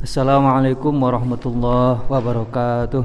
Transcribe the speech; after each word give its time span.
Assalamualaikum 0.00 0.96
warahmatullahi 0.96 2.08
wabarakatuh. 2.08 3.04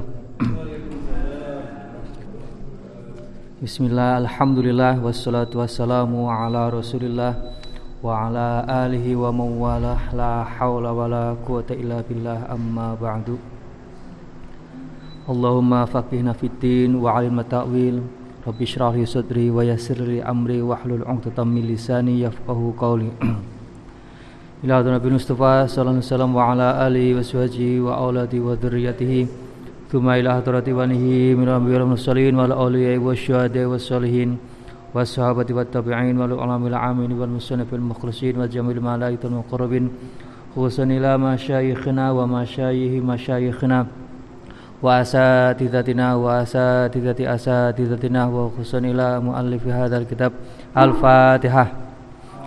Bismillah, 3.59 4.23
Alhamdulillah, 4.23 5.03
wassalatu 5.03 5.59
wassalamu 5.59 6.31
ala 6.31 6.71
rasulillah 6.71 7.35
Wa 7.99 8.31
ala 8.31 8.63
alihi 8.87 9.11
wa 9.11 9.27
mawalah 9.27 10.07
La 10.15 10.47
hawla 10.47 10.95
wa 10.95 11.11
la 11.11 11.35
quwata 11.35 11.75
illa 11.75 11.99
billah 11.99 12.47
amma 12.47 12.95
ba'du. 12.95 13.43
Allahumma 15.27 15.83
faqihna 15.91 16.31
fiddin 16.31 16.95
wa 16.95 17.19
alim 17.19 17.43
ta'wil. 17.43 18.07
Rabbi 18.47 18.63
syrah 18.63 18.95
li 18.95 19.03
sadri 19.03 19.51
wa 19.51 19.67
yassir 19.67 19.99
li 19.99 20.23
amri 20.23 20.63
wa 20.63 20.79
hlul 20.79 21.03
'uqdatam 21.03 21.59
min 21.59 21.67
lisani 21.67 22.23
yafqahu 22.23 22.71
qawli 22.79 23.11
ila 24.65 24.81
Nabi 24.81 25.13
Mustafa 25.13 25.69
sallallahu 25.69 26.01
alaihi 26.01 26.09
wasallam 26.09 26.33
wa 26.33 26.49
ala 26.49 26.81
alihi 26.89 27.13
wa 27.13 27.21
sahbihi 27.21 27.85
wa 27.85 28.01
auladi 28.01 28.41
wa 28.41 28.57
dzurriyyatihi 28.57 29.29
thumma 29.93 30.17
ila 30.17 30.41
hadrati 30.41 30.73
wanihi 30.73 31.37
min 31.37 31.45
anbiya'i 31.45 31.85
wal 31.85 31.93
mursalin 31.93 32.33
wal 32.33 32.49
awliya'i 32.49 32.97
wasyuhada'i 32.97 33.69
was 33.69 33.85
salihin 33.85 34.41
was 34.89 35.13
sahabati 35.13 35.53
wat 35.53 35.69
tabi'in 35.69 36.17
wal 36.17 36.33
ulama'il 36.33 36.73
amin 36.73 37.13
wal 37.13 37.29
musannifil 37.29 37.77
mukhlisin 37.77 38.41
wa 38.41 38.49
jamil 38.49 38.81
malaikatil 38.81 39.37
muqarrabin. 39.37 39.93
Khususan 40.57 40.89
ila 40.97 41.13
masyayikhina 41.21 42.09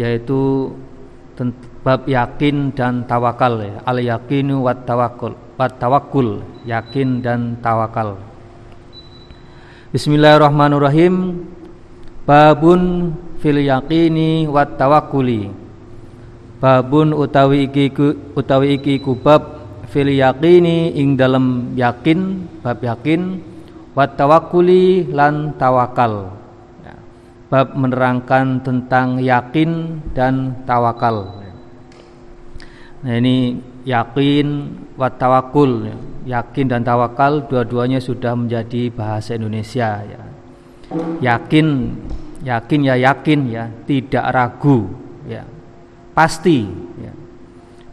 yaitu 0.00 0.72
bab 1.84 2.08
yakin 2.08 2.72
dan 2.72 3.04
tawakal 3.04 3.60
ya. 3.60 3.84
Al 3.84 4.00
yakinu 4.00 4.64
wat 4.64 4.88
tawakul. 4.88 5.36
Wat 5.60 5.76
tawakul, 5.76 6.40
yakin 6.64 7.20
dan 7.20 7.60
tawakal. 7.60 8.16
Bismillahirrahmanirrahim. 9.92 11.44
Babun 12.24 13.12
fil 13.44 13.60
yakini 13.60 14.48
wat 14.48 14.80
tawakuli. 14.80 15.52
Babun 16.60 17.12
utawi 17.12 17.68
iki 17.68 17.92
utawi 18.36 18.80
iki 18.80 19.00
kubab 19.04 19.60
fil 19.88 20.12
yakini 20.12 20.96
ing 20.96 21.16
dalam 21.16 21.76
yakin 21.76 22.48
bab 22.60 22.80
yakin 22.84 23.40
wat 23.96 24.16
tawakuli 24.16 25.08
lan 25.08 25.56
tawakal 25.56 26.40
bab 27.50 27.74
menerangkan 27.74 28.62
tentang 28.62 29.18
yakin 29.18 29.98
dan 30.14 30.62
tawakal. 30.62 31.42
Nah 33.02 33.14
ini 33.18 33.58
yakin 33.82 34.46
wa 34.94 35.10
tawakul, 35.10 35.90
yakin 36.28 36.66
dan 36.70 36.86
tawakal 36.86 37.50
dua-duanya 37.50 37.98
sudah 37.98 38.38
menjadi 38.38 38.94
bahasa 38.94 39.34
Indonesia 39.34 39.98
ya. 40.06 40.22
Yakin, 41.18 41.66
yakin 42.46 42.80
ya 42.86 42.94
yakin 42.94 43.40
ya, 43.50 43.64
tidak 43.82 44.26
ragu 44.30 44.86
ya. 45.26 45.42
Pasti 46.14 46.70
ya. 47.02 47.12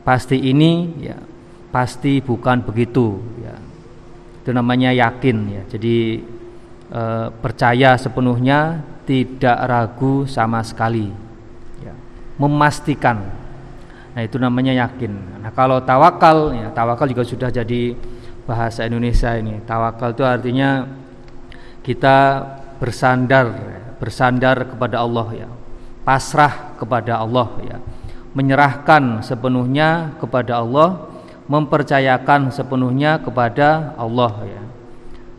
Pasti 0.06 0.38
ini 0.38 1.02
ya, 1.02 1.18
pasti 1.74 2.22
bukan 2.22 2.62
begitu 2.62 3.18
ya. 3.42 3.56
Itu 4.44 4.54
namanya 4.54 4.94
yakin 4.94 5.38
ya. 5.52 5.62
Jadi 5.68 6.24
e, 6.88 7.02
percaya 7.44 8.00
sepenuhnya 8.00 8.82
tidak 9.08 9.58
ragu 9.64 10.28
sama 10.28 10.60
sekali. 10.62 11.08
Ya. 11.80 11.96
memastikan. 12.36 13.24
Nah 14.12 14.22
itu 14.22 14.36
namanya 14.36 14.76
yakin. 14.86 15.42
Nah 15.42 15.50
kalau 15.56 15.80
tawakal 15.82 16.52
ya 16.52 16.68
tawakal 16.76 17.08
juga 17.08 17.24
sudah 17.24 17.50
jadi 17.50 17.96
bahasa 18.44 18.84
Indonesia 18.84 19.32
ini. 19.40 19.64
Tawakal 19.64 20.12
itu 20.12 20.28
artinya 20.28 20.84
kita 21.82 22.44
bersandar 22.84 23.48
bersandar 23.98 24.76
kepada 24.76 25.00
Allah 25.00 25.48
ya. 25.48 25.50
Pasrah 26.04 26.76
kepada 26.76 27.24
Allah 27.24 27.48
ya. 27.64 27.78
Menyerahkan 28.36 29.24
sepenuhnya 29.24 30.14
kepada 30.20 30.62
Allah 30.62 31.08
mempercayakan 31.48 32.52
sepenuhnya 32.52 33.24
kepada 33.24 33.96
Allah 33.96 34.34
ya. 34.44 34.64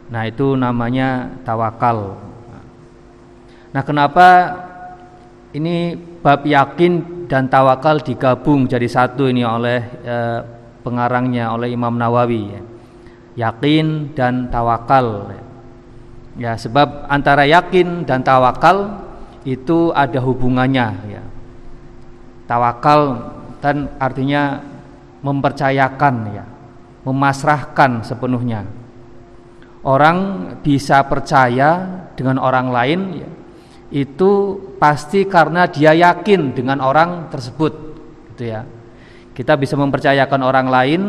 Nah 0.08 0.22
itu 0.24 0.56
namanya 0.56 1.36
tawakal 1.44 2.27
Nah, 3.68 3.82
kenapa 3.84 4.28
ini 5.52 5.96
bab 5.96 6.44
yakin 6.44 7.26
dan 7.28 7.48
tawakal 7.52 8.00
digabung 8.00 8.64
jadi 8.64 8.88
satu 8.88 9.28
ini 9.28 9.44
oleh 9.44 9.80
e, 10.00 10.16
pengarangnya 10.80 11.52
oleh 11.52 11.72
Imam 11.72 11.92
Nawawi 11.96 12.42
ya. 12.48 12.62
Yakin 13.38 14.16
dan 14.16 14.48
tawakal. 14.48 15.30
Ya, 16.38 16.56
sebab 16.56 17.06
antara 17.06 17.44
yakin 17.44 18.08
dan 18.08 18.24
tawakal 18.24 19.04
itu 19.44 19.92
ada 19.92 20.18
hubungannya 20.18 20.88
ya. 21.06 21.22
Tawakal 22.48 23.00
dan 23.60 23.92
artinya 24.00 24.62
mempercayakan 25.20 26.14
ya, 26.32 26.44
memasrahkan 27.04 28.06
sepenuhnya. 28.06 28.64
Orang 29.84 30.18
bisa 30.62 31.02
percaya 31.06 31.86
dengan 32.18 32.38
orang 32.42 32.68
lain 32.70 33.00
ya, 33.18 33.28
itu 33.88 34.60
pasti 34.76 35.24
karena 35.24 35.64
dia 35.64 35.96
yakin 35.96 36.52
dengan 36.52 36.84
orang 36.84 37.32
tersebut 37.32 37.72
gitu 38.34 38.44
ya. 38.52 38.64
Kita 39.32 39.54
bisa 39.54 39.78
mempercayakan 39.78 40.40
orang 40.42 40.66
lain 40.68 41.02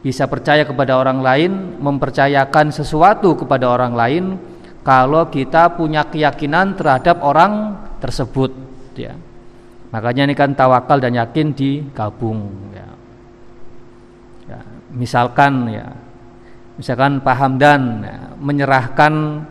bisa 0.00 0.24
percaya 0.24 0.64
kepada 0.64 0.96
orang 0.96 1.20
lain 1.20 1.76
mempercayakan 1.76 2.72
sesuatu 2.72 3.36
kepada 3.36 3.68
orang 3.68 3.92
lain 3.92 4.24
kalau 4.80 5.28
kita 5.28 5.76
punya 5.76 6.08
keyakinan 6.08 6.72
terhadap 6.72 7.20
orang 7.20 7.76
tersebut 8.00 8.48
gitu 8.90 9.12
ya. 9.12 9.14
Makanya 9.92 10.30
ini 10.30 10.34
kan 10.38 10.56
tawakal 10.56 11.02
dan 11.02 11.18
yakin 11.18 11.52
digabung 11.52 12.46
ya, 12.72 12.88
ya 14.48 14.60
misalkan 14.94 15.66
ya 15.68 15.90
misalkan 16.78 17.20
Pak 17.20 17.36
Hamdan 17.36 17.82
ya, 18.00 18.18
menyerahkan 18.38 19.44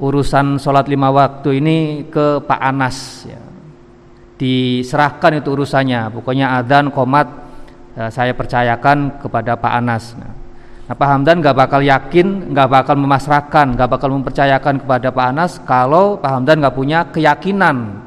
urusan 0.00 0.56
sholat 0.56 0.88
lima 0.88 1.12
waktu 1.12 1.60
ini 1.60 2.08
ke 2.08 2.40
Pak 2.40 2.60
Anas 2.60 3.28
ya. 3.28 3.38
diserahkan 4.40 5.44
itu 5.44 5.52
urusannya 5.52 6.08
pokoknya 6.08 6.56
adzan 6.56 6.88
komat 6.88 7.28
ya, 7.92 8.08
saya 8.08 8.32
percayakan 8.32 9.20
kepada 9.20 9.60
Pak 9.60 9.72
Anas 9.76 10.16
nah, 10.16 10.32
nah 10.88 10.94
Pak 10.96 11.08
Hamdan 11.08 11.44
nggak 11.44 11.52
bakal 11.52 11.84
yakin 11.84 12.56
nggak 12.56 12.68
bakal 12.72 12.96
memasrahkan 12.96 13.76
nggak 13.76 13.88
bakal 13.92 14.08
mempercayakan 14.16 14.80
kepada 14.80 15.12
Pak 15.12 15.26
Anas 15.36 15.52
kalau 15.68 16.16
Pak 16.16 16.32
Hamdan 16.32 16.64
nggak 16.64 16.76
punya 16.76 17.04
keyakinan 17.12 18.00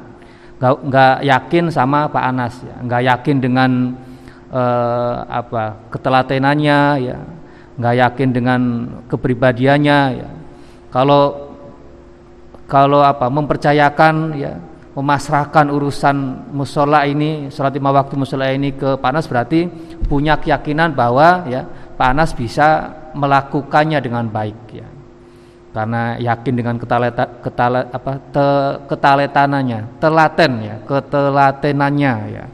nggak 0.58 1.22
yakin 1.22 1.70
sama 1.70 2.10
Pak 2.10 2.24
Anas 2.26 2.58
ya. 2.58 2.74
nggak 2.82 3.02
yakin 3.06 3.36
dengan 3.38 3.70
eh, 4.50 5.14
apa 5.30 5.78
ketelatenannya 5.94 6.78
ya 7.06 7.18
nggak 7.78 7.94
yakin 8.02 8.28
dengan 8.34 8.60
kepribadiannya 9.06 9.98
ya 10.18 10.30
kalau 10.90 11.53
kalau 12.64 13.04
apa 13.04 13.28
mempercayakan 13.28 14.14
ya 14.36 14.56
memasrahkan 14.94 15.74
urusan 15.74 16.16
musola 16.54 17.02
ini 17.02 17.50
sholat 17.50 17.74
lima 17.74 17.90
waktu 17.90 18.14
musola 18.14 18.46
ini 18.54 18.78
ke 18.78 18.94
panas 19.02 19.26
berarti 19.26 19.66
punya 20.06 20.38
keyakinan 20.38 20.94
bahwa 20.94 21.44
ya 21.50 21.66
panas 21.98 22.30
bisa 22.30 22.94
melakukannya 23.14 23.98
dengan 23.98 24.30
baik 24.30 24.58
ya. 24.70 24.88
Karena 25.74 26.14
yakin 26.22 26.54
dengan 26.54 26.78
ketaleta, 26.78 27.26
ketale, 27.42 27.90
apa 27.90 28.22
te, 28.30 28.46
ketaletanannya 28.86 29.98
telaten 29.98 30.52
ya 30.62 30.76
ketelatenannya 30.86 32.14
ya. 32.30 32.44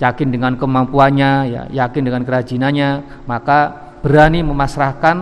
Yakin 0.00 0.32
dengan 0.32 0.56
kemampuannya 0.56 1.30
ya 1.50 1.62
yakin 1.68 2.08
dengan 2.08 2.24
kerajinannya 2.24 3.20
maka 3.28 3.92
berani 4.00 4.40
memasrahkan 4.40 5.16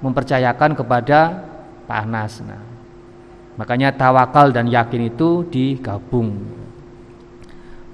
mempercayakan 0.00 0.72
kepada 0.72 1.44
panas 1.84 2.40
nah 2.40 2.71
Makanya 3.60 3.92
tawakal 3.92 4.48
dan 4.48 4.68
yakin 4.68 5.12
itu 5.12 5.44
digabung. 5.52 6.40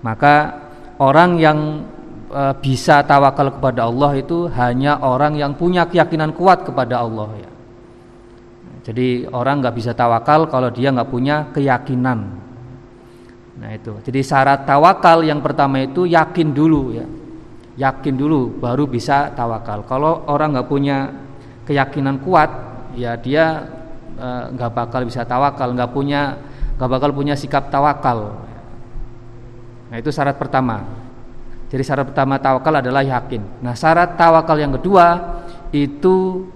Maka 0.06 0.55
orang 1.02 1.34
yang 1.43 1.58
e, 2.31 2.43
bisa 2.62 3.02
tawakal 3.02 3.58
kepada 3.58 3.90
Allah 3.90 4.14
itu 4.14 4.46
hanya 4.55 5.02
orang 5.02 5.34
yang 5.34 5.58
punya 5.58 5.90
keyakinan 5.90 6.31
kuat 6.31 6.62
kepada 6.62 7.02
Allah 7.02 7.31
ya. 7.43 7.50
Jadi 8.88 9.28
orang 9.28 9.60
nggak 9.60 9.76
bisa 9.76 9.93
tawakal 9.93 10.49
kalau 10.49 10.70
dia 10.70 10.94
nggak 10.94 11.10
punya 11.10 11.50
keyakinan. 11.50 12.19
Nah 13.58 13.70
itu. 13.75 13.99
Jadi 14.06 14.20
syarat 14.22 14.64
tawakal 14.64 15.26
yang 15.26 15.43
pertama 15.43 15.82
itu 15.82 16.06
yakin 16.06 16.54
dulu 16.54 16.94
ya. 16.94 17.06
Yakin 17.78 18.14
dulu 18.14 18.62
baru 18.62 18.87
bisa 18.87 19.34
tawakal. 19.34 19.82
Kalau 19.84 20.25
orang 20.31 20.54
nggak 20.54 20.69
punya 20.70 21.11
keyakinan 21.66 22.22
kuat, 22.22 22.50
ya 22.96 23.19
dia 23.19 23.77
nggak 24.54 24.70
bakal 24.74 25.06
bisa 25.06 25.22
tawakal, 25.22 25.70
nggak 25.72 25.90
punya 25.94 26.36
nggak 26.78 26.90
bakal 26.90 27.10
punya 27.14 27.34
sikap 27.38 27.70
tawakal. 27.70 28.34
Nah 29.88 29.96
itu 29.96 30.10
syarat 30.12 30.36
pertama. 30.36 30.84
Jadi 31.68 31.82
syarat 31.84 32.08
pertama 32.08 32.40
tawakal 32.40 32.80
adalah 32.80 33.04
yakin. 33.04 33.64
Nah 33.64 33.76
syarat 33.76 34.16
tawakal 34.16 34.56
yang 34.56 34.72
kedua 34.76 35.38
itu 35.72 36.48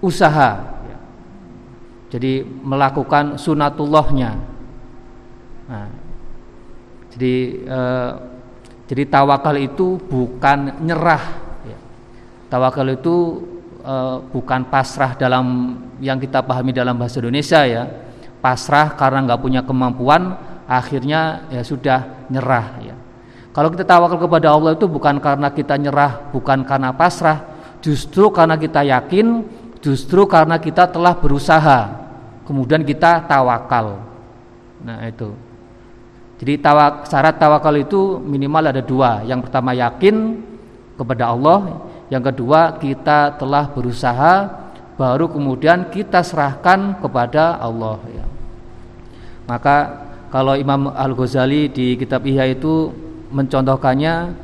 usaha. 0.00 0.80
Jadi 2.10 2.42
melakukan 2.42 3.38
sunatullahnya. 3.38 4.34
Nah, 5.70 5.86
jadi 7.14 7.34
eh, 7.62 8.10
jadi 8.90 9.02
tawakal 9.06 9.54
itu 9.54 9.94
bukan 10.10 10.82
nyerah. 10.82 11.22
Tawakal 12.50 12.98
itu 12.98 13.46
eh, 13.80 14.16
bukan 14.30 14.68
pasrah 14.68 15.16
dalam 15.16 15.76
yang 16.00 16.20
kita 16.20 16.44
pahami 16.44 16.70
dalam 16.72 16.96
bahasa 16.96 17.18
Indonesia 17.18 17.64
ya. 17.64 17.84
Pasrah 18.40 18.96
karena 18.96 19.26
nggak 19.28 19.40
punya 19.40 19.60
kemampuan, 19.60 20.36
akhirnya 20.64 21.44
ya 21.52 21.60
sudah 21.60 22.28
nyerah 22.32 22.66
ya. 22.80 22.94
Kalau 23.50 23.68
kita 23.74 23.82
tawakal 23.82 24.16
kepada 24.16 24.54
Allah 24.54 24.78
itu 24.78 24.86
bukan 24.86 25.18
karena 25.18 25.50
kita 25.50 25.74
nyerah, 25.74 26.30
bukan 26.30 26.62
karena 26.62 26.94
pasrah, 26.94 27.42
justru 27.82 28.30
karena 28.30 28.54
kita 28.54 28.86
yakin, 28.86 29.42
justru 29.82 30.22
karena 30.30 30.56
kita 30.62 30.86
telah 30.86 31.18
berusaha, 31.18 31.90
kemudian 32.46 32.86
kita 32.86 33.26
tawakal. 33.26 34.06
Nah 34.86 35.02
itu. 35.04 35.34
Jadi 36.40 36.56
tawak, 36.56 37.04
syarat 37.04 37.36
tawakal 37.36 37.74
itu 37.76 38.16
minimal 38.16 38.72
ada 38.72 38.80
dua. 38.80 39.20
Yang 39.28 39.50
pertama 39.50 39.76
yakin 39.76 40.40
kepada 40.96 41.28
Allah, 41.28 41.89
yang 42.10 42.26
kedua 42.26 42.74
kita 42.82 43.38
telah 43.38 43.70
berusaha, 43.70 44.50
baru 44.98 45.30
kemudian 45.30 45.88
kita 45.94 46.26
serahkan 46.26 46.98
kepada 46.98 47.56
Allah. 47.62 48.02
Ya. 48.10 48.26
Maka 49.46 49.76
kalau 50.28 50.58
Imam 50.58 50.90
Al 50.90 51.14
Ghazali 51.14 51.70
di 51.70 51.94
kitab 51.94 52.26
Ihya 52.26 52.50
itu 52.50 52.90
mencontohkannya 53.30 54.34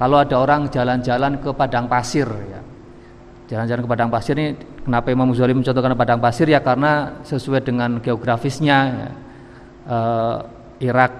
kalau 0.00 0.16
ada 0.16 0.36
orang 0.40 0.72
jalan-jalan 0.72 1.36
ke 1.44 1.52
padang 1.52 1.84
pasir 1.84 2.24
ya. 2.26 2.60
Jalan-jalan 3.52 3.82
ke 3.84 3.90
padang 3.90 4.08
pasir 4.08 4.34
ini 4.40 4.56
kenapa 4.80 5.12
Imam 5.12 5.28
Ghazali 5.28 5.52
mencontohkan 5.52 5.92
padang 5.92 6.24
pasir 6.24 6.48
ya 6.48 6.64
karena 6.64 7.20
sesuai 7.28 7.60
dengan 7.60 8.00
geografisnya 8.00 8.78
ya. 8.88 9.10
e, 9.84 9.98
Irak 10.88 11.12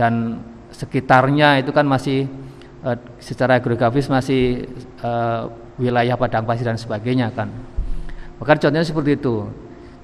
dan 0.00 0.40
sekitarnya 0.72 1.60
itu 1.60 1.76
kan 1.76 1.84
masih 1.84 2.24
e, 2.84 2.90
secara 3.20 3.60
geografis 3.60 4.10
masih 4.10 4.66
e, 5.00 5.10
wilayah 5.80 6.16
padang 6.16 6.44
pasir 6.44 6.68
dan 6.68 6.76
sebagainya 6.76 7.32
kan. 7.32 7.48
Maka 8.40 8.56
contohnya 8.56 8.84
seperti 8.84 9.20
itu. 9.20 9.48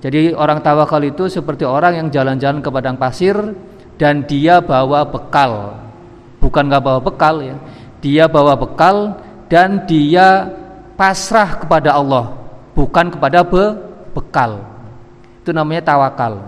Jadi 0.01 0.37
orang 0.37 0.61
tawakal 0.61 1.01
itu 1.05 1.27
seperti 1.27 1.65
orang 1.65 2.05
yang 2.05 2.09
jalan-jalan 2.13 2.61
ke 2.61 2.69
padang 2.69 3.01
pasir 3.01 3.35
dan 3.97 4.25
dia 4.29 4.61
bawa 4.61 5.09
bekal 5.09 5.81
bukan 6.41 6.69
nggak 6.69 6.85
bawa 6.85 7.01
bekal 7.01 7.41
ya 7.41 7.57
dia 8.05 8.25
bawa 8.29 8.55
bekal 8.55 9.19
dan 9.49 9.83
dia 9.89 10.53
pasrah 10.95 11.65
kepada 11.65 11.97
Allah 11.97 12.37
bukan 12.77 13.09
kepada 13.09 13.41
be 13.43 13.73
bekal 14.13 14.61
itu 15.43 15.51
namanya 15.51 15.83
tawakal 15.83 16.45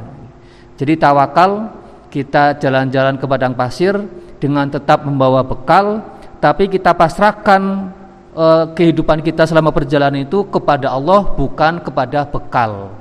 jadi 0.76 0.94
tawakal 0.94 1.72
kita 2.12 2.56
jalan-jalan 2.60 3.16
ke 3.16 3.24
padang 3.24 3.56
pasir 3.56 3.96
dengan 4.38 4.68
tetap 4.68 5.04
membawa 5.04 5.42
bekal 5.42 6.04
tapi 6.38 6.70
kita 6.70 6.94
pasrahkan 6.94 7.90
e, 8.34 8.46
kehidupan 8.78 9.22
kita 9.26 9.46
selama 9.46 9.74
perjalanan 9.74 10.22
itu 10.22 10.46
kepada 10.46 10.94
Allah 10.94 11.34
bukan 11.34 11.82
kepada 11.82 12.26
bekal 12.26 12.94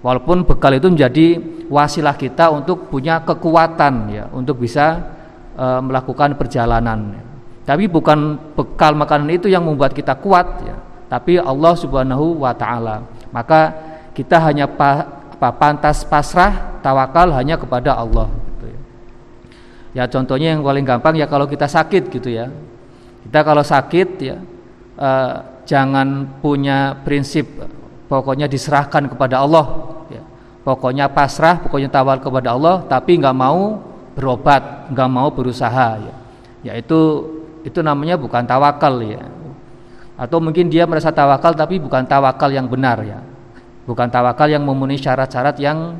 walaupun 0.00 0.44
bekal 0.44 0.72
itu 0.76 0.88
menjadi 0.88 1.40
wasilah 1.68 2.16
kita 2.16 2.52
untuk 2.52 2.88
punya 2.92 3.24
kekuatan 3.24 3.94
ya 4.12 4.24
untuk 4.32 4.60
bisa 4.60 5.00
e, 5.56 5.66
melakukan 5.80 6.36
perjalanan. 6.36 7.20
Tapi 7.64 7.88
bukan 7.88 8.36
bekal 8.52 8.92
makanan 8.92 9.32
itu 9.32 9.48
yang 9.48 9.64
membuat 9.64 9.96
kita 9.96 10.20
kuat 10.20 10.44
ya, 10.68 10.76
tapi 11.08 11.40
Allah 11.40 11.72
Subhanahu 11.72 12.44
wa 12.44 12.52
taala. 12.52 13.08
Maka 13.32 13.72
kita 14.12 14.36
hanya 14.36 14.68
pa, 14.68 15.24
apa, 15.32 15.48
pantas 15.56 16.04
pasrah 16.04 16.76
tawakal 16.84 17.32
hanya 17.32 17.56
kepada 17.56 17.96
Allah 17.96 18.28
ya. 19.94 20.04
ya 20.04 20.10
contohnya 20.10 20.58
yang 20.58 20.66
paling 20.66 20.82
gampang 20.82 21.14
ya 21.14 21.30
kalau 21.30 21.46
kita 21.46 21.70
sakit 21.70 22.10
gitu 22.10 22.28
ya. 22.28 22.50
Kita 23.24 23.40
kalau 23.40 23.64
sakit 23.64 24.08
ya 24.20 24.36
e, 24.98 25.10
jangan 25.64 26.38
punya 26.42 26.98
prinsip 27.06 27.46
pokoknya 28.10 28.50
diserahkan 28.50 29.08
kepada 29.08 29.40
Allah 29.40 29.66
ya. 30.10 30.22
Pokoknya 30.66 31.08
pasrah, 31.12 31.60
pokoknya 31.62 31.88
tawal 31.88 32.18
kepada 32.18 32.52
Allah 32.52 32.82
tapi 32.84 33.16
nggak 33.16 33.36
mau 33.36 33.80
berobat, 34.18 34.90
nggak 34.90 35.10
mau 35.10 35.28
berusaha 35.32 35.88
ya. 36.02 36.14
Yaitu 36.64 36.98
itu 37.64 37.80
namanya 37.80 38.18
bukan 38.18 38.44
tawakal 38.44 39.00
ya. 39.00 39.24
Atau 40.14 40.38
mungkin 40.38 40.70
dia 40.70 40.86
merasa 40.86 41.10
tawakal 41.10 41.56
tapi 41.56 41.78
bukan 41.78 42.06
tawakal 42.06 42.50
yang 42.52 42.68
benar 42.68 43.02
ya. 43.02 43.18
Bukan 43.84 44.08
tawakal 44.08 44.48
yang 44.48 44.64
memenuhi 44.64 44.96
syarat-syarat 44.96 45.56
yang 45.60 45.98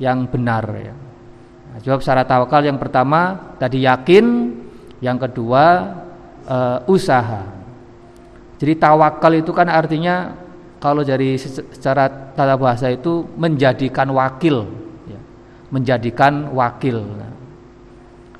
yang 0.00 0.24
benar 0.28 0.64
ya. 0.76 0.94
Nah, 1.76 1.80
jawab 1.84 2.00
syarat 2.00 2.24
tawakal 2.24 2.64
yang 2.64 2.80
pertama 2.80 3.52
tadi 3.60 3.84
yakin, 3.84 4.56
yang 5.04 5.20
kedua 5.20 5.92
uh, 6.48 6.80
usaha. 6.88 7.44
Jadi 8.56 8.80
tawakal 8.80 9.36
itu 9.36 9.52
kan 9.52 9.68
artinya 9.68 10.32
kalau 10.80 11.04
dari 11.04 11.36
secara 11.36 12.32
tata 12.32 12.56
bahasa 12.56 12.88
itu 12.88 13.28
menjadikan 13.36 14.08
wakil, 14.08 14.64
ya. 15.04 15.20
menjadikan 15.68 16.48
wakil. 16.56 17.04
Nah, 17.04 17.36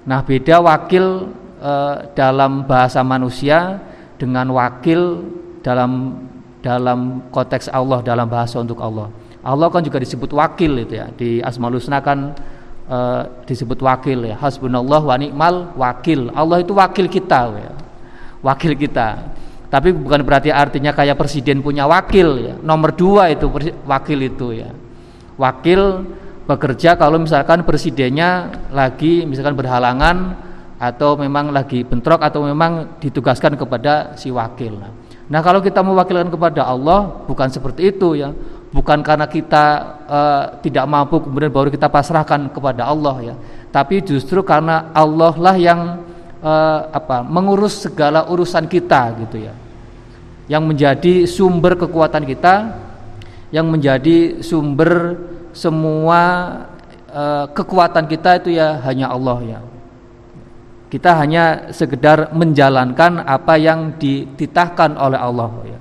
Nah, 0.07 0.23
beda 0.23 0.63
wakil 0.63 1.35
e, 1.59 1.73
dalam 2.15 2.63
bahasa 2.63 3.03
manusia 3.03 3.83
dengan 4.15 4.47
wakil 4.55 5.27
dalam 5.67 6.23
dalam 6.63 7.27
konteks 7.35 7.67
Allah 7.75 8.01
dalam 8.07 8.31
bahasa 8.31 8.63
untuk 8.63 8.79
Allah. 8.79 9.11
Allah 9.43 9.67
kan 9.71 9.83
juga 9.83 9.99
disebut 9.99 10.31
wakil 10.31 10.87
itu 10.87 10.95
ya. 10.95 11.11
Di 11.11 11.43
Asmaul 11.43 11.83
Husna 11.83 11.99
kan 11.99 12.39
e, 12.87 12.99
disebut 13.47 13.79
wakil 13.83 14.25
ya. 14.27 14.39
Hasbunallah 14.39 15.03
wa 15.03 15.17
ni'mal 15.19 15.57
wakil. 15.77 16.33
Allah 16.33 16.63
itu 16.63 16.73
wakil 16.73 17.07
kita 17.11 17.41
ya. 17.53 17.73
Wakil 18.41 18.79
kita. 18.79 19.37
Tapi 19.67 19.91
bukan 19.91 20.23
berarti 20.23 20.55
artinya 20.55 20.95
kayak 20.95 21.19
presiden 21.19 21.61
punya 21.61 21.85
wakil 21.91 22.39
ya. 22.39 22.55
Nomor 22.63 22.95
dua 22.95 23.35
itu 23.35 23.51
wakil 23.85 24.19
itu 24.23 24.63
ya. 24.63 24.71
Wakil 25.37 26.07
bekerja 26.47 26.95
kalau 26.95 27.19
misalkan 27.19 27.67
presidennya 27.67 28.55
lagi 28.71 29.27
misalkan 29.27 29.59
berhalangan 29.59 30.39
atau 30.79 31.19
memang 31.19 31.51
lagi 31.51 31.83
bentrok 31.83 32.23
atau 32.23 32.47
memang 32.47 33.01
ditugaskan 33.03 33.59
kepada 33.59 34.15
si 34.15 34.31
wakil. 34.31 34.79
Nah, 35.27 35.41
kalau 35.43 35.59
kita 35.59 35.83
mewakilkan 35.83 36.31
kepada 36.31 36.63
Allah 36.63 37.27
bukan 37.27 37.51
seperti 37.51 37.91
itu 37.91 38.15
ya. 38.15 38.31
Bukan 38.77 39.01
karena 39.01 39.25
kita 39.25 39.65
uh, 40.05 40.45
tidak 40.61 40.85
mampu 40.85 41.25
kemudian 41.25 41.49
baru 41.49 41.73
kita 41.73 41.89
pasrahkan 41.89 42.53
kepada 42.53 42.85
Allah 42.85 43.33
ya. 43.33 43.35
Tapi 43.73 44.05
justru 44.05 44.45
karena 44.45 44.93
Allah 44.93 45.33
lah 45.41 45.57
yang 45.57 46.05
uh, 46.45 46.93
apa? 46.93 47.25
mengurus 47.25 47.89
segala 47.89 48.29
urusan 48.29 48.69
kita 48.69 49.17
gitu 49.25 49.49
ya. 49.49 49.57
Yang 50.53 50.63
menjadi 50.69 51.15
sumber 51.25 51.81
kekuatan 51.81 52.29
kita, 52.29 52.77
yang 53.49 53.65
menjadi 53.65 54.45
sumber 54.45 55.25
semua 55.57 56.21
uh, 57.09 57.49
kekuatan 57.57 58.05
kita 58.05 58.45
itu 58.45 58.61
ya 58.61 58.77
hanya 58.85 59.09
Allah 59.09 59.57
ya. 59.57 59.61
Kita 60.93 61.17
hanya 61.17 61.73
sekedar 61.73 62.29
menjalankan 62.37 63.25
apa 63.25 63.57
yang 63.57 63.97
dititahkan 63.97 65.01
oleh 65.01 65.17
Allah 65.17 65.51
ya. 65.65 65.79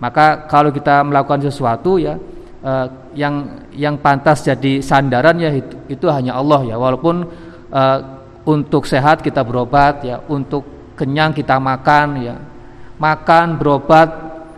Maka 0.00 0.48
kalau 0.48 0.72
kita 0.72 1.04
melakukan 1.04 1.44
sesuatu 1.44 2.00
ya 2.00 2.16
uh, 2.64 2.86
yang 3.12 3.64
yang 3.76 4.00
pantas 4.00 4.42
jadi 4.42 4.80
sandaran 4.80 5.36
ya 5.36 5.52
itu, 5.52 5.76
itu 5.92 6.06
hanya 6.08 6.40
Allah 6.40 6.64
ya. 6.64 6.76
Walaupun 6.80 7.28
uh, 7.70 7.98
untuk 8.48 8.88
sehat 8.88 9.20
kita 9.20 9.44
berobat 9.44 10.02
ya, 10.02 10.24
untuk 10.26 10.64
kenyang 10.96 11.36
kita 11.36 11.60
makan 11.60 12.08
ya. 12.20 12.36
Makan, 13.00 13.56
berobat 13.56 14.08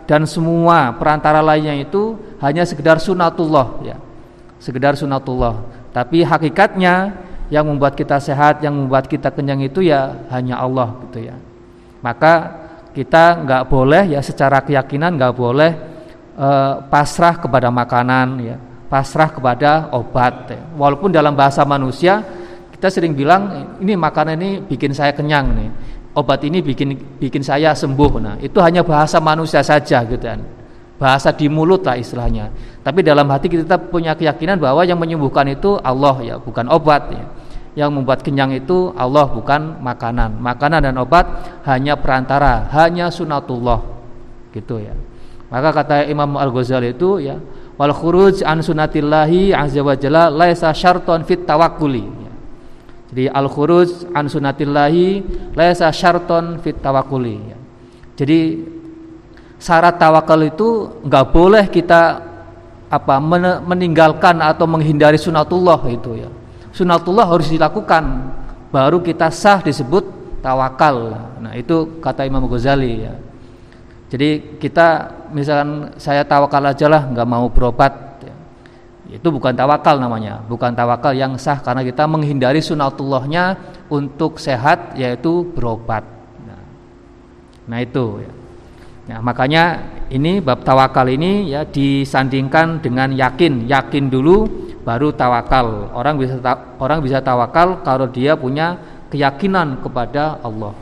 dan 0.03 0.27
semua 0.27 0.91
perantara 0.99 1.39
lainnya 1.39 1.79
itu 1.79 2.19
hanya 2.43 2.67
sekedar 2.67 2.99
sunatullah 2.99 3.79
ya 3.87 3.95
sekedar 4.59 4.99
sunatullah 4.99 5.63
tapi 5.95 6.27
hakikatnya 6.27 7.15
yang 7.53 7.69
membuat 7.69 7.93
kita 7.93 8.17
sehat, 8.17 8.65
yang 8.65 8.73
membuat 8.73 9.05
kita 9.05 9.29
kenyang 9.29 9.61
itu 9.61 9.85
ya 9.85 10.25
hanya 10.33 10.57
Allah 10.57 10.97
gitu 11.05 11.29
ya. 11.29 11.37
Maka 12.01 12.62
kita 12.93 13.43
nggak 13.43 13.63
boleh 13.67 14.13
ya 14.13 14.21
secara 14.21 14.61
keyakinan 14.61 15.17
nggak 15.17 15.33
boleh 15.33 15.71
uh, 16.37 16.85
pasrah 16.87 17.41
kepada 17.41 17.73
makanan 17.73 18.27
ya, 18.39 18.55
pasrah 18.87 19.33
kepada 19.33 19.89
obat. 19.91 20.53
Ya. 20.53 20.61
Walaupun 20.77 21.09
dalam 21.09 21.33
bahasa 21.33 21.65
manusia 21.65 22.21
kita 22.69 22.93
sering 22.93 23.17
bilang 23.17 23.75
ini 23.81 23.97
makanan 23.97 24.37
ini 24.37 24.49
bikin 24.61 24.93
saya 24.93 25.11
kenyang 25.11 25.51
nih, 25.57 25.69
obat 26.13 26.45
ini 26.45 26.61
bikin 26.61 27.17
bikin 27.17 27.41
saya 27.41 27.73
sembuh. 27.73 28.11
Nah 28.21 28.35
itu 28.39 28.61
hanya 28.61 28.85
bahasa 28.85 29.17
manusia 29.17 29.65
saja 29.65 30.05
gitu 30.05 30.21
kan 30.21 30.63
bahasa 31.03 31.35
di 31.35 31.51
mulut 31.51 31.83
lah 31.83 31.99
istilahnya. 31.99 32.47
Tapi 32.79 33.03
dalam 33.03 33.27
hati 33.27 33.51
kita 33.51 33.75
punya 33.91 34.15
keyakinan 34.15 34.55
bahwa 34.55 34.87
yang 34.87 34.95
menyembuhkan 34.95 35.43
itu 35.51 35.75
Allah 35.83 36.15
ya, 36.23 36.35
bukan 36.39 36.71
obat 36.71 37.11
ya. 37.11 37.23
Yang 37.73 37.89
membuat 37.89 38.21
kenyang 38.21 38.53
itu 38.53 38.93
Allah 38.93 39.25
bukan 39.25 39.81
makanan. 39.81 40.37
Makanan 40.37 40.85
dan 40.85 40.95
obat 41.01 41.25
hanya 41.65 41.97
perantara, 41.97 42.69
hanya 42.69 43.09
sunatullah. 43.09 43.81
Gitu 44.53 44.77
ya. 44.77 44.93
Maka 45.49 45.69
kata 45.69 46.05
Imam 46.09 46.37
Al-Ghazali 46.37 46.93
itu 46.93 47.21
ya, 47.21 47.37
wal 47.77 47.93
khuruj 47.93 48.41
an 48.45 48.61
sunatillahi 48.61 49.53
azza 49.53 49.81
wa 49.81 49.93
jalla 49.97 50.29
laisa 50.29 50.69
syarton 50.73 51.25
fit 51.25 51.45
tawakkuli. 51.45 52.05
Ya. 52.05 52.33
Jadi 53.13 53.23
al 53.29 53.49
khuruj 53.49 54.13
an 54.13 54.29
sunatillahi 54.29 55.07
laisa 55.57 55.89
syarton 55.93 56.61
fit 56.61 56.77
tawakkuli. 56.77 57.37
Ya. 57.37 57.57
Jadi 58.13 58.39
syarat 59.57 59.97
tawakal 59.97 60.41
itu 60.45 61.01
nggak 61.05 61.25
boleh 61.33 61.65
kita 61.71 62.21
apa 62.93 63.15
meninggalkan 63.65 64.37
atau 64.37 64.69
menghindari 64.69 65.17
sunatullah 65.17 65.81
itu 65.89 66.21
ya. 66.21 66.29
Sunatullah 66.73 67.29
harus 67.29 67.53
dilakukan 67.53 68.33
baru 68.73 68.97
kita 69.05 69.29
sah 69.29 69.61
disebut 69.61 70.23
tawakal. 70.41 71.13
Nah, 71.37 71.53
itu 71.53 72.01
kata 72.01 72.25
Imam 72.25 72.49
Ghazali 72.49 73.05
ya. 73.05 73.13
Jadi 74.09 74.59
kita 74.61 75.09
misalkan 75.29 75.93
saya 75.97 76.25
tawakal 76.25 76.61
aja 76.69 76.85
lah 76.85 77.09
nggak 77.09 77.25
mau 77.25 77.49
berobat 77.49 78.21
ya. 78.21 78.35
itu 79.17 79.27
bukan 79.29 79.53
tawakal 79.53 79.97
namanya, 79.97 80.41
bukan 80.45 80.73
tawakal 80.73 81.13
yang 81.17 81.33
sah 81.37 81.57
karena 81.61 81.81
kita 81.81 82.05
menghindari 82.05 82.61
sunatullahnya 82.61 83.57
untuk 83.89 84.37
sehat 84.37 84.97
yaitu 84.97 85.45
berobat. 85.53 86.05
Nah, 86.45 86.61
nah 87.69 87.79
itu 87.81 88.21
ya. 88.21 88.33
Ya, 89.03 89.19
makanya 89.19 89.83
ini 90.07 90.39
bab 90.39 90.63
tawakal 90.63 91.11
ini 91.11 91.51
ya 91.51 91.67
disandingkan 91.67 92.79
dengan 92.79 93.11
yakin. 93.11 93.67
Yakin 93.67 94.07
dulu 94.07 94.47
baru 94.83 95.15
tawakal. 95.15 95.89
Orang 95.95 96.19
bisa 96.19 96.37
orang 96.77 96.99
bisa 96.99 97.23
tawakal 97.23 97.81
kalau 97.81 98.05
dia 98.11 98.35
punya 98.35 98.77
keyakinan 99.09 99.79
kepada 99.79 100.37
Allah. 100.43 100.75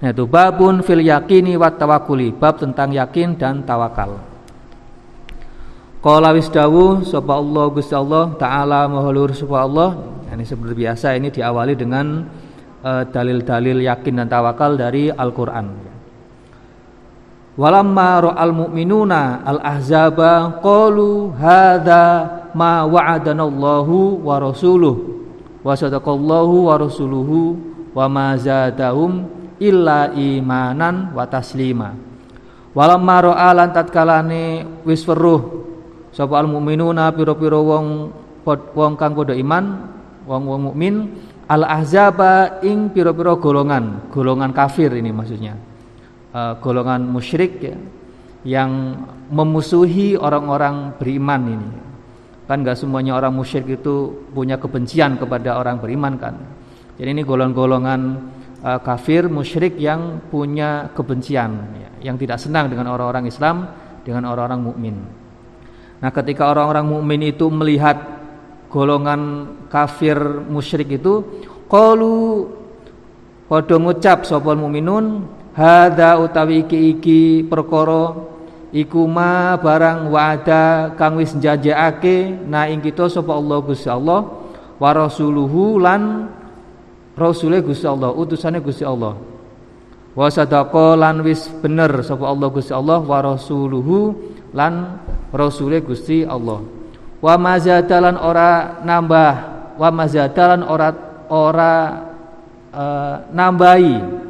Nah, 0.00 0.08
itu 0.16 0.24
babun 0.24 0.80
fil 0.80 1.04
yakini 1.04 1.60
wat 1.60 1.76
tawakuli, 1.76 2.32
bab 2.32 2.56
tentang 2.56 2.88
yakin 2.96 3.36
dan 3.36 3.60
tawakal. 3.68 4.16
Qala 6.00 6.32
wis 6.32 6.48
dawuh 6.48 7.04
sapa 7.04 7.36
Allah 7.36 7.68
Gusti 7.68 7.92
Allah 7.92 8.32
taala 8.40 8.88
mahlur 8.88 9.36
sapa 9.36 9.60
Allah. 9.60 10.00
Ini 10.32 10.46
seperti 10.48 10.72
biasa 10.72 11.12
ini 11.20 11.28
diawali 11.28 11.76
dengan 11.76 12.24
eh, 12.80 13.04
dalil-dalil 13.12 13.84
uh, 13.84 13.86
yakin 13.92 14.24
dan 14.24 14.26
tawakal 14.30 14.80
dari 14.80 15.12
Al-Qur'an. 15.12 15.90
Walamma 17.60 18.10
ra'al 18.24 18.56
mu'minuna 18.56 19.44
al-ahzaba 19.44 20.64
qalu 20.64 21.36
hadza 21.36 22.39
ma 22.54 22.86
wa'adana 22.86 23.46
Allahu 23.46 24.24
wa 24.24 24.36
rasuluhu 24.40 25.20
wa 25.60 25.76
sadaqallahu 25.76 26.72
wa 26.72 26.74
rasuluhu 26.80 27.56
wa 27.92 28.06
ma 28.08 28.38
zadahum 28.38 29.28
illa 29.60 30.08
imanan 30.16 31.12
wa 31.12 31.28
taslima. 31.28 31.92
Walamma 32.70 33.16
ra'al 33.34 33.58
tatkalane 33.74 34.64
wis 34.86 35.02
weruh 35.04 35.66
sapa 36.14 36.38
al 36.38 36.48
mu'minuna 36.48 37.10
pira-pira 37.10 37.58
wong 37.58 38.14
wong 38.46 38.92
kang 38.96 39.12
padha 39.12 39.34
iman, 39.36 39.64
wong-wong 40.24 40.72
mukmin 40.72 40.94
al-ahzaba 41.50 42.62
ing 42.62 42.94
pira-pira 42.94 43.34
golongan, 43.36 44.08
golongan 44.14 44.54
kafir 44.54 44.94
ini 44.94 45.10
maksudnya 45.10 45.58
uh, 46.30 46.54
golongan 46.62 47.10
musyrik 47.10 47.58
ya 47.58 47.76
yang 48.46 48.96
memusuhi 49.28 50.16
orang-orang 50.16 50.96
beriman 50.96 51.42
ini 51.58 51.68
kan 52.50 52.66
nggak 52.66 52.74
semuanya 52.74 53.14
orang 53.14 53.30
musyrik 53.30 53.78
itu 53.78 54.26
punya 54.34 54.58
kebencian 54.58 55.14
kepada 55.14 55.54
orang 55.54 55.78
beriman 55.78 56.18
kan? 56.18 56.34
Jadi 56.98 57.06
ini 57.14 57.22
golongan-golongan 57.22 58.00
uh, 58.66 58.80
kafir 58.82 59.30
musyrik 59.30 59.78
yang 59.78 60.18
punya 60.26 60.90
kebencian 60.90 61.50
ya, 61.78 62.10
yang 62.10 62.18
tidak 62.18 62.42
senang 62.42 62.66
dengan 62.66 62.90
orang-orang 62.90 63.30
Islam 63.30 63.70
dengan 64.02 64.26
orang-orang 64.34 64.66
mukmin. 64.66 64.96
Nah 66.02 66.10
ketika 66.10 66.50
orang-orang 66.50 66.90
mukmin 66.90 67.30
itu 67.30 67.46
melihat 67.54 68.02
golongan 68.66 69.54
kafir 69.70 70.18
musyrik 70.50 70.98
itu 70.98 71.22
qalu 71.70 72.50
padha 73.46 73.78
ngucap 73.78 74.26
sapa 74.26 74.58
mukminun 74.58 75.38
Hada 75.50 76.14
utawi 76.22 76.62
iki 76.62 76.94
iki 76.94 77.20
perkara 77.42 78.29
iku 78.70 79.06
ma 79.06 79.58
barang 79.58 80.10
wa'ada 80.10 80.94
kang 80.94 81.18
wis 81.18 81.34
njanjekake 81.34 82.46
na 82.46 82.70
ing 82.70 82.78
kita 82.78 83.10
sapa 83.10 83.34
Allah 83.34 83.58
Gusti 83.62 83.90
Allah 83.90 84.26
wa 84.78 84.90
rasuluhu 84.94 85.82
lan 85.82 86.30
rasule 87.18 87.60
Gusti 87.60 87.84
Allah 87.84 88.14
utusane 88.14 88.62
Gusti 88.62 88.86
Allah. 88.86 89.18
Wa 90.10 90.26
sadaqa 90.26 90.98
lan 90.98 91.22
wis 91.22 91.46
bener 91.62 91.90
sapa 92.02 92.26
Allah 92.26 92.48
Gusti 92.50 92.72
Allah 92.74 93.02
wa 93.02 93.18
rasuluhu 93.22 94.14
lan 94.54 95.02
rasule 95.34 95.82
Gusti 95.82 96.22
Allah. 96.22 96.62
Wa 97.20 97.34
mazadalan 97.36 98.16
ora 98.16 98.80
nambah 98.80 99.32
wa 99.76 99.88
mazadalan 99.92 100.64
ora 100.64 100.88
ora 101.28 101.74
uh, 102.72 103.16
nambahi 103.30 104.29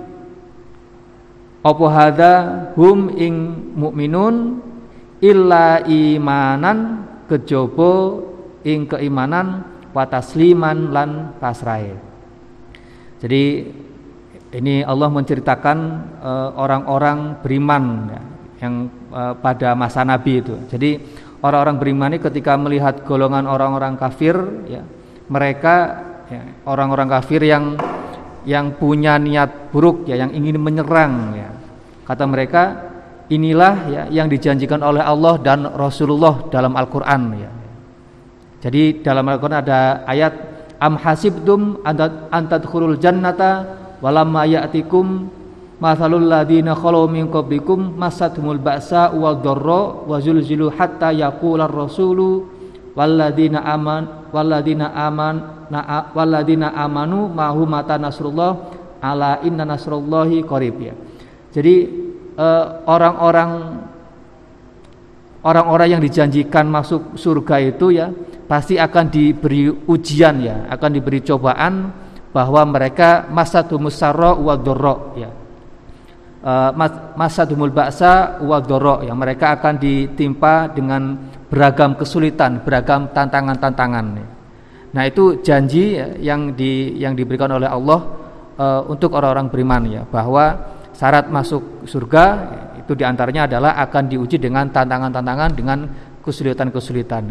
apa 1.61 1.87
hadza 1.93 2.35
hum 2.77 3.13
ing 3.21 3.35
mukminun 3.77 4.65
illa 5.21 5.85
imanan 5.85 7.05
kejaba 7.29 8.25
ing 8.65 8.89
keimanan 8.89 9.65
wa 9.93 10.05
tasliman 10.09 10.91
lan 10.91 11.11
pasrahe. 11.37 11.97
Jadi 13.21 13.45
ini 14.51 14.83
Allah 14.83 15.09
menceritakan 15.13 15.79
eh, 16.19 16.51
orang-orang 16.59 17.19
uh, 17.23 17.37
beriman 17.39 17.85
ya, 18.11 18.21
yang 18.67 18.75
uh, 19.15 19.37
pada 19.39 19.79
masa 19.79 20.03
Nabi 20.03 20.43
itu. 20.43 20.57
Jadi 20.67 20.99
orang-orang 21.39 21.77
beriman 21.79 22.11
ini 22.11 22.19
ketika 22.19 22.59
melihat 22.59 23.07
golongan 23.07 23.47
orang-orang 23.47 23.95
kafir 23.95 24.35
ya, 24.67 24.83
mereka 25.31 26.03
ya, 26.27 26.43
orang-orang 26.67 27.09
ya, 27.09 27.13
kafir 27.21 27.41
yang 27.47 27.79
yang 28.49 28.77
punya 28.77 29.21
niat 29.21 29.73
buruk 29.73 30.09
ya 30.09 30.21
yang 30.21 30.33
ingin 30.33 30.57
menyerang 30.61 31.37
ya. 31.37 31.49
Kata 32.07 32.25
mereka 32.27 32.63
inilah 33.31 33.75
ya 33.87 34.03
yang 34.11 34.27
dijanjikan 34.27 34.83
oleh 34.83 35.01
Allah 35.01 35.39
dan 35.39 35.65
Rasulullah 35.71 36.51
dalam 36.51 36.75
Al-Qur'an 36.75 37.23
ya. 37.39 37.51
Jadi 38.61 39.01
dalam 39.01 39.25
Al-Qur'an 39.29 39.63
ada 39.65 40.05
ayat 40.05 40.35
am 40.81 40.97
hasibtum 40.99 41.81
antadkhulul 42.33 42.97
jannata 42.97 43.79
walamma 44.01 44.49
ya'tikum 44.49 45.29
mathalul 45.81 46.25
ladina 46.29 46.77
khalu 46.77 47.09
min 47.09 47.25
qablikum 47.29 47.97
masatumul 47.97 48.61
ba'sa 48.61 49.13
wal 49.17 49.41
dharra 49.41 50.05
wa 50.05 50.17
zulzilu 50.21 50.73
hatta 50.73 51.13
yaqula 51.13 51.69
ar-rasulu 51.69 52.60
walladina 53.01 53.65
aman 53.65 54.29
walladina 54.29 54.93
aman 54.93 55.65
na 55.73 56.13
walladina 56.13 56.77
amanu 56.77 57.33
mahu 57.33 57.65
mata 57.65 57.97
nasrullah 57.97 58.77
ala 59.01 59.41
inna 59.41 59.65
nasrullahi 59.65 60.45
qarib 60.45 60.77
ya. 60.85 60.93
Jadi 61.49 61.75
eh, 62.37 62.67
orang-orang 62.85 63.51
orang-orang 65.41 65.97
yang 65.97 66.03
dijanjikan 66.05 66.69
masuk 66.69 67.17
surga 67.17 67.57
itu 67.65 67.97
ya 67.97 68.13
pasti 68.45 68.77
akan 68.77 69.09
diberi 69.09 69.73
ujian 69.73 70.37
ya, 70.45 70.57
akan 70.69 70.91
diberi 70.93 71.25
cobaan 71.25 71.89
bahwa 72.37 72.63
mereka 72.69 73.33
masa 73.33 73.65
tumusarro 73.65 74.45
wa 74.45 74.55
dorro 74.61 75.17
ya. 75.17 75.31
Uh, 76.41 76.73
masa 77.21 77.45
dumul 77.45 77.69
baksa 77.69 78.41
wa 78.41 78.65
dorro 78.65 79.05
ya 79.05 79.13
mereka 79.13 79.61
akan 79.61 79.77
ditimpa 79.77 80.73
dengan 80.73 81.21
beragam 81.51 81.99
kesulitan, 81.99 82.63
beragam 82.63 83.11
tantangan-tantangan. 83.11 84.07
Nah, 84.91 85.05
itu 85.07 85.43
janji 85.43 85.99
yang 86.23 86.55
di 86.55 86.99
yang 86.99 87.19
diberikan 87.19 87.51
oleh 87.51 87.67
Allah 87.67 88.01
e, 88.55 88.67
untuk 88.87 89.15
orang-orang 89.19 89.51
beriman 89.51 89.83
ya, 89.91 90.03
bahwa 90.07 90.55
syarat 90.95 91.27
masuk 91.27 91.87
surga 91.87 92.25
itu 92.79 92.93
di 92.95 93.05
antaranya 93.07 93.47
adalah 93.47 93.79
akan 93.83 94.11
diuji 94.11 94.39
dengan 94.39 94.71
tantangan-tantangan 94.71 95.51
dengan 95.55 95.79
kesulitan-kesulitan. 96.21 97.25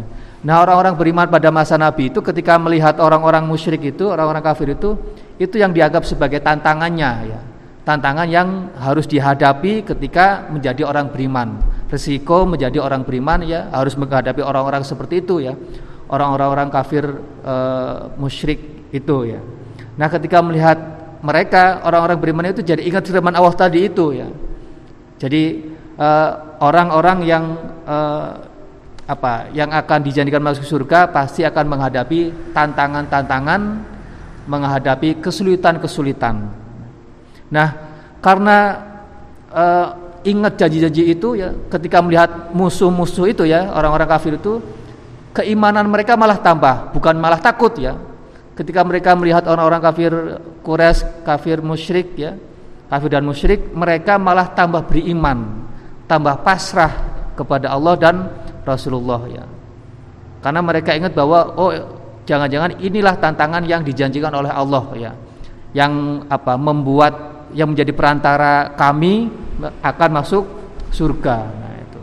Nah 0.44 0.56
orang-orang 0.64 0.96
beriman 0.98 1.28
pada 1.28 1.52
masa 1.52 1.76
Nabi 1.78 2.10
itu 2.10 2.24
ketika 2.24 2.58
melihat 2.58 2.98
orang-orang 2.98 3.46
musyrik 3.46 3.84
itu, 3.86 4.10
orang-orang 4.10 4.42
kafir 4.42 4.74
itu, 4.74 4.98
itu 5.38 5.56
yang 5.60 5.76
dianggap 5.76 6.04
sebagai 6.08 6.42
tantangannya 6.42 7.12
ya. 7.28 7.40
Tantangan 7.86 8.28
yang 8.30 8.70
harus 8.78 9.10
dihadapi 9.10 9.82
ketika 9.82 10.46
menjadi 10.52 10.86
orang 10.86 11.10
beriman. 11.10 11.58
Resiko 11.90 12.46
menjadi 12.46 12.78
orang 12.78 13.02
beriman 13.02 13.42
ya 13.42 13.74
harus 13.74 13.98
menghadapi 13.98 14.46
orang-orang 14.46 14.86
seperti 14.86 15.26
itu 15.26 15.42
ya. 15.42 15.58
Orang-orang 16.10 16.70
kafir 16.74 17.06
e, 17.42 17.56
musyrik 18.18 18.90
itu 18.94 19.18
ya. 19.30 19.42
Nah 19.98 20.08
ketika 20.10 20.42
melihat 20.42 20.78
mereka 21.20 21.84
orang-orang 21.84 22.18
beriman 22.20 22.50
itu 22.50 22.64
jadi 22.64 22.80
ingat 22.80 23.04
firman 23.08 23.36
Allah 23.36 23.52
tadi 23.52 23.92
itu 23.92 24.16
ya. 24.16 24.28
Jadi 25.20 25.44
eh, 26.00 26.32
orang-orang 26.64 27.18
uh, 27.20 27.28
yang 27.28 27.46
uh, 27.84 28.32
apa 29.04 29.52
yang 29.52 29.68
akan 29.76 30.00
dijanjikan 30.00 30.40
masuk 30.40 30.64
surga 30.64 31.12
pasti 31.12 31.44
akan 31.44 31.66
menghadapi 31.76 32.54
tantangan-tantangan, 32.56 33.62
menghadapi 34.48 35.20
kesulitan-kesulitan. 35.20 36.36
Nah, 37.52 37.70
karena 38.24 38.58
ingat 40.24 40.60
janji-janji 40.60 41.16
itu 41.16 41.40
ya, 41.40 41.54
ketika 41.72 42.04
melihat 42.04 42.52
musuh-musuh 42.52 43.26
itu 43.32 43.44
ya, 43.48 43.72
orang-orang 43.72 44.10
kafir 44.10 44.36
itu 44.36 44.60
keimanan 45.32 45.88
mereka 45.88 46.20
malah 46.20 46.40
tambah, 46.40 46.92
bukan 46.92 47.16
malah 47.16 47.40
takut 47.40 47.76
ya. 47.80 47.96
Ketika 48.58 48.84
mereka 48.84 49.16
melihat 49.16 49.48
orang-orang 49.48 49.80
kafir 49.80 50.12
Quraisy, 50.66 51.24
kafir 51.24 51.64
musyrik 51.64 52.12
ya, 52.20 52.36
kafir 52.92 53.10
dan 53.16 53.24
musyrik, 53.24 53.72
mereka 53.72 54.20
malah 54.20 54.52
tambah 54.52 54.84
beriman, 54.84 55.64
tambah 56.10 56.44
pasrah 56.44 56.92
kepada 57.40 57.72
Allah 57.72 57.96
dan 57.96 58.16
Rasulullah 58.68 59.24
ya. 59.32 59.48
Karena 60.44 60.60
mereka 60.60 60.92
ingat 60.92 61.16
bahwa 61.16 61.56
oh 61.56 61.72
jangan-jangan 62.28 62.84
inilah 62.84 63.16
tantangan 63.16 63.64
yang 63.64 63.84
dijanjikan 63.84 64.32
oleh 64.36 64.52
Allah 64.52 64.84
ya. 65.00 65.12
Yang 65.72 66.26
apa 66.28 66.60
membuat 66.60 67.14
yang 67.56 67.72
menjadi 67.72 67.96
perantara 67.96 68.76
kami 68.76 69.32
akan 69.62 70.10
masuk 70.16 70.44
surga. 70.90 71.38
Nah 71.46 71.74
itu. 71.84 72.02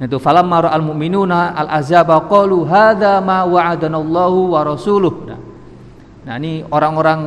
Nah 0.00 0.04
itu 0.06 0.18
falam 0.18 0.46
mara 0.50 0.74
al 0.74 0.82
mu'minuna 0.82 1.54
al 1.54 1.68
azaba 1.70 2.18
qalu 2.26 2.66
hadza 2.66 3.22
ma 3.22 3.46
wa'adanallahu 3.46 4.38
wa 4.54 4.60
rasuluh. 4.66 5.14
Nah, 5.26 5.40
nah 6.26 6.34
ini 6.36 6.66
orang-orang 6.66 7.20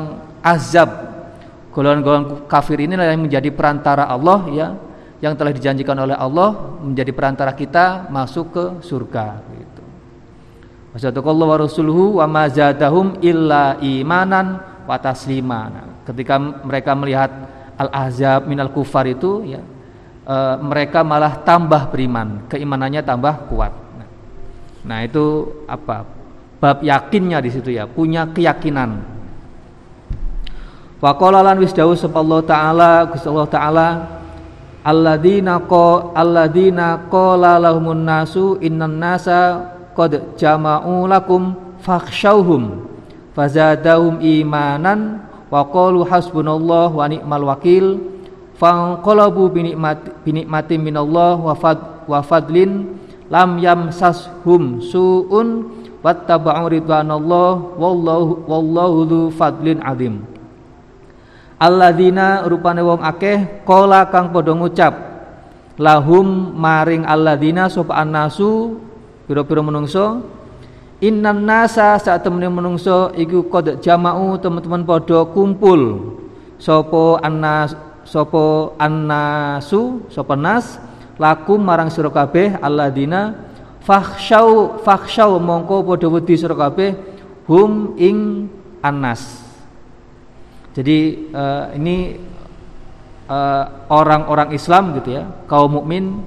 azab 0.43 0.89
golongan-golongan 1.73 2.45
kafir 2.45 2.77
ini 2.77 2.93
yang 2.93 3.25
menjadi 3.25 3.49
perantara 3.49 4.05
Allah 4.05 4.39
ya 4.53 4.67
yang 5.23 5.33
telah 5.39 5.55
dijanjikan 5.55 5.95
oleh 5.97 6.13
Allah 6.13 6.77
menjadi 6.83 7.15
perantara 7.15 7.55
kita 7.55 8.11
masuk 8.11 8.45
ke 8.51 8.65
surga 8.83 9.39
gitu. 9.55 9.83
Wasadaqallahu 10.93 11.49
wa 11.49 11.59
rasuluhu 11.63 12.03
wa 12.19 12.27
ma 12.27 12.45
zadahum 12.51 13.17
illa 13.23 13.79
imanan 13.79 14.59
wa 14.83 14.99
taslima. 14.99 15.71
Nah, 15.71 15.85
ketika 16.03 16.37
mereka 16.37 16.91
melihat 16.93 17.31
al-ahzab 17.87 18.47
minal 18.47 18.71
kufar 18.71 19.07
itu 19.09 19.43
ya 19.43 19.61
e, 20.23 20.35
mereka 20.63 21.03
malah 21.03 21.43
tambah 21.43 21.91
beriman, 21.91 22.47
keimanannya 22.47 23.03
tambah 23.03 23.51
kuat. 23.51 23.73
Nah, 23.99 24.09
nah 24.87 24.99
itu 25.03 25.51
apa? 25.67 26.07
Bab 26.63 26.79
yakinnya 26.79 27.43
di 27.43 27.51
situ 27.51 27.75
ya, 27.75 27.83
punya 27.83 28.23
keyakinan. 28.31 29.03
Wa 31.03 31.11
qala 31.19 31.43
lan 31.43 31.59
wis 31.59 31.75
dawuh 31.75 31.99
Allah 32.15 32.39
taala, 32.47 32.91
Gusti 33.11 33.27
Allah 33.27 33.49
taala 33.51 33.87
alladzina 34.87 35.59
qa 35.67 36.15
alladzina 36.15 37.11
qala 37.11 37.59
lahumun 37.59 38.03
nasu 38.03 38.55
innan 38.63 38.99
nasa 38.99 39.71
qad 39.91 40.39
jama'u 40.39 41.03
lakum 41.07 41.75
fakhshawhum 41.83 42.87
fazadahum 43.35 44.23
imanan 44.23 45.23
wa 45.53 45.61
qalu 45.69 46.01
hasbunallahu 46.09 46.97
wa 46.97 47.05
ni'mal 47.05 47.45
wakil. 47.53 48.01
Fanqalabu 48.57 49.49
binikmat 49.49 50.25
binikmatin 50.25 50.81
minallah 50.81 51.37
wa 51.37 51.53
fad 51.57 52.05
wa 52.09 52.21
fadlin 52.21 52.95
lam 53.27 53.57
yamsashum 53.57 54.77
su'un 54.77 55.67
wattaba'u 56.05 56.69
ridwanallah 56.69 57.75
wallahu 57.75 58.45
wallahu 58.45 58.97
dzu 59.09 59.21
fadlin 59.33 59.81
azim 59.81 60.21
alladzina 61.57 62.45
rupane 62.45 62.83
wong 62.85 63.01
akeh 63.01 63.65
kola 63.65 64.05
kang 64.11 64.29
padha 64.29 64.53
ngucap 64.53 64.93
lahum 65.81 66.53
maring 66.53 67.07
alladzina 67.07 67.71
sapa 67.71 67.97
annasu? 67.97 68.77
Pira-pira 69.23 69.63
menungso 69.63 70.19
innan 71.03 71.43
nasa 71.43 71.99
saat 71.99 72.23
temene 72.23 72.47
menungso 72.47 73.11
iku 73.19 73.51
qad 73.51 73.83
jama'u 73.83 74.39
teman-teman 74.39 74.87
padha 74.87 75.27
kumpul. 75.27 76.15
Sapa 76.55 77.19
annas 77.19 77.75
sapa 78.07 78.71
annasu 78.79 80.07
sapa 80.07 80.39
nas 80.39 80.79
lakum 81.19 81.59
marang 81.59 81.91
sira 81.91 82.07
kabeh 82.07 82.55
alladzina 82.63 83.35
fakhsyau 83.83 84.79
fakhsyau 84.79 85.43
mongko 85.43 85.83
padha 85.83 86.07
wedi 86.07 86.39
sira 86.39 86.55
kabeh 86.55 86.95
hum 87.51 87.99
ing 87.99 88.47
annas. 88.79 89.43
Jadi 90.73 91.29
uh, 91.29 91.69
ini 91.77 92.17
eh, 93.29 93.65
orang-orang 93.93 94.49
uh, 94.49 94.57
Islam 94.57 94.97
gitu 94.97 95.21
ya, 95.21 95.29
kaum 95.45 95.77
mukmin 95.77 96.25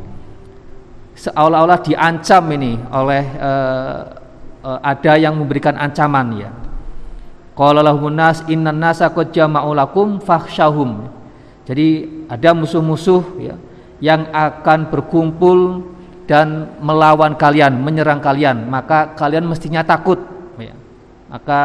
seolah-olah 1.18 1.82
diancam 1.82 2.46
ini 2.54 2.78
oleh 2.94 3.24
uh, 3.42 4.25
uh, 4.66 4.82
ada 4.82 5.14
yang 5.14 5.38
memberikan 5.38 5.78
ancaman 5.78 6.42
ya. 6.42 6.50
Qala 7.54 7.80
nas 8.10 8.42
innan 8.50 8.76
nasa 8.76 9.08
qad 9.14 9.30
jama'u 9.30 9.70
fakhshahum. 10.20 11.08
Jadi 11.64 12.04
ada 12.26 12.52
musuh-musuh 12.52 13.22
ya 13.38 13.54
yang 14.02 14.28
akan 14.28 14.92
berkumpul 14.92 15.88
dan 16.28 16.76
melawan 16.82 17.38
kalian, 17.38 17.80
menyerang 17.80 18.18
kalian, 18.20 18.66
maka 18.66 19.14
kalian 19.14 19.46
mestinya 19.46 19.80
takut 19.86 20.20
ya. 20.58 20.74
Maka 21.30 21.58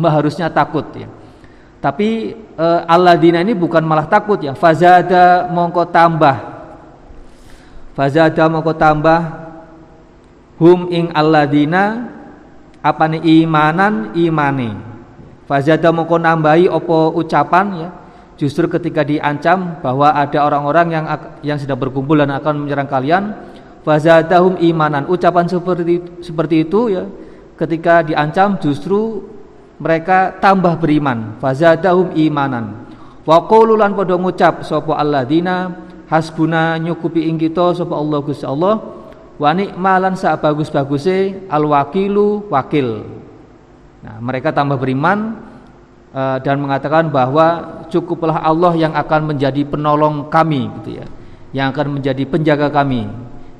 harusnya 0.00 0.50
takut 0.50 0.88
ya. 0.96 1.06
Tapi 1.78 2.34
uh, 2.58 2.82
Alladzina 2.90 3.38
ini 3.38 3.54
bukan 3.54 3.84
malah 3.86 4.10
takut 4.10 4.42
ya. 4.42 4.56
Fazada 4.58 5.46
mongko 5.46 5.86
tambah. 5.94 6.36
Fazada 7.94 8.50
mongko 8.50 8.74
tambah 8.74 9.20
hum 10.56 10.88
ing 10.88 11.12
alladzina 11.12 12.15
apa 12.86 13.10
nih 13.10 13.42
imanan 13.42 14.14
imani. 14.14 14.70
Fazada 15.46 15.90
mongko 15.90 16.16
nambahi 16.22 16.70
opo 16.70 17.14
ucapan 17.18 17.66
ya. 17.74 17.90
Justru 18.36 18.68
ketika 18.68 19.00
diancam 19.00 19.80
bahwa 19.80 20.12
ada 20.12 20.44
orang-orang 20.44 20.86
yang 20.92 21.04
yang 21.40 21.58
sedang 21.58 21.80
berkumpul 21.80 22.20
dan 22.20 22.30
akan 22.36 22.68
menyerang 22.68 22.84
kalian, 22.84 23.32
fazadahum 23.80 24.60
imanan. 24.60 25.08
Ucapan 25.08 25.48
seperti 25.48 26.20
seperti 26.20 26.68
itu 26.68 26.92
ya 26.92 27.04
ketika 27.56 28.04
diancam 28.04 28.60
justru 28.60 29.24
mereka 29.80 30.36
tambah 30.40 30.76
beriman 30.76 31.40
fazadahum 31.40 32.12
imanan 32.16 32.86
wa 33.24 33.38
qulu 33.48 33.76
lan 33.76 33.96
padha 33.96 34.16
ngucap 34.16 34.64
sapa 34.64 34.96
alladzina 34.96 35.72
hasbuna 36.08 36.76
nyukupi 36.80 37.26
ing 37.26 37.40
kita 37.40 37.76
sapa 37.76 37.96
Allah 37.96 38.18
Gusti 38.22 38.44
Allah 38.44 38.80
wa 39.36 39.50
nikmalan 39.52 40.16
sak 40.16 40.40
bagus-baguse 40.40 41.48
alwakilu 41.52 42.48
wakil. 42.48 43.04
Nah 44.00 44.16
mereka 44.20 44.52
tambah 44.52 44.80
beriman 44.80 45.36
uh, 46.12 46.38
dan 46.40 46.56
mengatakan 46.60 47.12
bahwa 47.12 47.80
cukuplah 47.92 48.40
Allah 48.40 48.72
yang 48.76 48.92
akan 48.96 49.36
menjadi 49.36 49.62
penolong 49.68 50.32
kami 50.32 50.68
gitu 50.82 51.00
ya. 51.04 51.06
Yang 51.52 51.66
akan 51.72 51.86
menjadi 52.00 52.22
penjaga 52.28 52.68
kami 52.68 53.08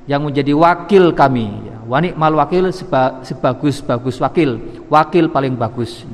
yang 0.06 0.22
menjadi 0.24 0.52
wakil 0.56 1.12
kami. 1.12 1.46
Ya 1.68 1.76
wanik 1.84 2.14
mal 2.16 2.32
wakil 2.32 2.72
seba, 2.72 3.20
sebagus-bagus 3.20 4.16
wakil. 4.22 4.82
Wakil 4.88 5.28
paling 5.28 5.54
bagus. 5.60 6.08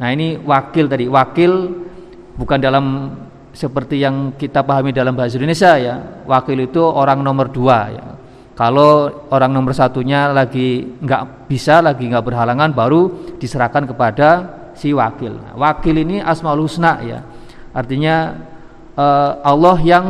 Nah 0.00 0.08
ini 0.12 0.40
wakil 0.40 0.88
tadi. 0.88 1.04
Wakil 1.08 1.52
bukan 2.36 2.58
dalam 2.60 2.84
seperti 3.56 4.00
yang 4.04 4.36
kita 4.36 4.60
pahami 4.60 4.92
dalam 4.92 5.12
bahasa 5.12 5.36
Indonesia 5.36 5.76
ya. 5.76 6.24
Wakil 6.24 6.68
itu 6.68 6.80
orang 6.80 7.20
nomor 7.20 7.52
dua 7.52 7.78
ya 7.92 8.15
kalau 8.56 9.12
orang 9.28 9.52
nomor 9.52 9.76
satunya 9.76 10.32
lagi 10.32 10.96
nggak 10.98 11.46
bisa 11.46 11.84
lagi 11.84 12.08
nggak 12.08 12.24
berhalangan 12.24 12.72
baru 12.72 13.36
diserahkan 13.36 13.84
kepada 13.84 14.28
si 14.72 14.96
wakil 14.96 15.36
nah, 15.36 15.54
wakil 15.54 15.92
ini 15.92 16.24
asmaul 16.24 16.64
husna 16.64 17.04
ya 17.04 17.20
artinya 17.76 18.40
uh, 18.96 19.44
Allah 19.44 19.76
yang 19.84 20.06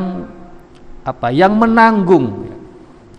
apa 1.03 1.35
yang 1.35 1.59
menanggung 1.59 2.57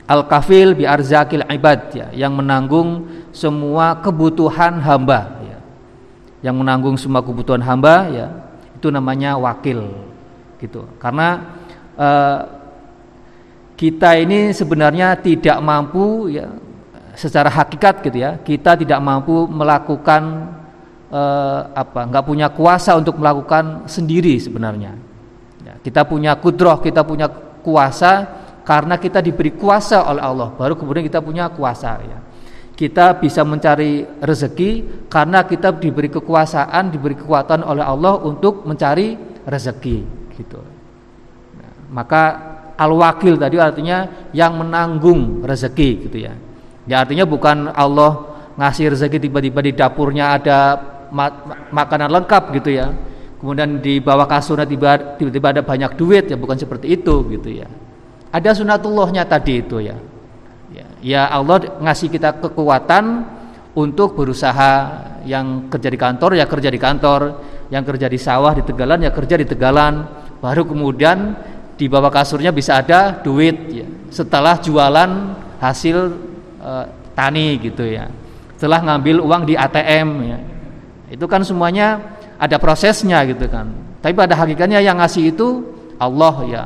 Al-kafil 0.07 0.71
bi 0.71 0.87
arzakil 0.87 1.43
ibad 1.51 1.91
ya, 1.91 2.07
yang 2.15 2.31
menanggung 2.31 3.03
semua 3.35 3.99
kebutuhan 3.99 4.79
hamba 4.79 5.35
ya. 5.43 5.59
Yang 6.47 6.55
menanggung 6.63 6.95
semua 6.95 7.19
kebutuhan 7.19 7.59
hamba 7.59 8.07
ya, 8.07 8.27
itu 8.71 8.87
namanya 8.87 9.35
wakil 9.35 9.83
gitu. 10.63 10.87
Karena 10.95 11.59
uh, 11.99 12.39
kita 13.77 14.17
ini 14.17 14.51
sebenarnya 14.57 15.13
tidak 15.21 15.61
mampu 15.61 16.33
ya 16.33 16.49
secara 17.13 17.53
hakikat 17.53 18.01
gitu 18.09 18.17
ya 18.17 18.41
kita 18.41 18.73
tidak 18.73 18.97
mampu 18.97 19.45
melakukan 19.45 20.49
eh, 21.13 21.59
apa 21.77 22.09
nggak 22.09 22.25
punya 22.25 22.49
kuasa 22.49 22.97
untuk 22.97 23.21
melakukan 23.21 23.85
sendiri 23.85 24.41
sebenarnya. 24.41 24.97
Ya, 25.61 25.77
kita 25.85 26.09
punya 26.09 26.33
kudroh 26.41 26.81
kita 26.81 27.05
punya 27.05 27.29
kuasa 27.61 28.25
karena 28.65 28.97
kita 28.97 29.21
diberi 29.21 29.53
kuasa 29.55 30.09
oleh 30.09 30.25
Allah 30.25 30.49
baru 30.57 30.73
kemudian 30.73 31.05
kita 31.05 31.21
punya 31.21 31.53
kuasa 31.53 32.01
ya. 32.01 32.19
Kita 32.77 33.17
bisa 33.17 33.41
mencari 33.41 34.05
rezeki 34.21 35.05
karena 35.09 35.49
kita 35.49 35.73
diberi 35.73 36.13
kekuasaan 36.13 36.93
diberi 36.93 37.17
kekuatan 37.17 37.65
oleh 37.65 37.81
Allah 37.81 38.21
untuk 38.21 38.69
mencari 38.69 39.17
rezeki 39.49 39.97
gitu. 40.37 40.61
Nah, 41.57 41.73
maka 41.89 42.23
al-wakil 42.77 43.35
tadi 43.35 43.57
artinya 43.57 44.29
yang 44.31 44.61
menanggung 44.61 45.41
rezeki 45.41 46.07
gitu 46.07 46.17
ya 46.21 46.33
Ya 46.87 47.03
artinya 47.03 47.27
bukan 47.27 47.67
Allah 47.75 48.39
ngasih 48.55 48.95
rezeki 48.95 49.27
tiba-tiba 49.27 49.59
di 49.59 49.75
dapurnya 49.75 50.39
ada 50.39 50.79
ma 51.11 51.27
makanan 51.69 52.07
lengkap 52.07 52.43
gitu 52.57 52.79
ya. 52.79 52.87
Kemudian 53.37 53.83
di 53.83 54.01
bawah 54.01 54.25
kasurnya 54.25 54.65
tiba-tiba 54.65 55.53
ada 55.53 55.61
banyak 55.61 55.93
duit 55.99 56.25
ya 56.31 56.39
bukan 56.39 56.57
seperti 56.57 56.95
itu 56.95 57.27
gitu 57.27 57.61
ya. 57.61 57.67
Ada 58.31 58.55
sunatullahnya 58.57 59.27
tadi 59.27 59.61
itu 59.61 59.83
ya. 59.83 59.99
Ya, 60.71 60.87
ya 61.03 61.21
Allah 61.29 61.61
ngasih 61.83 62.07
kita 62.09 62.39
kekuatan 62.39 63.27
untuk 63.77 64.17
berusaha 64.17 65.05
yang 65.27 65.67
kerja 65.69 65.91
di 65.91 65.99
kantor 65.99 66.39
ya 66.39 66.47
kerja 66.47 66.71
di 66.71 66.79
kantor, 66.79 67.21
yang 67.69 67.83
kerja 67.83 68.07
di 68.07 68.17
sawah 68.17 68.55
di 68.55 68.63
Tegalan 68.63 69.05
ya 69.05 69.11
kerja 69.11 69.35
di 69.35 69.45
Tegalan. 69.45 70.23
Baru 70.39 70.65
kemudian 70.65 71.35
di 71.77 71.85
bawah 71.85 72.09
kasurnya 72.09 72.49
bisa 72.49 72.81
ada 72.81 73.21
duit 73.21 73.57
ya. 73.69 73.87
Setelah 74.09 74.57
jualan 74.57 75.09
hasil 75.61 75.97
e, 76.57 76.71
tani 77.13 77.61
gitu 77.61 77.85
ya. 77.85 78.09
Setelah 78.57 78.81
ngambil 78.81 79.21
uang 79.21 79.45
di 79.45 79.53
ATM 79.53 80.09
ya. 80.25 80.39
Itu 81.13 81.29
kan 81.29 81.45
semuanya 81.45 82.01
ada 82.41 82.57
prosesnya 82.57 83.21
gitu 83.29 83.45
kan. 83.45 83.69
Tapi 84.01 84.17
pada 84.17 84.33
hakikatnya 84.33 84.81
yang 84.81 84.97
ngasih 84.97 85.37
itu 85.37 85.63
Allah 86.01 86.35
ya. 86.49 86.65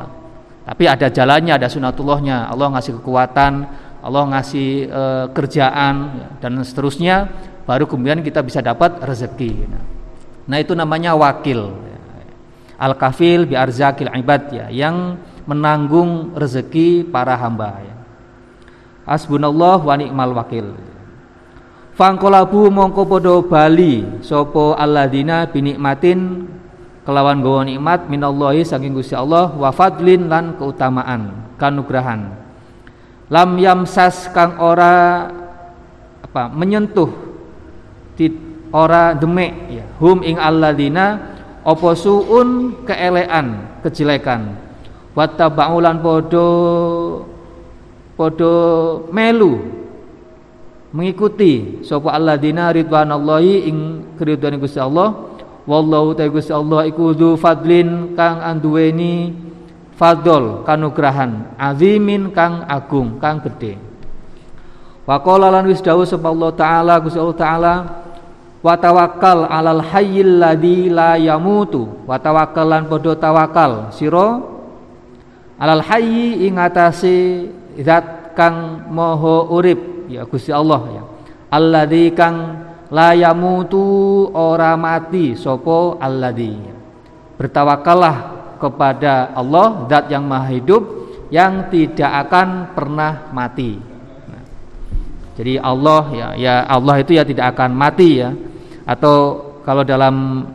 Tapi 0.64 0.88
ada 0.88 1.12
jalannya, 1.12 1.60
ada 1.60 1.68
sunatullahnya. 1.68 2.48
Allah 2.48 2.72
ngasih 2.72 3.04
kekuatan, 3.04 3.54
Allah 4.00 4.24
ngasih 4.32 4.70
e, 4.88 5.02
kerjaan 5.36 5.96
ya, 6.16 6.28
dan 6.40 6.56
seterusnya 6.64 7.28
baru 7.68 7.84
kemudian 7.84 8.24
kita 8.24 8.40
bisa 8.40 8.64
dapat 8.64 9.04
rezeki. 9.04 9.68
Nah, 10.48 10.58
itu 10.58 10.72
namanya 10.74 11.14
wakil. 11.14 11.91
Al-kafil 12.82 13.46
bi 13.46 13.54
arzakil 13.54 14.10
ibad 14.10 14.50
ya, 14.50 14.66
yang 14.74 15.22
menanggung 15.46 16.34
rezeki 16.34 17.06
para 17.06 17.38
hamba 17.38 17.78
ya. 17.78 17.96
Asbunallah 19.06 19.78
wa 19.86 19.94
ni'mal 19.94 20.34
wakil. 20.34 20.74
Fangkolabu 21.94 22.74
mongko 22.74 23.04
podo 23.06 23.46
bali 23.46 24.02
sopo 24.26 24.74
alladina 24.74 25.46
binikmatin 25.46 26.50
kelawan 27.06 27.44
gawa 27.44 27.62
nikmat 27.68 28.08
minallahi 28.10 28.66
saking 28.66 28.96
Gusti 28.96 29.14
Allah 29.14 29.54
wa 29.54 29.70
fadlin 29.70 30.26
lan 30.26 30.58
keutamaan 30.58 31.54
kanugrahan. 31.62 32.34
Lam 33.30 33.60
yamsas 33.62 34.32
kang 34.34 34.58
ora 34.58 35.28
apa 36.24 36.48
menyentuh 36.48 37.12
tit 38.16 38.34
ora 38.72 39.12
demek 39.12 39.52
ya 39.70 39.86
hum 40.00 40.24
ing 40.24 40.40
alladina 40.40 41.38
apa 41.62 41.90
suun 41.94 42.82
keelean 42.86 43.80
kejelekan? 43.86 44.58
Wattabaulan 45.12 46.00
podo 46.00 46.50
podo 48.16 48.54
melu 49.12 49.60
mengikuti 50.96 51.84
sapa 51.84 52.16
alladzina 52.16 52.72
ridwanallahi 52.72 53.68
ing 53.68 53.78
keridhaan 54.16 54.60
Gusti 54.60 54.80
Allah. 54.80 55.32
Wallahu 55.62 56.18
ta'ala 56.18 56.34
Gusti 56.34 56.52
Allah 56.52 56.90
iku 56.90 57.14
dzu 57.14 57.38
fadlin 57.38 58.18
kang 58.18 58.42
anduweni 58.42 59.30
fadl 60.02 60.66
kanugrahan 60.66 61.54
azimin 61.62 62.34
kang 62.34 62.66
agung 62.66 63.22
kang 63.22 63.38
gede 63.46 63.78
wa 65.06 65.22
qala 65.22 65.54
lan 65.54 65.70
wis 65.70 65.78
dawuh 65.78 66.10
sapa 66.10 66.34
Allah 66.34 66.50
taala 66.58 66.98
Gusti 66.98 67.22
Allah 67.22 67.38
taala 67.38 67.74
wa 68.62 68.78
tawakkal 68.78 69.50
alal 69.50 69.82
hayyil 69.82 70.38
ladzi 70.38 70.88
la 70.90 71.18
yamutu. 71.18 72.06
Wa 72.06 72.22
tawakkal 72.22 72.66
lan 72.66 72.84
padha 72.86 73.18
tawakal 73.18 73.90
sira? 73.94 74.42
Alal 75.62 75.86
hayyi 75.86 76.50
ing 76.50 76.58
atase 76.58 77.46
zat 77.78 78.34
kang 78.34 78.90
moho 78.90 79.54
urip 79.54 80.10
ya 80.10 80.26
Gusti 80.26 80.50
Allah 80.50 80.82
ya. 80.90 81.04
Alladzi 81.54 82.10
kang 82.18 82.36
la 82.90 83.14
yamutu 83.14 84.26
ora 84.34 84.74
mati 84.74 85.38
sopo 85.38 86.02
alladzi? 86.02 86.58
Bertawakallah 87.38 88.42
kepada 88.58 89.34
Allah 89.38 89.86
zat 89.86 90.10
yang 90.10 90.26
maha 90.26 90.50
hidup 90.54 90.84
yang 91.30 91.70
tidak 91.70 92.28
akan 92.28 92.74
pernah 92.74 93.30
mati. 93.30 93.78
Nah, 94.30 94.44
jadi 95.38 95.62
Allah 95.62 96.04
ya 96.10 96.28
ya 96.38 96.56
Allah 96.66 96.96
itu 97.02 97.18
ya 97.18 97.24
tidak 97.26 97.54
akan 97.54 97.72
mati 97.74 98.22
ya 98.22 98.30
atau 98.92 99.16
kalau 99.64 99.88
dalam 99.88 100.48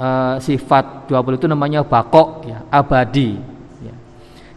uh, 0.00 0.36
sifat 0.40 1.10
20 1.12 1.40
itu 1.40 1.46
namanya 1.50 1.84
bakok 1.84 2.48
ya 2.48 2.64
abadi 2.72 3.36
ya. 3.84 3.94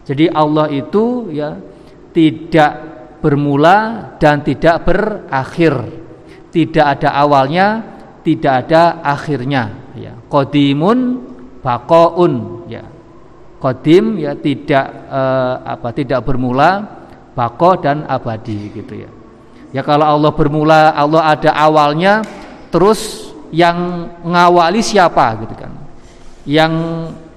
jadi 0.08 0.32
Allah 0.32 0.72
itu 0.72 1.28
ya 1.28 1.60
tidak 2.16 2.72
bermula 3.22 4.10
dan 4.18 4.42
tidak 4.42 4.86
berakhir. 4.86 5.74
Tidak 6.48 6.82
ada 6.82 7.12
awalnya 7.12 7.84
tidak 8.24 8.66
ada 8.66 9.04
akhirnya 9.04 9.92
ya. 9.94 10.16
Kodimun 10.26 10.98
bakoun 11.60 12.64
ya. 12.70 12.84
Kodim 13.58 14.22
ya 14.22 14.38
tidak 14.38 14.86
eh, 15.10 15.54
apa 15.66 15.90
tidak 15.90 16.22
bermula 16.22 16.86
bako 17.34 17.82
dan 17.82 18.06
abadi 18.06 18.70
gitu 18.70 18.94
ya. 19.02 19.10
Ya 19.74 19.82
kalau 19.84 20.06
Allah 20.06 20.32
bermula 20.32 20.94
Allah 20.94 21.36
ada 21.36 21.50
awalnya 21.52 22.22
terus 22.68 23.32
yang 23.48 24.08
ngawali 24.22 24.84
siapa 24.84 25.40
gitu 25.44 25.54
kan 25.56 25.72
yang 26.44 26.72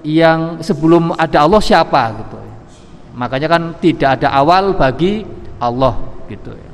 yang 0.02 0.60
sebelum 0.60 1.14
ada 1.16 1.44
Allah 1.46 1.62
siapa 1.62 2.02
gitu 2.20 2.42
Makanya 3.12 3.48
kan 3.48 3.62
tidak 3.80 4.20
ada 4.20 4.32
awal 4.32 4.72
bagi 4.72 5.24
Allah 5.60 5.94
gitu 6.32 6.52
ya. 6.52 6.70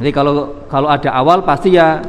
Jadi 0.00 0.10
kalau 0.16 0.64
kalau 0.72 0.88
ada 0.88 1.12
awal 1.12 1.44
pasti 1.44 1.76
ya 1.76 2.00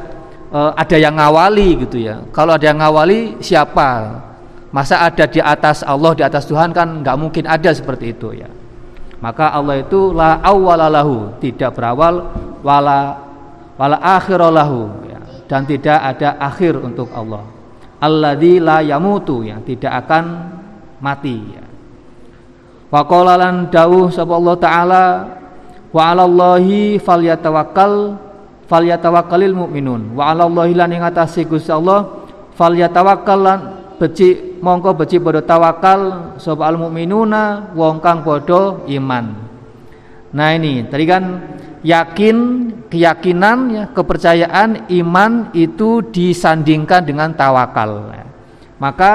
e, 0.47 0.59
ada 0.79 0.95
yang 0.95 1.19
ngawali 1.19 1.83
gitu 1.83 1.99
ya. 1.99 2.23
Kalau 2.31 2.55
ada 2.55 2.63
yang 2.63 2.79
ngawali 2.79 3.43
siapa? 3.43 4.23
Masa 4.71 5.03
ada 5.03 5.27
di 5.27 5.43
atas 5.43 5.83
Allah 5.83 6.15
di 6.15 6.23
atas 6.23 6.47
Tuhan 6.47 6.71
kan 6.71 7.03
nggak 7.03 7.17
mungkin 7.19 7.43
ada 7.43 7.75
seperti 7.75 8.15
itu 8.15 8.31
ya. 8.39 8.47
Maka 9.19 9.51
Allah 9.51 9.83
itu 9.83 10.15
la 10.15 10.39
awwalalahu, 10.39 11.37
tidak 11.43 11.75
berawal 11.75 12.31
wala 12.63 13.19
wala 13.81 13.97
akhiralahu 13.97 15.09
ya. 15.09 15.19
dan 15.49 15.65
tidak 15.65 15.97
ada 15.97 16.37
akhir 16.37 16.77
untuk 16.77 17.09
Allah. 17.17 17.41
Alladzi 17.97 18.61
la 18.61 18.85
yamutu 18.85 19.41
yang 19.41 19.65
tidak 19.65 20.05
akan 20.05 20.53
mati 21.01 21.37
ya. 21.49 21.65
Faqala 22.93 23.41
lan 23.41 23.73
dawuh 23.73 24.13
sapa 24.13 24.37
Allah 24.37 24.55
taala 24.61 25.05
wa 25.89 26.01
'alallahi 26.13 27.01
falyatawakkal 27.01 28.21
falyatawakkalil 28.69 29.65
mu'minun 29.65 30.13
wa 30.13 30.29
'alallahi 30.29 30.77
lan 30.77 30.89
ing 30.93 31.01
atase 31.01 31.41
Gusti 31.49 31.73
Allah 31.73 32.29
falyatawakkal 32.53 33.39
lan 33.41 33.59
beci 33.97 34.61
mongko 34.61 34.93
beci 34.93 35.17
padha 35.17 35.41
tawakal 35.41 36.33
sapa 36.37 36.69
al 36.69 36.77
mu'minuna 36.77 37.73
wong 37.73 37.97
kang 37.97 38.21
padha 38.21 38.85
iman. 38.85 39.50
Nah 40.31 40.55
ini 40.55 40.87
tadi 40.87 41.03
kan 41.03 41.23
yakin 41.83 42.37
keyakinan 42.87 43.57
ya 43.71 43.83
kepercayaan 43.91 44.91
iman 44.91 45.51
itu 45.55 46.05
disandingkan 46.07 47.03
dengan 47.03 47.35
tawakal. 47.35 48.11
Maka 48.79 49.11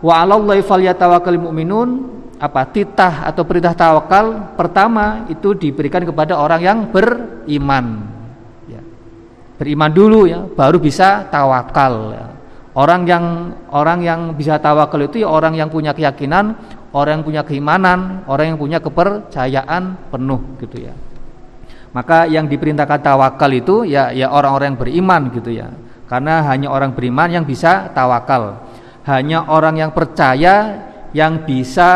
wa 0.00 0.14
'alallahi 0.20 0.64
falyatawakkalul 0.64 1.50
mu'minun 1.50 1.88
apa 2.40 2.64
titah 2.72 3.28
atau 3.28 3.44
perintah 3.44 3.76
tawakal 3.76 4.56
pertama 4.56 5.28
itu 5.28 5.52
diberikan 5.52 6.00
kepada 6.08 6.40
orang 6.40 6.60
yang 6.64 6.78
beriman 6.88 8.00
ya. 8.64 8.80
beriman 9.60 9.92
dulu 9.92 10.24
ya 10.24 10.48
baru 10.48 10.80
bisa 10.80 11.28
tawakal 11.28 12.16
ya. 12.16 12.32
orang 12.72 13.04
yang 13.04 13.24
orang 13.68 14.00
yang 14.00 14.20
bisa 14.32 14.56
tawakal 14.56 15.04
itu 15.04 15.20
ya 15.20 15.28
orang 15.28 15.52
yang 15.52 15.68
punya 15.68 15.92
keyakinan 15.92 16.56
orang 16.90 17.20
yang 17.20 17.24
punya 17.26 17.42
keimanan 17.46 18.26
orang 18.26 18.54
yang 18.54 18.58
punya 18.58 18.78
kepercayaan 18.82 20.10
penuh 20.10 20.40
gitu 20.58 20.90
ya. 20.90 20.94
Maka 21.90 22.30
yang 22.30 22.46
diperintahkan 22.46 23.02
tawakal 23.02 23.50
itu 23.50 23.82
ya 23.82 24.14
ya 24.14 24.30
orang-orang 24.30 24.74
yang 24.74 24.80
beriman 24.80 25.22
gitu 25.34 25.50
ya. 25.50 25.68
Karena 26.06 26.42
hanya 26.50 26.70
orang 26.70 26.94
beriman 26.94 27.30
yang 27.30 27.44
bisa 27.46 27.90
tawakal. 27.94 28.66
Hanya 29.06 29.46
orang 29.50 29.78
yang 29.78 29.90
percaya 29.90 30.86
yang 31.10 31.42
bisa 31.42 31.90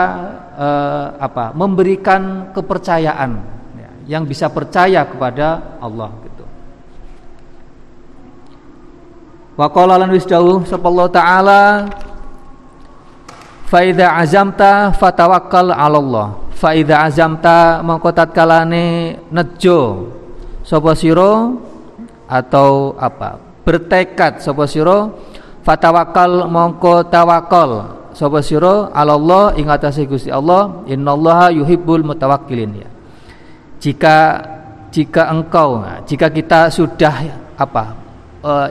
eh, 0.58 1.06
apa 1.18 1.54
memberikan 1.54 2.50
kepercayaan 2.50 3.30
ya, 3.78 3.90
yang 4.18 4.26
bisa 4.26 4.50
percaya 4.50 5.06
kepada 5.06 5.78
Allah 5.78 6.10
gitu. 6.26 6.44
Wa 9.54 9.70
qala 9.70 9.94
lan 9.94 10.10
wis 10.10 10.26
dawuh 10.26 10.66
Allah 10.66 11.06
taala 11.14 11.62
Faida 13.64 14.20
azamta 14.20 14.92
fatawakkal 14.94 15.72
'ala 15.72 15.98
Allah. 15.98 16.28
Faida 16.54 17.04
azamta 17.04 17.80
mongko 17.80 18.12
tatkalane 18.14 19.18
nejo 19.32 20.08
sapa 20.62 20.92
sira 20.94 21.50
atau 22.28 22.94
apa? 23.00 23.40
Bertekad 23.64 24.44
sapa 24.44 24.68
sira 24.68 25.08
fatawakkal 25.64 26.46
mongko 26.46 27.08
tawakal 27.08 27.70
sapa 28.12 28.38
sira 28.44 28.92
'ala 28.92 29.16
Allah 29.16 29.44
ing 29.56 29.66
atase 29.72 30.04
Gusti 30.04 30.28
Allah. 30.28 30.84
Innallaha 30.84 31.50
yuhibbul 31.50 32.04
mutawakkilin 32.04 32.84
ya. 32.84 32.88
Jika 33.80 34.16
jika 34.94 35.28
engkau 35.32 35.82
jika 36.06 36.30
kita 36.30 36.70
sudah 36.70 37.16
apa? 37.58 37.96
Uh, 38.44 38.68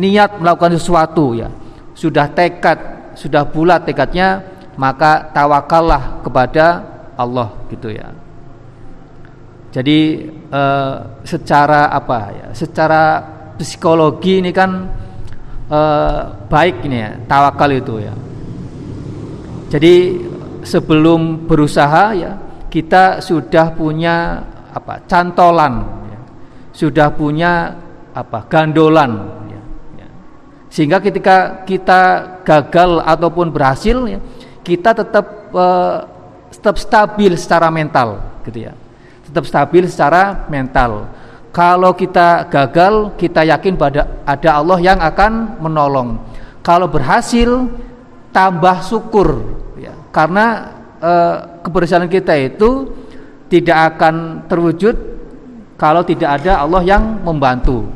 niat 0.00 0.40
melakukan 0.40 0.76
sesuatu 0.76 1.36
ya, 1.36 1.48
sudah 1.96 2.28
tekad 2.32 2.95
sudah 3.16 3.48
bulat 3.48 3.88
tekadnya 3.88 4.44
maka 4.76 5.32
tawakallah 5.32 6.20
kepada 6.20 6.84
Allah 7.16 7.48
gitu 7.72 7.88
ya. 7.88 8.12
Jadi 9.72 10.28
e, 10.52 10.62
secara 11.24 11.88
apa 11.92 12.20
ya 12.32 12.46
secara 12.52 13.24
psikologi 13.56 14.44
ini 14.44 14.52
kan 14.52 14.88
e, 15.68 15.80
baik 16.48 16.84
ini 16.84 16.96
ya 17.00 17.12
tawakal 17.24 17.72
itu 17.72 18.04
ya. 18.04 18.14
Jadi 19.72 19.94
sebelum 20.62 21.48
berusaha 21.48 22.04
ya 22.14 22.32
kita 22.68 23.24
sudah 23.24 23.72
punya 23.72 24.44
apa 24.76 25.00
cantolan 25.08 25.74
ya. 26.12 26.20
sudah 26.76 27.08
punya 27.16 27.72
apa 28.12 28.44
gandolan 28.48 29.12
sehingga 30.76 31.00
ketika 31.00 31.64
kita 31.64 32.00
gagal 32.44 33.00
ataupun 33.00 33.48
berhasil 33.48 33.96
ya, 34.04 34.20
kita 34.60 34.92
tetap 34.92 35.48
uh, 35.56 36.04
tetap 36.52 36.76
stabil 36.76 37.32
secara 37.40 37.72
mental 37.72 38.20
gitu 38.44 38.68
ya. 38.68 38.76
Tetap 39.24 39.48
stabil 39.48 39.88
secara 39.88 40.44
mental. 40.52 41.08
Kalau 41.48 41.96
kita 41.96 42.44
gagal 42.52 43.16
kita 43.16 43.48
yakin 43.48 43.80
pada 43.80 44.20
ada 44.28 44.50
Allah 44.52 44.76
yang 44.84 45.00
akan 45.00 45.64
menolong. 45.64 46.20
Kalau 46.60 46.92
berhasil 46.92 47.72
tambah 48.28 48.84
syukur 48.84 49.48
ya. 49.80 49.96
Karena 50.12 50.76
uh, 51.00 51.64
keberhasilan 51.64 52.12
kita 52.12 52.36
itu 52.36 52.92
tidak 53.48 53.96
akan 53.96 54.44
terwujud 54.44 54.92
kalau 55.80 56.04
tidak 56.04 56.36
ada 56.44 56.60
Allah 56.60 56.84
yang 56.84 57.24
membantu 57.24 57.95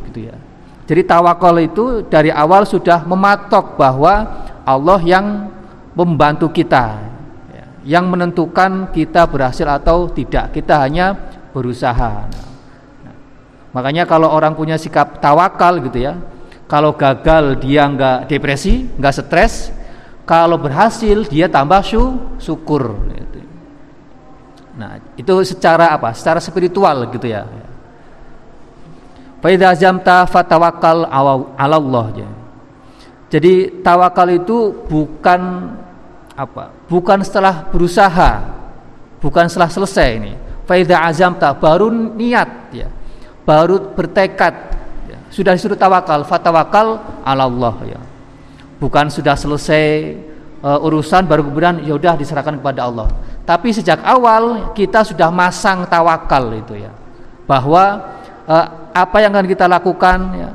jadi 0.90 1.06
tawakal 1.06 1.54
itu 1.62 2.02
dari 2.02 2.34
awal 2.34 2.66
sudah 2.66 3.06
mematok 3.06 3.78
bahwa 3.78 4.26
Allah 4.66 4.98
yang 5.06 5.46
membantu 5.94 6.50
kita, 6.50 6.98
ya, 7.54 7.64
yang 7.86 8.10
menentukan 8.10 8.90
kita 8.90 9.22
berhasil 9.30 9.70
atau 9.70 10.10
tidak. 10.10 10.50
Kita 10.50 10.82
hanya 10.82 11.14
berusaha. 11.54 12.26
Nah, 13.06 13.16
makanya 13.70 14.02
kalau 14.02 14.34
orang 14.34 14.58
punya 14.58 14.74
sikap 14.74 15.22
tawakal 15.22 15.78
gitu 15.78 16.10
ya, 16.10 16.18
kalau 16.66 16.98
gagal 16.98 17.62
dia 17.62 17.86
nggak 17.86 18.26
depresi, 18.26 18.90
nggak 18.98 19.14
stres, 19.14 19.70
kalau 20.26 20.58
berhasil 20.58 21.22
dia 21.30 21.46
tambah 21.46 21.86
syukur. 22.42 22.98
Gitu. 23.14 23.46
Nah 24.74 24.98
itu 25.14 25.34
secara 25.46 25.94
apa? 25.94 26.10
Secara 26.18 26.42
spiritual 26.42 27.14
gitu 27.14 27.30
ya. 27.30 27.46
Faidha 29.40 29.72
azamta 29.72 30.28
fatawakal 30.28 31.08
Allah 31.08 32.06
ya. 32.12 32.30
Jadi 33.32 33.80
tawakal 33.80 34.28
itu 34.36 34.84
bukan 34.84 35.72
apa? 36.36 36.72
Bukan 36.90 37.24
setelah 37.24 37.64
berusaha, 37.72 38.44
bukan 39.24 39.48
setelah 39.48 39.72
selesai 39.72 40.08
ini. 40.20 40.32
Faidha 40.68 41.00
azamta 41.08 41.56
baru 41.56 41.88
niat 41.90 42.50
ya. 42.70 42.88
Baru 43.48 43.96
bertekad 43.96 44.54
ya. 45.08 45.18
Sudah 45.32 45.56
disuruh 45.56 45.78
tawakal, 45.78 46.22
fatawakal 46.28 47.00
ala 47.24 47.48
Allah 47.48 47.76
ya. 47.96 48.00
Bukan 48.76 49.08
sudah 49.08 49.40
selesai 49.40 50.16
uh, 50.60 50.84
urusan 50.84 51.24
baru 51.24 51.48
kemudian 51.48 51.80
ya 51.80 51.96
udah 51.96 52.14
diserahkan 52.20 52.60
kepada 52.60 52.92
Allah. 52.92 53.08
Tapi 53.48 53.72
sejak 53.72 54.04
awal 54.04 54.76
kita 54.76 55.00
sudah 55.00 55.32
masang 55.32 55.88
tawakal 55.88 56.52
itu 56.52 56.76
ya. 56.76 56.92
Bahwa 57.48 58.04
apa 58.90 59.16
yang 59.22 59.30
akan 59.30 59.46
kita 59.46 59.70
lakukan 59.70 60.18
ya, 60.34 60.50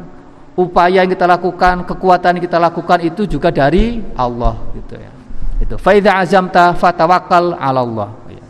upaya 0.59 1.03
yang 1.03 1.11
kita 1.11 1.27
lakukan 1.27 1.87
kekuatan 1.87 2.39
yang 2.39 2.43
kita 2.43 2.59
lakukan 2.59 2.99
itu 3.03 3.23
juga 3.27 3.51
dari 3.51 4.03
Allah 4.15 4.55
gitu 4.75 4.95
ya. 4.99 5.11
Itu. 5.55 5.75
Faida 5.79 6.19
azamta 6.19 6.75
fatawakal 6.75 7.55
ala 7.55 7.79
Allah. 7.79 8.09
Ya. 8.27 8.43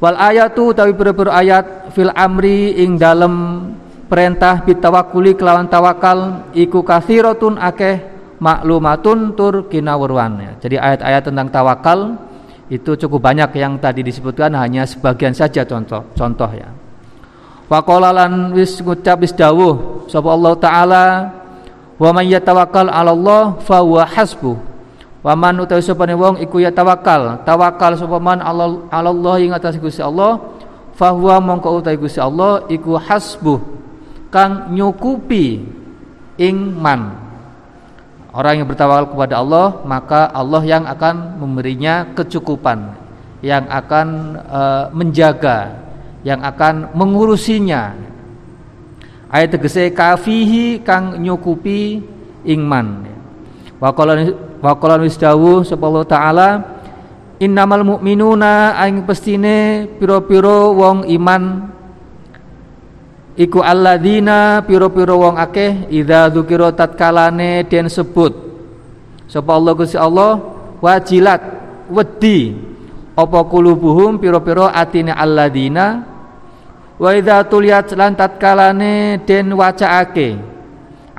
wal 0.00 0.16
ayatu 0.16 0.72
tapi 0.72 0.96
berburu 0.96 1.28
ayat 1.28 1.92
fil 1.92 2.08
amri 2.16 2.80
ing 2.80 2.96
dalam 2.96 3.32
perintah 4.08 4.64
bitawakuli 4.64 5.36
kelawan 5.36 5.68
tawakal 5.68 6.48
iku 6.56 6.80
kathiratun 6.84 7.60
akeh 7.60 8.12
maklumatun 8.40 9.36
tur 9.38 9.68
kinawurwan 9.70 10.32
ya. 10.40 10.52
jadi 10.58 10.76
ayat-ayat 10.80 11.22
tentang 11.28 11.48
tawakal 11.52 12.00
itu 12.72 12.96
cukup 12.96 13.20
banyak 13.20 13.52
yang 13.60 13.76
tadi 13.76 14.00
disebutkan 14.00 14.56
hanya 14.56 14.88
sebagian 14.88 15.36
saja 15.36 15.62
contoh 15.68 16.08
contoh 16.16 16.50
ya 16.50 16.81
Faqala 17.72 18.12
lan 18.12 18.52
wis 18.52 18.84
ngucap 18.84 19.24
wis 19.24 19.32
dawuh 19.32 20.04
sapa 20.04 20.28
Allah 20.28 20.52
taala 20.60 21.04
wa 21.96 22.10
may 22.12 22.28
yatawakkal 22.28 22.92
'ala 22.92 23.16
Allah 23.16 23.56
fa 23.64 23.80
huwa 23.80 24.04
hasbuh. 24.04 24.60
Wa 25.24 25.32
man 25.32 25.56
utawi 25.56 25.80
sapane 25.80 26.12
wong 26.12 26.36
iku 26.44 26.60
ya 26.60 26.68
tawakal, 26.68 27.40
tawakal 27.48 27.96
sapa 27.96 28.20
man 28.20 28.44
'ala 28.44 28.92
Allah 28.92 29.34
ing 29.40 29.56
atas 29.56 29.80
Gusti 29.80 30.04
Allah, 30.04 30.36
fa 30.92 31.16
huwa 31.16 31.40
mongko 31.40 31.80
utawi 31.80 31.96
Gusti 31.96 32.20
Allah 32.20 32.68
iku 32.68 33.00
hasbuh 33.00 33.56
kang 34.28 34.76
nyukupi 34.76 35.64
ing 36.36 36.56
man. 36.76 37.24
Orang 38.36 38.60
yang 38.60 38.68
bertawakal 38.68 39.16
kepada 39.16 39.40
Allah, 39.40 39.80
maka 39.88 40.28
Allah 40.28 40.60
yang 40.60 40.84
akan 40.84 41.40
memberinya 41.40 42.12
kecukupan, 42.12 43.00
yang 43.40 43.64
akan 43.64 44.36
uh, 44.44 44.84
menjaga 44.92 45.80
yang 46.22 46.42
akan 46.42 46.94
mengurusinya. 46.94 47.94
Ayat 49.32 49.56
tegese 49.56 49.90
kafihi 49.90 50.84
kang 50.84 51.18
nyukupi 51.18 52.04
ingman. 52.44 53.08
Wa 53.80 53.90
qala 54.78 55.00
wis 55.02 55.18
dawuh 55.18 55.66
sapa 55.66 55.88
taala 56.06 56.78
innamal 57.42 57.82
mu'minuna 57.82 58.78
aing 58.78 59.02
pestine 59.02 59.88
piro-piro 59.98 60.76
wong 60.78 61.08
iman. 61.10 61.72
Iku 63.32 63.64
alladzina 63.64 64.60
piro-piro 64.62 65.16
wong 65.16 65.40
akeh 65.40 65.88
idza 65.88 66.28
dzukira 66.28 66.70
tatkalane 66.76 67.64
den 67.66 67.88
sebut. 67.88 68.36
Sapa 69.26 69.56
Allah 69.56 69.72
Gusti 69.72 69.96
Allah 69.96 70.38
wajilat 70.78 71.40
wedi. 71.88 72.68
Apa 73.16 73.44
kulubuhum 73.48 74.20
piro-piro 74.20 74.68
atine 74.68 75.12
alladzina 75.16 76.11
wa 77.02 77.10
idza 77.18 77.42
tuliyat 77.50 77.98
lan 77.98 78.14
tatkalane 78.14 79.18
den 79.26 79.50
wacaake 79.58 80.38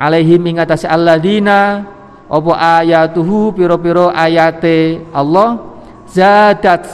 alaihim 0.00 0.40
ing 0.48 0.56
atase 0.56 0.88
alladzina 0.88 1.84
apa 2.24 2.80
ayatuhu 2.80 3.52
piro-piro 3.52 4.08
ayate 4.08 5.04
Allah 5.12 5.76
zadat 6.08 6.88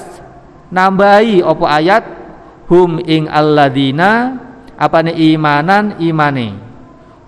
nambahi 0.75 1.39
apa 1.39 1.65
ayat 1.71 2.05
hum 2.67 2.99
ing 2.99 3.31
alladzina 3.31 4.43
apane 4.75 5.15
imanan 5.15 6.03
imane. 6.03 6.59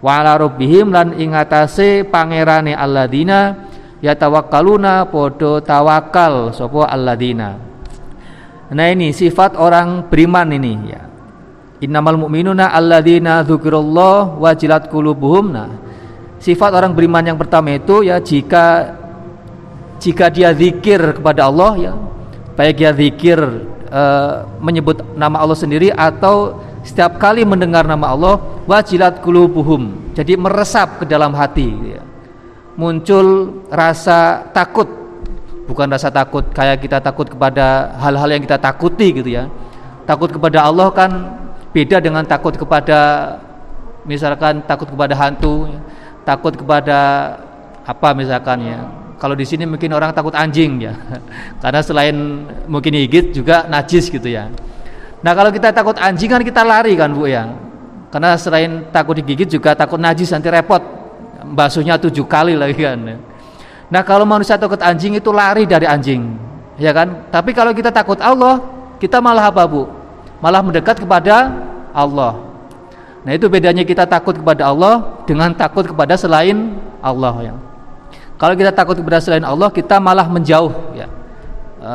Wa 0.02 0.18
ala 0.18 0.34
rabbihim 0.34 0.90
lan 0.90 1.14
ing 1.14 1.30
atase 1.30 2.02
pangerane 2.02 2.74
alladzina 2.74 3.70
yatawakkaluna 4.02 5.06
podo 5.14 5.62
tawakal 5.62 6.50
sapa 6.50 6.90
alladzina. 6.90 7.54
Nah 8.72 8.88
ini 8.90 9.14
sifat 9.14 9.54
orang 9.54 10.10
beriman 10.10 10.50
ini 10.58 10.74
ya 10.90 11.11
Innamal 11.82 12.14
mu'minuna 12.14 12.70
alladzina 12.70 13.42
dzukirallah 13.42 14.38
wajilat 14.38 14.86
qulubuhum. 14.86 15.50
Nah, 15.50 15.66
sifat 16.38 16.70
orang 16.78 16.94
beriman 16.94 17.26
yang 17.26 17.34
pertama 17.34 17.74
itu 17.74 18.06
ya 18.06 18.22
jika 18.22 18.94
jika 19.98 20.30
dia 20.30 20.54
zikir 20.54 21.18
kepada 21.18 21.50
Allah 21.50 21.90
ya, 21.90 21.92
baik 22.54 22.78
dia 22.78 22.94
zikir 22.94 23.38
uh, 23.90 24.46
menyebut 24.62 25.02
nama 25.18 25.42
Allah 25.42 25.58
sendiri 25.58 25.90
atau 25.90 26.62
setiap 26.86 27.18
kali 27.18 27.42
mendengar 27.42 27.82
nama 27.82 28.14
Allah 28.14 28.38
wajilat 28.70 29.18
qulubuhum. 29.18 30.14
Jadi 30.14 30.38
meresap 30.38 31.02
ke 31.02 31.04
dalam 31.10 31.34
hati 31.34 31.98
ya. 31.98 32.02
Muncul 32.78 33.58
rasa 33.74 34.46
takut 34.54 34.86
bukan 35.66 35.90
rasa 35.90 36.14
takut 36.14 36.46
kayak 36.54 36.78
kita 36.78 37.02
takut 37.02 37.26
kepada 37.26 37.94
hal-hal 37.98 38.28
yang 38.30 38.42
kita 38.42 38.58
takuti 38.58 39.14
gitu 39.14 39.30
ya 39.30 39.46
takut 40.04 40.28
kepada 40.28 40.66
Allah 40.66 40.90
kan 40.90 41.41
beda 41.72 41.98
dengan 41.98 42.22
takut 42.28 42.52
kepada 42.54 43.00
misalkan 44.04 44.60
takut 44.68 44.88
kepada 44.88 45.16
hantu 45.16 45.72
takut 46.22 46.54
kepada 46.54 46.98
apa 47.82 48.14
misalkan 48.14 48.58
ya. 48.62 48.78
Kalau 49.18 49.38
di 49.38 49.46
sini 49.46 49.62
mungkin 49.66 49.94
orang 49.94 50.10
takut 50.10 50.34
anjing 50.34 50.82
ya. 50.82 50.94
Karena 51.62 51.80
selain 51.82 52.46
mungkin 52.66 52.94
gigit 53.06 53.34
juga 53.34 53.66
najis 53.66 54.10
gitu 54.10 54.26
ya. 54.26 54.50
Nah 55.22 55.32
kalau 55.34 55.54
kita 55.54 55.70
takut 55.70 55.94
anjing 55.98 56.30
kan 56.30 56.42
kita 56.42 56.62
lari 56.66 56.98
kan 56.98 57.10
bu 57.14 57.30
ya. 57.30 57.46
Karena 58.10 58.34
selain 58.36 58.90
takut 58.90 59.16
digigit 59.16 59.48
juga 59.48 59.72
takut 59.78 59.98
najis 59.98 60.30
nanti 60.34 60.50
repot. 60.50 60.82
Basuhnya 61.52 61.98
tujuh 61.98 62.26
kali 62.26 62.58
lagi 62.58 62.82
kan. 62.82 62.98
Nah 63.92 64.02
kalau 64.02 64.26
manusia 64.26 64.58
takut 64.58 64.78
anjing 64.82 65.18
itu 65.18 65.30
lari 65.30 65.66
dari 65.66 65.86
anjing 65.86 66.34
ya 66.80 66.90
kan? 66.90 67.30
Tapi 67.30 67.54
kalau 67.54 67.70
kita 67.70 67.94
takut 67.94 68.18
Allah 68.18 68.58
kita 68.98 69.22
malah 69.22 69.50
apa 69.50 69.62
bu 69.66 70.01
malah 70.42 70.60
mendekat 70.60 70.98
kepada 70.98 71.54
Allah 71.94 72.52
Nah 73.22 73.32
itu 73.38 73.46
bedanya 73.46 73.86
kita 73.86 74.02
takut 74.02 74.34
kepada 74.34 74.66
Allah 74.66 75.22
dengan 75.22 75.54
takut 75.54 75.86
kepada 75.86 76.18
selain 76.18 76.74
Allah 76.98 77.34
ya. 77.38 77.54
Kalau 78.34 78.54
kita 78.58 78.74
takut 78.74 78.98
kepada 78.98 79.22
selain 79.22 79.46
Allah, 79.46 79.70
kita 79.70 80.02
malah 80.02 80.26
menjauh 80.26 80.74
ya 80.98 81.06
e, 81.78 81.92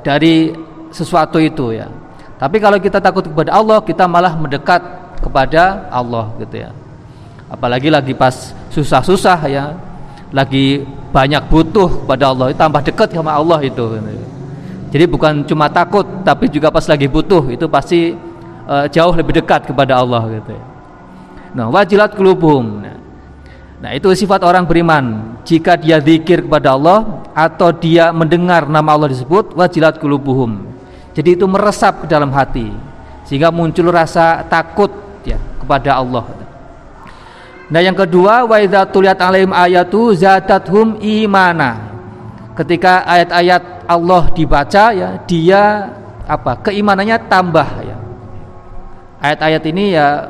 dari 0.00 0.56
sesuatu 0.88 1.36
itu 1.36 1.76
ya. 1.76 1.92
Tapi 2.40 2.56
kalau 2.56 2.80
kita 2.80 2.96
takut 2.96 3.28
kepada 3.28 3.52
Allah, 3.52 3.84
kita 3.84 4.08
malah 4.08 4.32
mendekat 4.32 4.80
kepada 5.20 5.84
Allah 5.92 6.32
gitu 6.40 6.64
ya. 6.64 6.72
Apalagi 7.52 7.92
lagi 7.92 8.16
pas 8.16 8.56
susah-susah 8.72 9.38
ya, 9.52 9.76
lagi 10.32 10.88
banyak 11.12 11.44
butuh 11.52 12.08
kepada 12.08 12.32
Allah, 12.32 12.56
tambah 12.56 12.80
dekat 12.80 13.12
sama 13.12 13.36
Allah 13.36 13.60
itu. 13.60 13.84
Gitu. 14.00 14.39
Jadi 14.90 15.04
bukan 15.06 15.46
cuma 15.46 15.70
takut, 15.70 16.02
tapi 16.26 16.50
juga 16.50 16.68
pas 16.74 16.82
lagi 16.90 17.06
butuh 17.06 17.46
itu 17.54 17.70
pasti 17.70 18.14
e, 18.66 18.74
jauh 18.90 19.14
lebih 19.14 19.38
dekat 19.38 19.70
kepada 19.70 20.02
Allah 20.02 20.26
gitu 20.26 20.50
ya. 20.50 20.62
Nah, 21.54 21.66
wajilat 21.70 22.14
kulubuhum. 22.14 22.82
Nah, 23.80 23.90
itu 23.96 24.10
sifat 24.12 24.42
orang 24.42 24.66
beriman. 24.66 25.38
Jika 25.46 25.78
dia 25.78 26.02
zikir 26.02 26.44
kepada 26.44 26.74
Allah 26.76 27.26
atau 27.32 27.72
dia 27.72 28.10
mendengar 28.10 28.66
nama 28.66 28.92
Allah 28.92 29.08
disebut, 29.08 29.54
wajilat 29.54 30.02
kulubuhum. 30.02 30.68
Jadi 31.14 31.38
itu 31.38 31.46
meresap 31.46 32.04
ke 32.04 32.06
dalam 32.06 32.30
hati 32.30 32.70
sehingga 33.26 33.50
muncul 33.50 33.90
rasa 33.94 34.42
takut 34.46 34.90
ya 35.22 35.38
kepada 35.62 35.98
Allah. 35.98 36.26
Nah, 37.70 37.78
yang 37.78 37.94
kedua, 37.94 38.42
wa 38.42 38.58
idza 38.58 38.82
tuliyat 38.90 39.18
alaihim 39.22 39.54
ayatu 39.54 40.10
zadathum 40.18 40.98
imana. 40.98 41.99
Ketika 42.60 43.08
ayat-ayat 43.08 43.88
Allah 43.88 44.28
dibaca 44.36 44.84
ya, 44.92 45.16
dia 45.24 45.88
apa? 46.28 46.60
Keimanannya 46.60 47.16
tambah 47.24 47.68
ya. 47.80 47.96
Ayat-ayat 49.20 49.64
ini 49.72 49.96
ya 49.96 50.28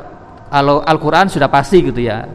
kalau 0.51 0.83
Al-Quran 0.83 1.31
sudah 1.31 1.47
pasti 1.47 1.79
gitu 1.79 2.03
ya 2.03 2.27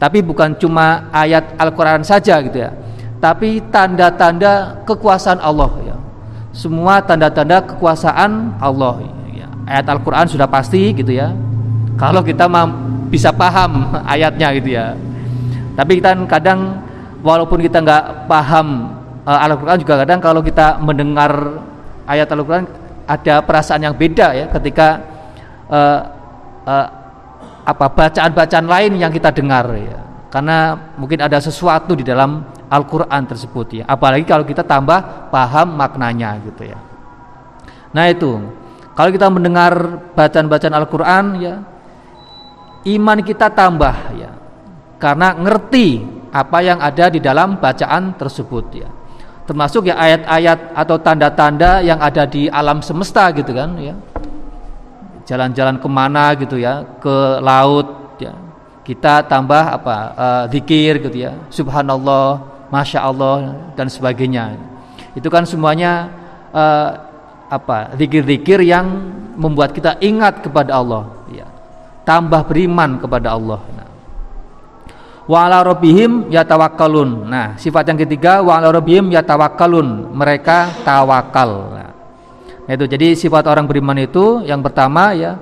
tapi 0.00 0.24
bukan 0.24 0.58
cuma 0.58 1.12
ayat 1.14 1.54
Al-Quran 1.60 2.02
saja 2.02 2.42
gitu 2.42 2.58
ya 2.58 2.74
tapi 3.22 3.62
tanda-tanda 3.70 4.82
kekuasaan 4.88 5.38
Allah 5.38 5.70
ya 5.86 5.96
semua 6.50 6.98
tanda-tanda 6.98 7.62
kekuasaan 7.62 8.58
Allah 8.58 9.06
ya. 9.30 9.46
ayat 9.70 9.86
Al-Quran 9.86 10.26
sudah 10.26 10.50
pasti 10.50 10.90
gitu 10.96 11.14
ya 11.14 11.30
kalau 11.94 12.26
kita 12.26 12.50
bisa 13.12 13.30
paham 13.30 13.92
ayatnya 14.12 14.50
gitu 14.58 14.74
ya 14.74 14.98
tapi 15.78 16.02
kita 16.02 16.16
kadang 16.26 16.82
walaupun 17.22 17.62
kita 17.62 17.78
nggak 17.78 18.26
paham 18.26 18.98
uh, 19.26 19.38
Al-Quran 19.44 19.78
juga 19.80 20.04
kadang 20.04 20.20
kalau 20.20 20.40
kita 20.40 20.80
mendengar 20.80 21.60
ayat 22.06 22.28
Al-Quran 22.30 22.64
ada 23.10 23.42
perasaan 23.42 23.82
yang 23.82 23.94
beda 23.98 24.32
ya 24.36 24.46
ketika 24.54 24.88
uh, 25.66 26.00
uh, 26.66 26.86
apa 27.66 27.86
bacaan-bacaan 27.92 28.66
lain 28.66 28.92
yang 28.98 29.12
kita 29.12 29.30
dengar 29.34 29.66
ya. 29.76 29.98
Karena 30.30 30.78
mungkin 30.94 31.18
ada 31.26 31.42
sesuatu 31.42 31.98
di 31.98 32.06
dalam 32.06 32.46
Al-Qur'an 32.70 33.26
tersebut 33.26 33.82
ya. 33.82 33.84
Apalagi 33.90 34.22
kalau 34.22 34.46
kita 34.46 34.62
tambah 34.62 35.30
paham 35.34 35.74
maknanya 35.74 36.38
gitu 36.46 36.70
ya. 36.70 36.78
Nah, 37.90 38.06
itu. 38.06 38.38
Kalau 38.94 39.10
kita 39.10 39.26
mendengar 39.26 39.72
bacaan-bacaan 40.14 40.74
Al-Qur'an 40.76 41.24
ya 41.42 41.54
iman 42.94 43.18
kita 43.26 43.50
tambah 43.50 43.96
ya. 44.14 44.30
Karena 45.02 45.34
ngerti 45.34 46.04
apa 46.30 46.58
yang 46.62 46.78
ada 46.78 47.10
di 47.10 47.18
dalam 47.18 47.58
bacaan 47.58 48.14
tersebut 48.14 48.66
ya. 48.76 48.88
Termasuk 49.50 49.90
ya 49.90 49.98
ayat-ayat 49.98 50.78
atau 50.78 50.94
tanda-tanda 51.02 51.82
yang 51.82 51.98
ada 51.98 52.22
di 52.22 52.46
alam 52.46 52.78
semesta 52.86 53.34
gitu 53.34 53.50
kan 53.50 53.74
ya. 53.82 53.98
Jalan-jalan 55.26 55.82
ke 55.82 55.88
mana 55.90 56.38
gitu 56.38 56.54
ya 56.54 56.86
ke 57.02 57.42
laut 57.42 58.14
ya. 58.22 58.30
Kita 58.86 59.26
tambah 59.26 59.74
apa 59.74 59.96
uh, 60.14 60.44
zikir 60.54 61.02
gitu 61.02 61.26
ya 61.26 61.34
subhanallah 61.50 62.46
masya 62.70 63.02
Allah 63.02 63.58
dan 63.74 63.90
sebagainya. 63.90 64.54
Itu 65.18 65.26
kan 65.26 65.42
semuanya 65.42 66.06
uh, 66.54 67.10
apa 67.50 67.98
zikir-zikir 67.98 68.62
yang 68.62 68.86
membuat 69.34 69.74
kita 69.74 69.98
ingat 69.98 70.46
kepada 70.46 70.78
Allah 70.78 71.10
ya. 71.26 71.50
Tambah 72.06 72.46
beriman 72.46 73.02
kepada 73.02 73.34
Allah. 73.34 73.58
Nah. 73.74 73.89
Wa 75.28 75.48
ala 75.48 75.64
rabbihim 75.64 76.32
yatawakkalun 76.32 77.28
nah 77.28 77.58
sifat 77.60 77.90
yang 77.92 77.98
ketiga 78.04 78.40
wa 78.40 78.56
ala 78.60 78.72
rabbihim 78.72 79.12
yatawakkalun 79.12 80.14
mereka 80.14 80.70
tawakal 80.86 81.76
nah, 81.76 81.90
itu 82.70 82.86
jadi 82.86 83.18
sifat 83.18 83.50
orang 83.50 83.66
beriman 83.66 83.98
itu 83.98 84.44
yang 84.46 84.62
pertama 84.62 85.12
ya 85.12 85.36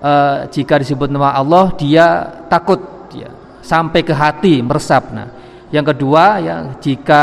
e, 0.00 0.12
jika 0.50 0.80
disebut 0.80 1.12
nama 1.12 1.36
Allah 1.36 1.70
dia 1.76 2.26
takut 2.48 2.80
ya 3.12 3.30
sampai 3.60 4.00
ke 4.02 4.14
hati 4.16 4.64
meresap. 4.64 5.12
Nah, 5.12 5.28
yang 5.70 5.84
kedua 5.84 6.40
ya 6.40 6.56
jika 6.80 7.22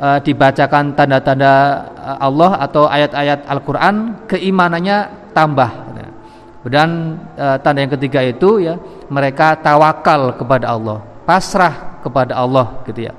e, 0.00 0.08
dibacakan 0.24 0.96
tanda-tanda 0.96 1.54
eh, 1.94 2.18
Allah 2.18 2.58
atau 2.58 2.88
ayat-ayat 2.88 3.46
Al-Qur'an 3.46 4.26
keimanannya 4.26 5.30
tambah. 5.36 5.70
Nah, 5.94 6.10
dan 6.66 6.90
e, 7.36 7.46
tanda 7.60 7.78
yang 7.84 7.92
ketiga 7.94 8.20
itu 8.24 8.64
ya 8.64 8.74
mereka 9.12 9.54
tawakal 9.60 10.34
kepada 10.34 10.72
Allah, 10.72 11.04
pasrah 11.30 12.02
kepada 12.02 12.34
Allah 12.34 12.82
gitu 12.90 13.06
ya. 13.06 13.14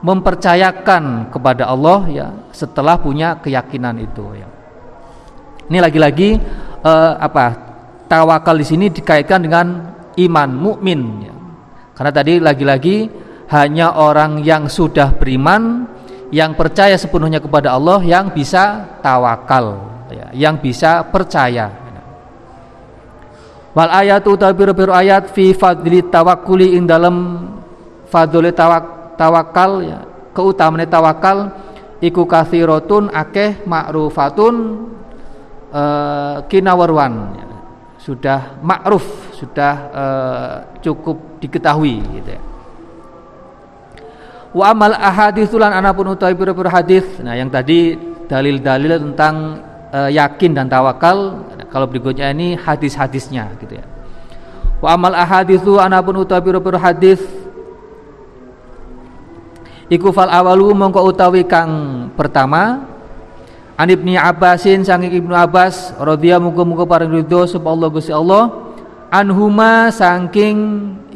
Mempercayakan 0.00 1.28
kepada 1.28 1.68
Allah 1.68 2.08
ya 2.08 2.26
setelah 2.56 2.96
punya 2.96 3.36
keyakinan 3.36 4.00
itu 4.00 4.24
ya. 4.32 4.48
Ini 5.68 5.76
lagi-lagi 5.84 6.40
uh, 6.80 7.20
apa? 7.20 7.68
Tawakal 8.08 8.56
di 8.56 8.64
sini 8.64 8.88
dikaitkan 8.88 9.44
dengan 9.44 9.92
iman 10.16 10.50
mukmin 10.56 11.28
ya. 11.28 11.34
Karena 11.92 12.12
tadi 12.16 12.40
lagi-lagi 12.40 12.96
hanya 13.52 13.92
orang 13.92 14.40
yang 14.40 14.64
sudah 14.72 15.12
beriman 15.12 15.84
yang 16.32 16.56
percaya 16.56 16.96
sepenuhnya 16.96 17.44
kepada 17.44 17.76
Allah 17.76 18.00
yang 18.00 18.32
bisa 18.32 18.88
tawakal 19.04 19.84
ya, 20.08 20.32
yang 20.32 20.56
bisa 20.56 21.04
percaya. 21.12 21.89
Wal 23.70 23.90
ayatu 23.90 24.34
tabiru 24.34 24.74
ayat 24.90 25.30
fi 25.30 25.54
fadli 25.54 26.02
tawakkuli 26.02 26.74
ing 26.74 26.90
dalam 26.90 27.46
fadli 28.10 28.50
tawak, 28.50 29.14
tawakal 29.14 29.86
ya, 29.86 30.02
keutamaan 30.34 30.82
tawakal 30.90 31.54
iku 32.02 32.26
kathiratun 32.26 33.14
akeh 33.14 33.62
ma'rufatun 33.68 34.54
uh, 35.70 36.42
kinawarwan 36.50 37.38
sudah 38.00 38.58
ma'ruf 38.58 39.36
sudah 39.38 39.74
uh, 39.94 40.54
cukup 40.82 41.38
diketahui 41.38 42.02
gitu 42.18 42.30
ya. 42.34 42.42
Wa 44.50 44.74
amal 44.74 44.98
ahaditsulan 44.98 45.70
anapun 45.70 46.10
utawi 46.10 46.34
pira-pira 46.34 46.74
hadis. 46.74 47.06
Nah, 47.22 47.38
yang 47.38 47.46
tadi 47.54 47.94
dalil-dalil 48.26 48.98
tentang 48.98 49.62
uh, 49.92 50.10
yakin 50.10 50.54
dan 50.56 50.66
tawakal. 50.66 51.46
Kalau 51.70 51.86
berikutnya 51.86 52.34
ini 52.34 52.58
hadis-hadisnya 52.58 53.54
gitu 53.62 53.78
ya. 53.78 53.86
Wa 54.80 54.96
amal 54.96 55.12
ahaditsu 55.12 55.76
anapun 55.76 56.16
utawi 56.18 56.50
pira-pira 56.50 56.80
hadis 56.80 57.20
iku 59.92 60.08
fal 60.08 60.32
awalu 60.32 60.72
mongko 60.72 61.04
utawi 61.04 61.44
kang 61.44 62.08
pertama 62.16 62.88
An 63.80 63.88
Ibni 63.88 64.12
Abbasin 64.12 64.84
sanging 64.84 65.24
Ibnu 65.24 65.32
Abbas 65.32 65.96
radhiyallahu 65.96 66.52
muga-muga 66.52 66.84
paring 66.84 67.16
ridho 67.16 67.48
sapa 67.48 67.64
Allah 67.64 67.88
Gusti 67.88 68.12
Allah 68.12 68.52
anhuma 69.08 69.88
saking 69.88 70.56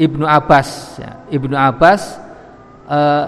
Ibnu 0.00 0.24
Abbas 0.24 0.96
ya. 0.96 1.12
Ibnu 1.28 1.52
Abbas 1.52 2.16
uh, 2.88 3.24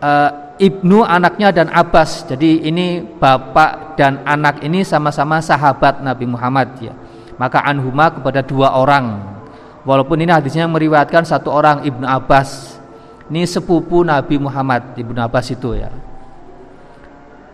uh, 0.00 0.30
Ibnu 0.56 1.04
anaknya 1.04 1.52
dan 1.52 1.68
Abbas. 1.68 2.24
Jadi 2.24 2.64
ini 2.64 3.04
bapak 3.04 4.00
dan 4.00 4.24
anak 4.24 4.64
ini 4.64 4.80
sama-sama 4.80 5.40
sahabat 5.44 6.00
Nabi 6.00 6.24
Muhammad 6.24 6.80
ya. 6.80 6.96
Maka 7.36 7.60
anhuma 7.60 8.08
kepada 8.08 8.40
dua 8.40 8.72
orang. 8.72 9.36
Walaupun 9.84 10.16
ini 10.24 10.32
hadisnya 10.32 10.64
meriwayatkan 10.64 11.28
satu 11.28 11.52
orang 11.52 11.84
Ibnu 11.84 12.08
Abbas. 12.08 12.80
Ini 13.28 13.44
sepupu 13.44 14.00
Nabi 14.00 14.40
Muhammad 14.40 14.96
Ibnu 14.96 15.20
Abbas 15.20 15.52
itu 15.52 15.76
ya. 15.76 15.92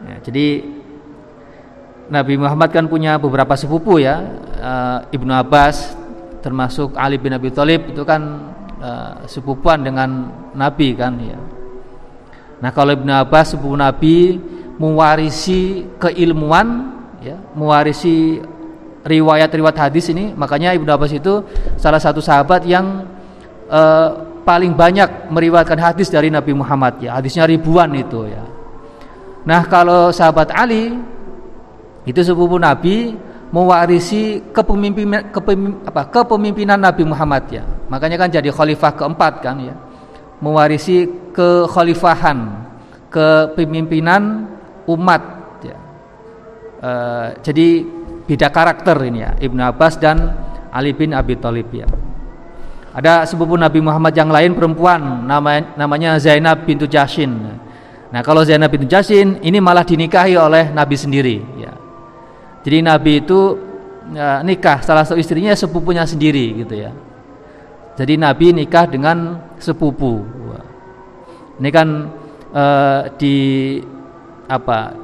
Ya, 0.03 0.17
jadi 0.23 0.63
Nabi 2.07 2.39
Muhammad 2.39 2.71
kan 2.71 2.87
punya 2.87 3.19
beberapa 3.19 3.59
sepupu 3.59 3.99
ya. 3.99 4.23
Uh, 4.63 4.99
Ibnu 5.11 5.33
Abbas 5.35 5.99
termasuk 6.39 6.95
Ali 6.95 7.19
bin 7.19 7.35
Abi 7.35 7.51
Thalib 7.51 7.91
itu 7.91 8.03
kan 8.07 8.51
uh, 8.79 9.27
sepupuan 9.27 9.83
dengan 9.83 10.31
Nabi 10.55 10.95
kan 10.99 11.15
ya 11.23 11.39
Nah 12.63 12.71
kalau 12.71 12.95
Ibnu 12.95 13.11
Abbas 13.11 13.53
sepupu 13.53 13.75
Nabi 13.75 14.39
mewarisi 14.79 15.83
keilmuan 15.99 16.95
ya 17.19 17.35
mewarisi 17.59 18.39
riwayat-riwayat 19.03 19.91
hadis 19.91 20.15
ini 20.15 20.31
makanya 20.39 20.71
Ibnu 20.79 20.87
Abbas 20.87 21.11
itu 21.11 21.43
salah 21.75 21.99
satu 21.99 22.23
sahabat 22.23 22.63
yang 22.63 23.03
uh, 23.67 24.09
paling 24.47 24.79
banyak 24.79 25.31
meriwayatkan 25.35 25.79
hadis 25.79 26.07
dari 26.07 26.31
Nabi 26.31 26.55
Muhammad 26.55 27.03
ya 27.03 27.19
hadisnya 27.19 27.51
ribuan 27.51 27.91
itu 27.99 28.31
ya. 28.31 28.47
Nah 29.43 29.67
kalau 29.67 30.15
sahabat 30.15 30.55
Ali 30.55 30.95
itu 32.07 32.21
sepupu 32.23 32.63
Nabi 32.63 33.15
mewarisi 33.53 34.41
kepemimpinan 34.55 35.35
kepemim, 35.35 35.83
apa 35.83 36.09
kepemimpinan 36.09 36.79
Nabi 36.79 37.03
Muhammad 37.05 37.45
ya. 37.51 37.63
Makanya 37.91 38.17
kan 38.23 38.29
jadi 38.31 38.49
khalifah 38.55 38.97
keempat 38.97 39.45
kan 39.45 39.59
ya. 39.61 39.75
Mewarisi 40.43 41.07
kekhalifahan 41.33 42.69
kepemimpinan 43.13 44.49
umat 44.89 45.23
ya 45.65 45.79
e, 46.81 46.93
jadi 47.45 47.69
beda 48.29 48.49
karakter 48.49 48.97
ini 49.09 49.21
ya 49.25 49.33
Ibnu 49.41 49.61
Abbas 49.61 49.97
dan 50.01 50.37
Ali 50.73 50.97
bin 50.97 51.13
Abi 51.13 51.37
Thalib 51.37 51.69
ya 51.73 51.89
ada 52.93 53.25
sepupu 53.25 53.57
Nabi 53.57 53.81
Muhammad 53.81 54.13
yang 54.13 54.29
lain 54.29 54.53
perempuan 54.53 55.25
namanya, 55.25 55.73
namanya 55.81 56.21
Zainab 56.21 56.69
bintu 56.69 56.85
Jashin. 56.85 57.33
Nah 58.13 58.21
kalau 58.21 58.45
Zainab 58.45 58.69
bintu 58.69 58.85
Jashin 58.85 59.41
ini 59.41 59.65
malah 59.65 59.81
dinikahi 59.81 60.37
oleh 60.37 60.69
Nabi 60.69 60.93
sendiri. 61.01 61.41
Ya. 61.57 61.73
Jadi 62.61 62.85
Nabi 62.85 63.25
itu 63.25 63.57
ya, 64.13 64.45
nikah 64.45 64.85
salah 64.85 65.09
satu 65.09 65.17
istrinya 65.17 65.57
sepupunya 65.57 66.05
sendiri 66.05 66.53
gitu 66.61 66.85
ya. 66.85 66.93
Jadi 67.97 68.21
Nabi 68.21 68.53
nikah 68.53 68.85
dengan 68.85 69.41
sepupu. 69.57 70.21
Ini 71.63 71.71
kan 71.71 72.11
uh, 72.51 73.07
di 73.15 73.79
apa? 74.51 74.99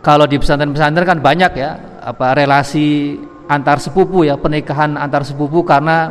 Kalau 0.00 0.24
di 0.24 0.40
pesantren-pesantren 0.40 1.04
kan 1.04 1.20
banyak 1.20 1.52
ya 1.60 1.76
apa 2.00 2.32
relasi 2.32 3.20
antar 3.52 3.76
sepupu 3.76 4.24
ya 4.24 4.40
pernikahan 4.40 4.96
antar 4.96 5.28
sepupu 5.28 5.60
karena 5.60 6.08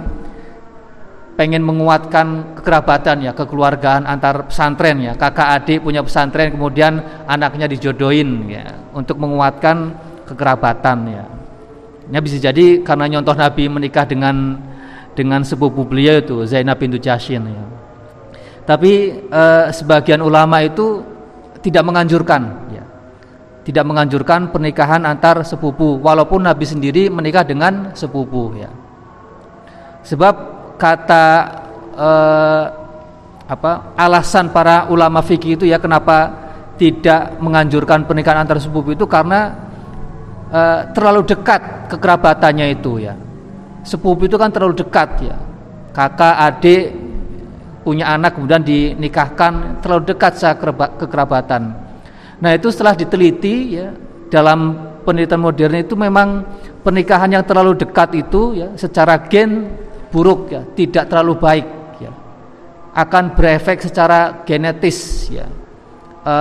pengen 1.34 1.66
menguatkan 1.66 2.54
kekerabatan 2.62 3.26
ya 3.26 3.32
kekeluargaan 3.34 4.06
antar 4.06 4.46
pesantren 4.46 5.02
ya 5.02 5.18
kakak 5.18 5.58
adik 5.58 5.80
punya 5.82 6.06
pesantren 6.06 6.54
kemudian 6.54 7.02
anaknya 7.26 7.66
dijodohin 7.66 8.46
ya 8.46 8.78
untuk 8.92 9.18
menguatkan 9.18 9.96
kekerabatan 10.30 10.98
ya 11.10 11.26
ini 12.12 12.20
bisa 12.22 12.38
jadi 12.38 12.86
karena 12.86 13.10
nyontoh 13.10 13.34
Nabi 13.34 13.72
menikah 13.72 14.06
dengan 14.06 14.60
dengan 15.18 15.42
sepupu 15.42 15.88
beliau 15.88 16.22
itu 16.22 16.46
Zainab 16.46 16.78
bintu 16.78 17.02
Jashin 17.02 17.42
ya 17.48 17.64
tapi 18.70 19.18
eh, 19.18 19.66
sebagian 19.74 20.22
ulama 20.22 20.62
itu 20.62 21.02
tidak 21.66 21.90
menganjurkan 21.90 22.70
ya. 22.70 22.86
Tidak 23.66 23.82
menganjurkan 23.82 24.54
pernikahan 24.54 25.10
antar 25.10 25.42
sepupu 25.42 25.98
walaupun 25.98 26.46
Nabi 26.46 26.70
sendiri 26.70 27.10
menikah 27.10 27.42
dengan 27.42 27.98
sepupu 27.98 28.54
ya. 28.62 28.70
Sebab 30.06 30.36
kata 30.78 31.26
eh, 31.98 32.66
apa 33.50 33.98
alasan 33.98 34.54
para 34.54 34.86
ulama 34.94 35.26
fikih 35.26 35.58
itu 35.58 35.66
ya 35.66 35.82
kenapa 35.82 36.30
tidak 36.78 37.42
menganjurkan 37.42 38.06
pernikahan 38.06 38.46
antar 38.46 38.62
sepupu 38.62 38.94
itu 38.94 39.10
karena 39.10 39.66
eh, 40.54 40.94
terlalu 40.94 41.26
dekat 41.26 41.90
kekerabatannya 41.90 42.70
itu 42.70 43.02
ya. 43.02 43.18
Sepupu 43.82 44.30
itu 44.30 44.38
kan 44.38 44.54
terlalu 44.54 44.78
dekat 44.78 45.10
ya. 45.26 45.42
Kakak 45.90 46.38
adik 46.38 47.09
punya 47.90 48.14
anak 48.14 48.38
kemudian 48.38 48.62
dinikahkan 48.62 49.82
terlalu 49.82 50.14
dekat 50.14 50.38
secara 50.38 50.62
kekerabatan 50.94 51.74
nah 52.38 52.54
itu 52.54 52.70
setelah 52.70 52.94
diteliti 52.94 53.82
ya 53.82 53.90
dalam 54.30 54.78
penelitian 55.02 55.42
modern 55.42 55.76
itu 55.82 55.98
memang 55.98 56.46
pernikahan 56.86 57.34
yang 57.34 57.42
terlalu 57.42 57.74
dekat 57.82 58.14
itu 58.14 58.54
ya 58.62 58.70
secara 58.78 59.26
gen 59.26 59.74
buruk 60.10 60.50
ya, 60.54 60.62
tidak 60.78 61.10
terlalu 61.10 61.34
baik 61.38 61.68
ya. 62.02 62.12
Akan 62.94 63.34
berefek 63.34 63.82
secara 63.82 64.46
genetis 64.46 65.30
ya. 65.30 65.46
E, 66.20 66.36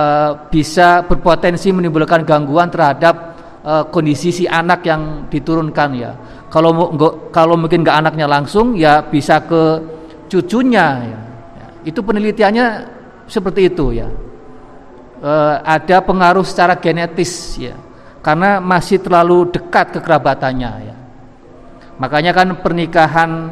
bisa 0.53 1.05
berpotensi 1.05 1.73
menimbulkan 1.73 2.25
gangguan 2.25 2.69
terhadap 2.69 3.15
e, 3.61 3.73
kondisi 3.93 4.33
si 4.33 4.45
anak 4.49 4.85
yang 4.85 5.29
diturunkan 5.29 5.89
ya. 5.97 6.11
Kalau 6.49 6.97
kalau 7.29 7.53
mungkin 7.57 7.85
nggak 7.85 7.97
anaknya 8.05 8.25
langsung 8.25 8.73
ya 8.73 9.05
bisa 9.05 9.45
ke 9.45 9.81
cucunya 10.29 10.87
ya. 11.05 11.19
Itu 11.89 12.05
penelitiannya 12.05 12.67
seperti 13.25 13.73
itu 13.73 13.97
ya. 13.97 14.05
E, 15.17 15.33
ada 15.65 15.97
pengaruh 16.05 16.45
secara 16.45 16.77
genetis 16.77 17.57
ya. 17.57 17.73
Karena 18.21 18.61
masih 18.61 19.01
terlalu 19.01 19.49
dekat 19.49 19.95
kekerabatannya 19.95 20.71
ya 20.85 20.99
Makanya 21.99 22.31
kan 22.31 22.47
pernikahan 22.63 23.51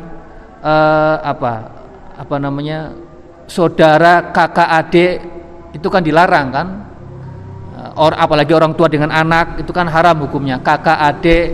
eh, 0.63 1.15
apa 1.19 1.53
apa 2.17 2.35
namanya 2.39 2.95
saudara 3.45 4.31
kakak 4.31 4.69
adik 4.71 5.13
itu 5.75 5.87
kan 5.91 5.99
dilarang 5.99 6.47
kan 6.55 6.67
eh, 7.75 7.99
or 7.99 8.15
apalagi 8.15 8.55
orang 8.55 8.71
tua 8.71 8.87
dengan 8.87 9.11
anak 9.11 9.59
itu 9.59 9.69
kan 9.75 9.91
haram 9.91 10.23
hukumnya 10.23 10.63
kakak 10.63 10.95
adik 10.95 11.45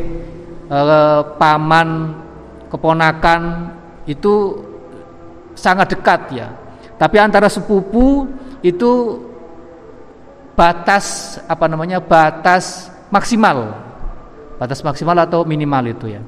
eh, 0.69 1.21
paman 1.41 2.13
keponakan 2.69 3.73
itu 4.05 4.61
sangat 5.57 5.97
dekat 5.97 6.21
ya 6.29 6.47
tapi 7.04 7.20
antara 7.20 7.51
sepupu 7.51 8.32
itu 8.64 9.20
batas 10.56 11.36
apa 11.51 11.68
namanya 11.68 11.99
batas 11.99 12.88
maksimal. 13.12 13.76
Batas 14.56 14.80
maksimal 14.80 15.20
atau 15.20 15.43
minimal 15.43 15.84
itu 15.91 16.16
ya. 16.16 16.24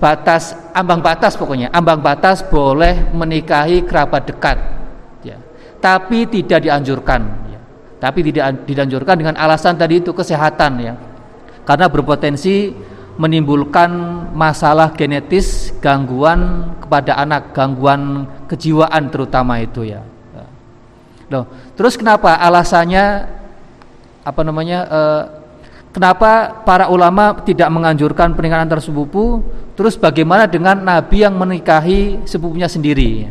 Batas 0.00 0.56
ambang 0.72 1.04
batas 1.04 1.36
pokoknya. 1.36 1.68
Ambang 1.76 2.00
batas 2.00 2.40
boleh 2.40 3.12
menikahi 3.12 3.84
kerabat 3.84 4.32
dekat 4.32 4.56
ya. 5.20 5.36
Tapi 5.76 6.24
tidak 6.32 6.64
dianjurkan 6.64 7.20
ya. 7.52 7.60
tapi 8.00 8.24
tidak 8.24 8.64
dianjurkan 8.64 9.12
dengan 9.20 9.36
alasan 9.36 9.76
tadi 9.76 10.00
itu 10.00 10.16
kesehatan 10.16 10.72
ya. 10.80 10.96
Karena 11.68 11.92
berpotensi 11.92 12.72
menimbulkan 13.18 13.90
masalah 14.32 14.94
genetis 14.94 15.74
gangguan 15.82 16.70
kepada 16.80 17.18
anak 17.18 17.50
gangguan 17.50 18.24
kejiwaan 18.46 19.10
terutama 19.10 19.58
itu 19.58 19.84
ya. 19.84 20.00
Loh, 21.28 21.44
terus 21.76 21.98
kenapa 21.98 22.40
alasannya 22.40 23.28
apa 24.24 24.40
namanya 24.40 24.78
eh, 24.88 25.22
Kenapa 25.88 26.62
para 26.68 26.92
ulama 26.92 27.32
tidak 27.42 27.66
menganjurkan 27.72 28.36
pernikahan 28.36 28.68
antar 28.68 28.78
sepupu? 28.78 29.40
Terus 29.72 29.96
bagaimana 29.96 30.44
dengan 30.44 30.78
Nabi 30.78 31.24
yang 31.24 31.34
menikahi 31.34 32.22
sepupunya 32.28 32.68
sendiri? 32.68 33.26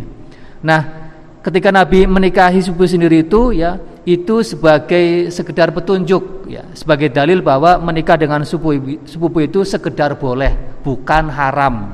Nah, 0.65 1.11
ketika 1.45 1.69
Nabi 1.69 2.09
menikahi 2.09 2.59
sepupu 2.59 2.89
sendiri 2.89 3.21
itu 3.23 3.53
ya 3.53 3.77
itu 4.07 4.39
sebagai 4.39 5.27
sekedar 5.27 5.75
petunjuk 5.75 6.47
ya, 6.47 6.63
sebagai 6.71 7.11
dalil 7.11 7.43
bahwa 7.43 7.75
menikah 7.83 8.15
dengan 8.15 8.39
sepupu 8.47 9.03
sepupu 9.03 9.43
itu 9.43 9.67
sekedar 9.67 10.15
boleh, 10.15 10.79
bukan 10.79 11.27
haram. 11.27 11.91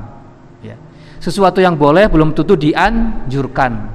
Ya. 0.62 0.78
Sesuatu 1.18 1.58
yang 1.58 1.74
boleh 1.74 2.06
belum 2.06 2.30
tentu 2.30 2.54
dianjurkan. 2.54 3.90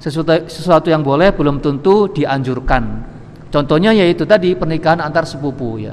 Sesuatu 0.00 0.48
sesuatu 0.48 0.88
yang 0.88 1.04
boleh 1.04 1.28
belum 1.36 1.60
tentu 1.60 2.08
dianjurkan. 2.08 3.04
Contohnya 3.52 3.92
yaitu 3.92 4.24
tadi 4.24 4.56
pernikahan 4.56 5.04
antar 5.04 5.28
sepupu 5.28 5.76
ya. 5.76 5.92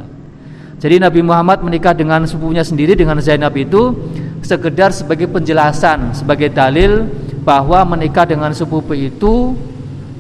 Jadi 0.79 1.03
Nabi 1.03 1.27
Muhammad 1.27 1.59
menikah 1.59 1.91
dengan 1.91 2.23
sepupunya 2.23 2.63
sendiri 2.63 2.95
dengan 2.95 3.19
Zainab 3.19 3.51
itu 3.59 3.91
sekedar 4.39 4.95
sebagai 4.95 5.27
penjelasan, 5.27 6.15
sebagai 6.15 6.55
dalil 6.55 7.03
bahwa 7.43 7.83
menikah 7.83 8.23
dengan 8.23 8.55
sepupu 8.55 8.95
itu 8.95 9.59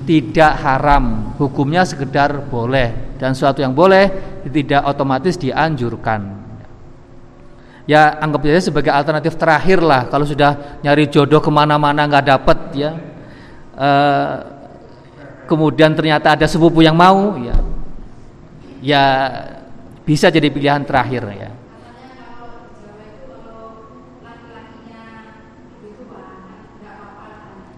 tidak 0.05 0.53
haram, 0.61 1.35
hukumnya 1.41 1.81
sekedar 1.83 2.45
boleh 2.47 3.17
dan 3.17 3.33
suatu 3.33 3.65
yang 3.65 3.73
boleh 3.73 4.13
tidak 4.47 4.85
otomatis 4.85 5.35
dianjurkan. 5.35 6.45
Ya 7.85 8.17
anggap 8.17 8.41
saja 8.49 8.73
sebagai 8.73 8.89
alternatif 8.89 9.37
terakhir 9.37 9.77
lah 9.81 10.09
kalau 10.09 10.25
sudah 10.25 10.81
nyari 10.81 11.05
jodoh 11.05 11.37
ke 11.37 11.49
mana-mana 11.53 12.05
nggak 12.09 12.25
dapet 12.25 12.59
ya. 12.73 12.91
E, 13.77 13.89
kemudian 15.45 15.93
ternyata 15.93 16.33
ada 16.33 16.49
sepupu 16.49 16.81
yang 16.81 16.97
mau 16.97 17.37
ya, 17.37 17.57
ya 18.81 19.03
bisa 20.01 20.33
jadi 20.33 20.49
pilihan 20.49 20.81
terakhir 20.81 21.29
ya. 21.29 21.51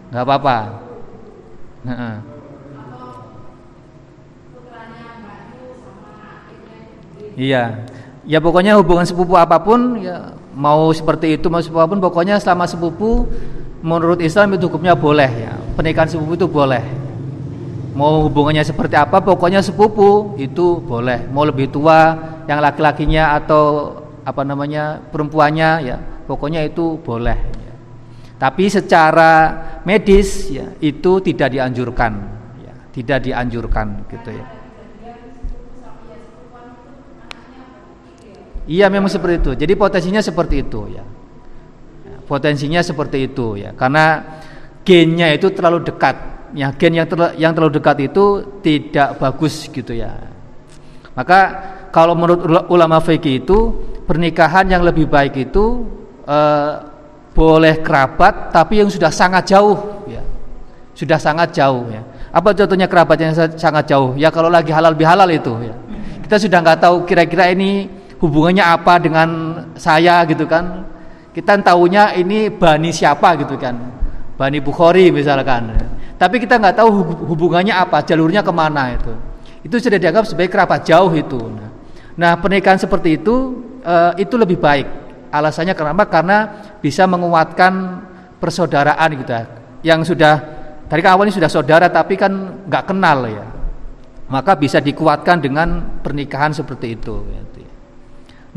nggak 0.08 0.24
apa-apa. 0.24 0.87
Nah, 1.88 2.20
Iya. 7.38 7.86
Ya 8.28 8.42
pokoknya 8.42 8.76
hubungan 8.82 9.06
sepupu 9.06 9.38
apa 9.38 9.62
pun 9.62 10.02
ya 10.02 10.36
mau 10.58 10.90
seperti 10.90 11.38
itu 11.38 11.48
mau 11.48 11.62
sepupu 11.62 11.80
apa 11.80 11.94
pun 11.94 12.02
pokoknya 12.02 12.42
selama 12.42 12.66
sepupu 12.66 13.30
menurut 13.86 14.20
Islam 14.20 14.58
itu 14.58 14.68
hukumnya 14.68 14.98
boleh 14.98 15.30
ya. 15.48 15.54
Pernikahan 15.78 16.10
sepupu 16.10 16.34
itu 16.34 16.50
boleh. 16.50 16.82
Mau 17.94 18.26
hubungannya 18.26 18.66
seperti 18.66 18.98
apa 18.98 19.22
pokoknya 19.22 19.62
sepupu 19.62 20.34
itu 20.42 20.82
boleh. 20.82 21.30
Mau 21.30 21.46
lebih 21.46 21.70
tua 21.70 22.18
yang 22.50 22.60
laki-lakinya 22.60 23.38
atau 23.38 23.96
apa 24.26 24.42
namanya 24.44 25.00
perempuannya 25.14 25.70
ya 25.86 25.98
pokoknya 26.26 26.66
itu 26.68 27.00
boleh. 27.00 27.38
Ya. 28.38 28.46
Tapi 28.46 28.70
secara 28.70 29.32
medis 29.82 30.54
ya 30.54 30.78
itu 30.78 31.18
tidak 31.26 31.58
dianjurkan, 31.58 32.14
ya, 32.62 32.74
tidak 32.94 33.26
dianjurkan 33.26 34.06
gitu 34.14 34.30
ya. 34.30 34.46
Iya 38.68 38.86
memang 38.92 39.08
seperti 39.08 39.36
itu. 39.42 39.52
Jadi 39.58 39.74
potensinya 39.80 40.22
seperti 40.22 40.62
itu 40.62 40.92
ya. 40.92 41.02
Potensinya 42.28 42.84
seperti 42.84 43.32
itu 43.32 43.56
ya. 43.58 43.72
Karena 43.74 44.22
gennya 44.84 45.32
itu 45.34 45.50
terlalu 45.50 45.88
dekat. 45.88 46.38
Ya, 46.56 46.72
gen 46.76 46.96
yang 46.96 47.08
terlalu, 47.08 47.34
yang 47.40 47.52
terlalu 47.56 47.74
dekat 47.80 47.98
itu 48.12 48.44
tidak 48.60 49.20
bagus 49.20 49.68
gitu 49.72 49.96
ya. 49.96 50.16
Maka 51.16 51.40
kalau 51.96 52.14
menurut 52.14 52.68
ulama 52.68 53.00
fikih 53.00 53.44
itu 53.44 53.58
pernikahan 54.04 54.68
yang 54.68 54.84
lebih 54.84 55.08
baik 55.08 55.48
itu 55.48 55.88
eh, 56.28 56.97
boleh 57.38 57.86
kerabat 57.86 58.50
tapi 58.50 58.82
yang 58.82 58.90
sudah 58.90 59.14
sangat 59.14 59.54
jauh 59.54 59.78
ya. 60.10 60.26
Sudah 60.98 61.22
sangat 61.22 61.54
jauh 61.54 61.86
ya. 61.94 62.02
Apa 62.34 62.58
contohnya 62.58 62.90
kerabat 62.90 63.22
yang 63.22 63.34
sangat 63.54 63.86
jauh? 63.86 64.18
Ya 64.18 64.34
kalau 64.34 64.50
lagi 64.50 64.74
halal 64.74 64.98
bihalal 64.98 65.30
itu 65.30 65.54
ya. 65.62 65.78
Kita 66.26 66.42
sudah 66.42 66.66
nggak 66.66 66.82
tahu 66.82 67.06
kira-kira 67.06 67.54
ini 67.54 67.86
hubungannya 68.18 68.66
apa 68.66 68.98
dengan 68.98 69.30
saya 69.78 70.26
gitu 70.26 70.50
kan 70.50 70.86
kita 71.38 71.62
tahunya 71.62 72.18
ini 72.18 72.50
bani 72.50 72.90
siapa 72.90 73.38
gitu 73.38 73.56
kan 73.62 73.78
bani 74.38 74.58
Bukhari 74.58 75.14
misalkan 75.14 75.70
tapi 76.18 76.42
kita 76.42 76.58
nggak 76.58 76.82
tahu 76.82 76.90
hubungannya 77.30 77.78
apa 77.78 78.02
jalurnya 78.02 78.42
ke 78.42 78.50
mana 78.50 78.98
itu 78.98 79.14
itu 79.62 79.76
sudah 79.78 80.02
dianggap 80.02 80.26
sebagai 80.26 80.50
kerabat 80.50 80.82
jauh 80.82 81.14
itu 81.14 81.38
nah 82.18 82.34
pernikahan 82.42 82.82
seperti 82.82 83.22
itu 83.22 83.62
uh, 83.86 84.18
itu 84.18 84.34
lebih 84.34 84.58
baik 84.58 84.90
alasannya 85.30 85.78
kenapa 85.78 86.10
karena 86.10 86.67
bisa 86.84 87.10
menguatkan 87.10 88.04
persaudaraan 88.38 89.10
gitu 89.18 89.32
ya 89.34 89.44
yang 89.82 90.02
sudah 90.06 90.36
dari 90.88 91.04
awalnya 91.04 91.34
sudah 91.34 91.52
saudara 91.52 91.88
tapi 91.90 92.16
kan 92.16 92.64
nggak 92.70 92.84
kenal 92.88 93.26
ya 93.28 93.58
maka 94.28 94.60
bisa 94.60 94.84
dikuatkan 94.84 95.40
dengan 95.40 96.00
pernikahan 96.04 96.52
seperti 96.52 97.00
itu 97.00 97.24
gitu. 97.24 97.48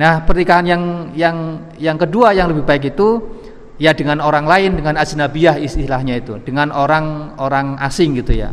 Nah, 0.01 0.25
pernikahan 0.25 0.64
yang 0.64 0.83
yang 1.12 1.37
yang 1.77 1.97
kedua 2.01 2.33
yang 2.33 2.49
lebih 2.49 2.64
baik 2.64 2.97
itu 2.97 3.21
ya 3.77 3.93
dengan 3.93 4.25
orang 4.25 4.49
lain 4.49 4.81
dengan 4.81 4.97
ajnabiyah 4.97 5.61
istilahnya 5.61 6.25
itu, 6.25 6.41
dengan 6.41 6.73
orang-orang 6.73 7.77
asing 7.85 8.16
gitu 8.16 8.33
ya. 8.33 8.51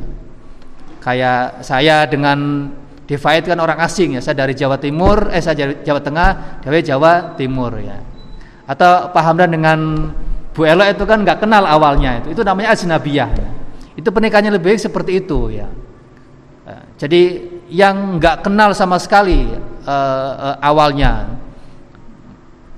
Kayak 0.99 1.63
saya 1.63 2.03
dengan 2.05 2.69
Divide 3.07 3.47
kan 3.47 3.63
orang 3.63 3.79
asing 3.79 4.19
ya, 4.19 4.21
saya 4.21 4.43
dari 4.43 4.51
Jawa 4.51 4.75
Timur, 4.75 5.31
eh 5.31 5.39
saya 5.39 5.79
Jawa 5.79 6.03
Tengah, 6.03 6.59
dari 6.59 6.83
Jawa 6.83 7.39
Timur 7.39 7.79
ya. 7.79 7.95
Atau 8.67 9.15
Pak 9.15 9.23
Hamdan 9.23 9.49
dengan 9.55 9.79
Bu 10.51 10.67
Elo 10.67 10.83
itu 10.83 11.07
kan 11.07 11.23
nggak 11.23 11.47
kenal 11.47 11.63
awalnya 11.63 12.19
itu, 12.19 12.35
itu 12.35 12.41
namanya 12.43 12.75
ajnabiyah. 12.75 13.29
Ya. 13.31 13.49
Itu 13.95 14.11
pernikahannya 14.11 14.53
lebih 14.59 14.75
baik 14.75 14.81
seperti 14.83 15.23
itu 15.23 15.55
ya. 15.55 15.71
Jadi 16.97 17.45
yang 17.69 18.17
nggak 18.17 18.41
kenal 18.41 18.73
sama 18.73 18.97
sekali 18.97 19.45
uh, 19.85 20.31
uh, 20.33 20.55
awalnya. 20.59 21.29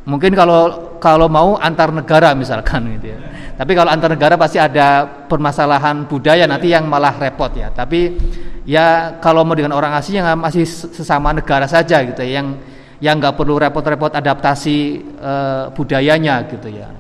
Mungkin 0.04 0.36
kalau 0.36 0.92
kalau 1.00 1.32
mau 1.32 1.56
antar 1.56 1.96
negara 1.96 2.36
misalkan 2.36 3.00
gitu 3.00 3.16
ya. 3.16 3.20
Tapi 3.56 3.72
kalau 3.76 3.92
antar 3.92 4.12
negara 4.12 4.36
pasti 4.36 4.60
ada 4.60 5.08
permasalahan 5.08 6.04
budaya 6.04 6.44
nanti 6.48 6.72
yang 6.76 6.84
malah 6.88 7.16
repot 7.16 7.52
ya. 7.56 7.72
Tapi 7.72 8.20
ya 8.68 9.16
kalau 9.24 9.48
mau 9.48 9.56
dengan 9.56 9.72
orang 9.72 9.96
asing 9.96 10.20
yang 10.20 10.36
masih 10.36 10.68
sesama 10.68 11.32
negara 11.32 11.64
saja 11.64 12.04
gitu 12.04 12.20
ya, 12.20 12.44
yang 12.44 12.60
yang 13.00 13.20
nggak 13.20 13.36
perlu 13.40 13.56
repot-repot 13.56 14.12
adaptasi 14.12 14.78
uh, 15.20 15.64
budayanya 15.72 16.44
gitu 16.52 16.68
ya. 16.68 16.92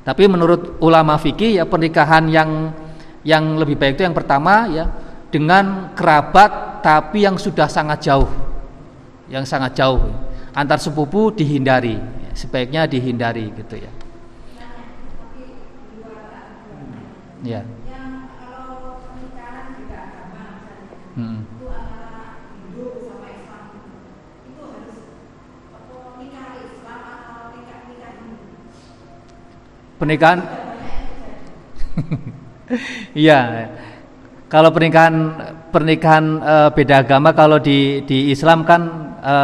Tapi 0.00 0.24
menurut 0.26 0.80
ulama 0.80 1.20
fikih 1.20 1.60
ya 1.60 1.64
pernikahan 1.68 2.24
yang 2.32 2.72
yang 3.20 3.60
lebih 3.60 3.76
baik 3.76 4.00
itu 4.00 4.04
yang 4.08 4.16
pertama 4.16 4.64
ya 4.72 4.88
dengan 5.28 5.92
kerabat 5.92 6.80
tapi 6.80 7.28
yang 7.28 7.36
sudah 7.36 7.68
sangat 7.68 8.08
jauh 8.08 8.28
yang 9.28 9.44
sangat 9.44 9.76
jauh 9.76 10.00
antar 10.56 10.80
sepupu 10.80 11.30
dihindari 11.30 12.00
sebaiknya 12.32 12.88
dihindari 12.88 13.52
gitu 13.54 13.76
ya 13.76 13.92
ya 17.44 17.60
hmm. 21.14 21.59
Pernikahan 30.00 30.40
iya 33.12 33.68
kalau 34.50 34.72
pernikahan 34.72 35.14
pernikahan 35.70 36.24
e, 36.42 36.54
beda 36.74 37.06
agama 37.06 37.30
kalau 37.30 37.62
di 37.62 38.02
di 38.02 38.34
Islam 38.34 38.66
kan 38.66 38.82
e, 39.22 39.34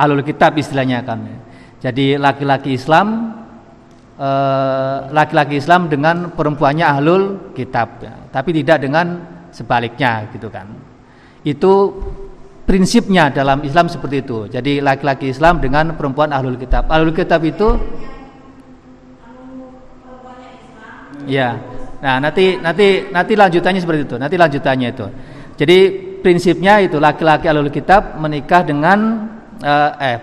alul 0.00 0.24
kitab 0.24 0.56
istilahnya 0.56 1.04
kan. 1.04 1.20
Jadi 1.80 2.16
laki-laki 2.16 2.76
Islam 2.76 3.36
eh, 4.20 4.98
laki-laki 5.12 5.56
e, 5.56 5.60
Islam 5.60 5.88
dengan 5.88 6.32
perempuannya 6.32 6.84
ahlul 6.84 7.54
kitab 7.56 8.00
ya. 8.00 8.12
Tapi 8.32 8.50
tidak 8.56 8.84
dengan 8.84 9.06
sebaliknya 9.52 10.28
gitu 10.32 10.48
kan. 10.48 10.68
Itu 11.44 11.96
prinsipnya 12.68 13.32
dalam 13.32 13.64
Islam 13.64 13.88
seperti 13.88 14.16
itu. 14.20 14.38
Jadi 14.48 14.84
laki-laki 14.84 15.32
Islam 15.32 15.60
dengan 15.60 15.96
perempuan 15.96 16.36
ahlul 16.36 16.60
kitab. 16.60 16.88
Ahlul 16.88 17.16
kitab 17.16 17.40
itu 17.48 17.80
Ya. 21.26 21.60
Nah, 22.00 22.16
nanti 22.16 22.56
nanti 22.56 23.12
nanti 23.12 23.32
lanjutannya 23.36 23.80
seperti 23.80 24.00
itu. 24.08 24.16
Nanti 24.16 24.36
lanjutannya 24.40 24.88
itu. 24.88 25.06
Jadi 25.60 25.78
prinsipnya 26.24 26.80
itu 26.80 26.96
laki-laki 26.96 27.48
alul 27.48 27.68
kitab 27.68 28.16
menikah 28.16 28.64
dengan 28.64 29.28
uh, 29.60 29.90
eh 30.00 30.18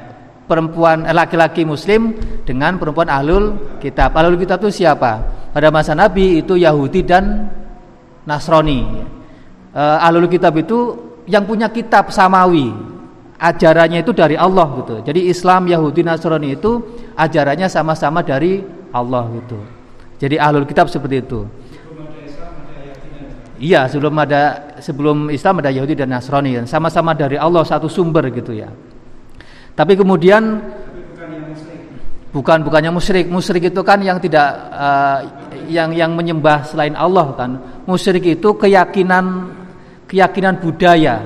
perempuan 0.49 1.05
eh, 1.05 1.13
laki-laki 1.13 1.67
muslim 1.67 2.17
dengan 2.41 2.81
perempuan 2.81 3.11
ahlul 3.11 3.77
kitab. 3.77 4.17
Ahlul 4.17 4.39
kitab 4.41 4.63
itu 4.65 4.81
siapa? 4.81 5.21
Pada 5.53 5.69
masa 5.69 5.93
Nabi 5.93 6.41
itu 6.41 6.57
Yahudi 6.57 7.05
dan 7.05 7.51
Nasrani. 8.25 8.81
Uh, 9.77 9.97
ahlul 10.01 10.25
kitab 10.25 10.57
itu 10.57 10.97
yang 11.29 11.45
punya 11.45 11.69
kitab 11.69 12.09
samawi. 12.09 12.73
Ajarannya 13.37 14.01
itu 14.01 14.17
dari 14.17 14.33
Allah 14.33 14.65
gitu. 14.81 15.05
Jadi 15.05 15.29
Islam, 15.29 15.69
Yahudi, 15.69 16.01
Nasrani 16.01 16.57
itu 16.57 16.81
ajarannya 17.13 17.69
sama-sama 17.69 18.25
dari 18.25 18.65
Allah 18.89 19.29
gitu. 19.37 19.76
Jadi 20.17 20.35
ahlul 20.41 20.65
kitab 20.65 20.89
seperti 20.89 21.21
itu. 21.21 21.45
Iya, 23.57 23.89
sebelum 23.89 24.13
ada 24.21 24.73
sebelum 24.77 25.33
Islam 25.33 25.65
ada 25.65 25.73
Yahudi 25.73 25.97
dan 25.97 26.13
Nasrani 26.13 26.61
kan 26.61 26.65
sama-sama 26.69 27.17
dari 27.17 27.41
Allah 27.41 27.65
satu 27.65 27.89
sumber 27.89 28.29
gitu 28.29 28.53
ya. 28.53 28.69
Tapi 29.73 29.97
kemudian 29.97 30.61
bukan 32.29 32.61
bukannya 32.61 32.93
musyrik. 32.93 33.25
Musyrik 33.25 33.73
itu 33.73 33.81
kan 33.81 33.97
yang 34.05 34.21
tidak 34.21 34.45
uh, 34.73 35.19
yang 35.65 35.89
yang 35.89 36.13
menyembah 36.13 36.69
selain 36.69 36.93
Allah 36.93 37.33
kan. 37.33 37.51
Musyrik 37.89 38.37
itu 38.37 38.53
keyakinan 38.53 39.49
keyakinan 40.05 40.61
budaya. 40.61 41.17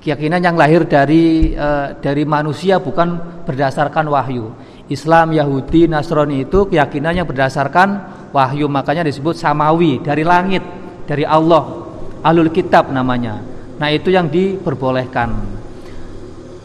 Keyakinan 0.00 0.40
yang 0.40 0.56
lahir 0.56 0.88
dari 0.88 1.52
uh, 1.52 2.00
dari 2.00 2.24
manusia 2.24 2.80
bukan 2.80 3.44
berdasarkan 3.44 4.08
wahyu. 4.08 4.48
Islam, 4.90 5.30
Yahudi, 5.36 5.86
Nasrani 5.86 6.42
itu 6.42 6.66
keyakinannya 6.66 7.22
berdasarkan 7.22 7.88
wahyu 8.34 8.66
makanya 8.66 9.06
disebut 9.06 9.38
samawi 9.38 10.00
dari 10.02 10.26
langit 10.26 10.64
dari 11.06 11.22
Allah 11.22 11.82
alul 12.24 12.50
kitab 12.50 12.90
namanya. 12.90 13.42
Nah 13.76 13.88
itu 13.90 14.14
yang 14.14 14.30
diperbolehkan. 14.30 15.34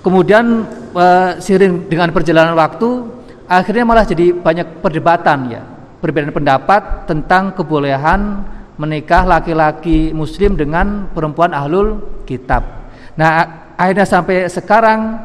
Kemudian 0.06 0.64
e, 0.94 1.06
sering 1.42 1.90
dengan 1.90 2.14
perjalanan 2.14 2.56
waktu 2.56 3.04
akhirnya 3.50 3.84
malah 3.84 4.06
jadi 4.08 4.32
banyak 4.32 4.80
perdebatan 4.80 5.40
ya. 5.52 5.62
Perbedaan 5.98 6.30
pendapat 6.30 7.10
tentang 7.10 7.58
kebolehan 7.58 8.46
menikah 8.78 9.26
laki-laki 9.26 10.14
muslim 10.14 10.54
dengan 10.54 11.10
perempuan 11.10 11.52
ahlul 11.58 12.22
kitab. 12.30 12.94
Nah 13.18 13.66
akhirnya 13.74 14.06
sampai 14.06 14.46
sekarang 14.46 15.18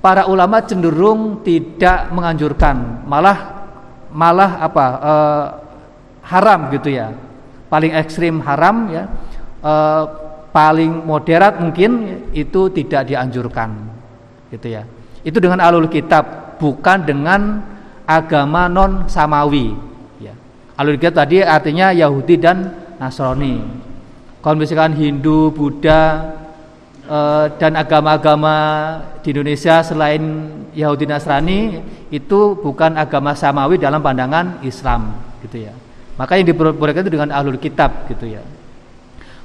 para 0.00 0.26
ulama 0.26 0.64
cenderung 0.64 1.44
tidak 1.44 2.08
menganjurkan 2.12 3.04
malah 3.04 3.68
malah 4.10 4.64
apa 4.64 4.86
e, 4.98 5.12
haram 6.24 6.60
gitu 6.72 6.88
ya 6.90 7.12
paling 7.68 7.92
ekstrim 7.94 8.40
haram 8.42 8.88
ya 8.90 9.04
e, 9.60 9.72
paling 10.50 11.06
moderat 11.06 11.62
mungkin 11.62 12.26
itu 12.34 12.70
tidak 12.74 13.06
dianjurkan 13.06 13.90
gitu 14.50 14.66
ya. 14.66 14.82
Itu 15.22 15.38
dengan 15.38 15.62
alul 15.62 15.86
kitab, 15.86 16.56
bukan 16.58 17.06
dengan 17.06 17.62
agama 18.04 18.66
non 18.66 19.06
samawi. 19.06 19.72
Ya. 20.18 20.34
Alul 20.76 20.98
kitab 20.98 21.24
tadi 21.24 21.40
artinya 21.40 21.94
Yahudi 21.94 22.34
dan 22.36 22.74
Nasrani. 22.98 23.62
Kalau 24.40 24.56
misalkan 24.58 24.96
Hindu, 24.96 25.52
Buddha, 25.52 26.32
dan 27.58 27.74
agama-agama 27.74 28.54
di 29.18 29.34
Indonesia 29.34 29.82
selain 29.82 30.22
Yahudi 30.70 31.10
Nasrani 31.10 31.82
itu 32.14 32.54
bukan 32.54 32.94
agama 32.94 33.34
samawi 33.34 33.82
dalam 33.82 33.98
pandangan 33.98 34.62
Islam, 34.62 35.18
gitu 35.42 35.66
ya. 35.66 35.74
Maka 36.14 36.38
yang 36.38 36.46
diperbolehkan 36.46 37.02
itu 37.02 37.12
dengan 37.18 37.34
ahlul 37.34 37.58
kitab, 37.58 38.06
gitu 38.06 38.30
ya. 38.30 38.42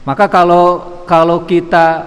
Maka 0.06 0.30
kalau 0.30 1.02
kalau 1.10 1.50
kita 1.50 2.06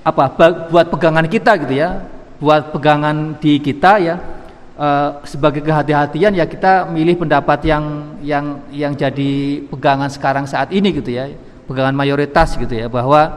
apa 0.00 0.24
buat 0.72 0.88
pegangan 0.88 1.28
kita 1.28 1.60
gitu 1.68 1.74
ya, 1.76 2.08
buat 2.40 2.72
pegangan 2.72 3.36
di 3.36 3.60
kita 3.60 4.00
ya 4.00 4.16
uh, 4.80 5.20
sebagai 5.28 5.60
kehati-hatian 5.60 6.32
ya 6.32 6.48
kita 6.48 6.88
milih 6.88 7.20
pendapat 7.20 7.60
yang 7.68 7.84
yang 8.24 8.64
yang 8.72 8.92
jadi 8.96 9.60
pegangan 9.68 10.08
sekarang 10.08 10.48
saat 10.48 10.72
ini 10.72 10.96
gitu 10.96 11.12
ya, 11.12 11.28
pegangan 11.68 11.92
mayoritas 11.92 12.56
gitu 12.56 12.72
ya 12.72 12.88
bahwa 12.88 13.36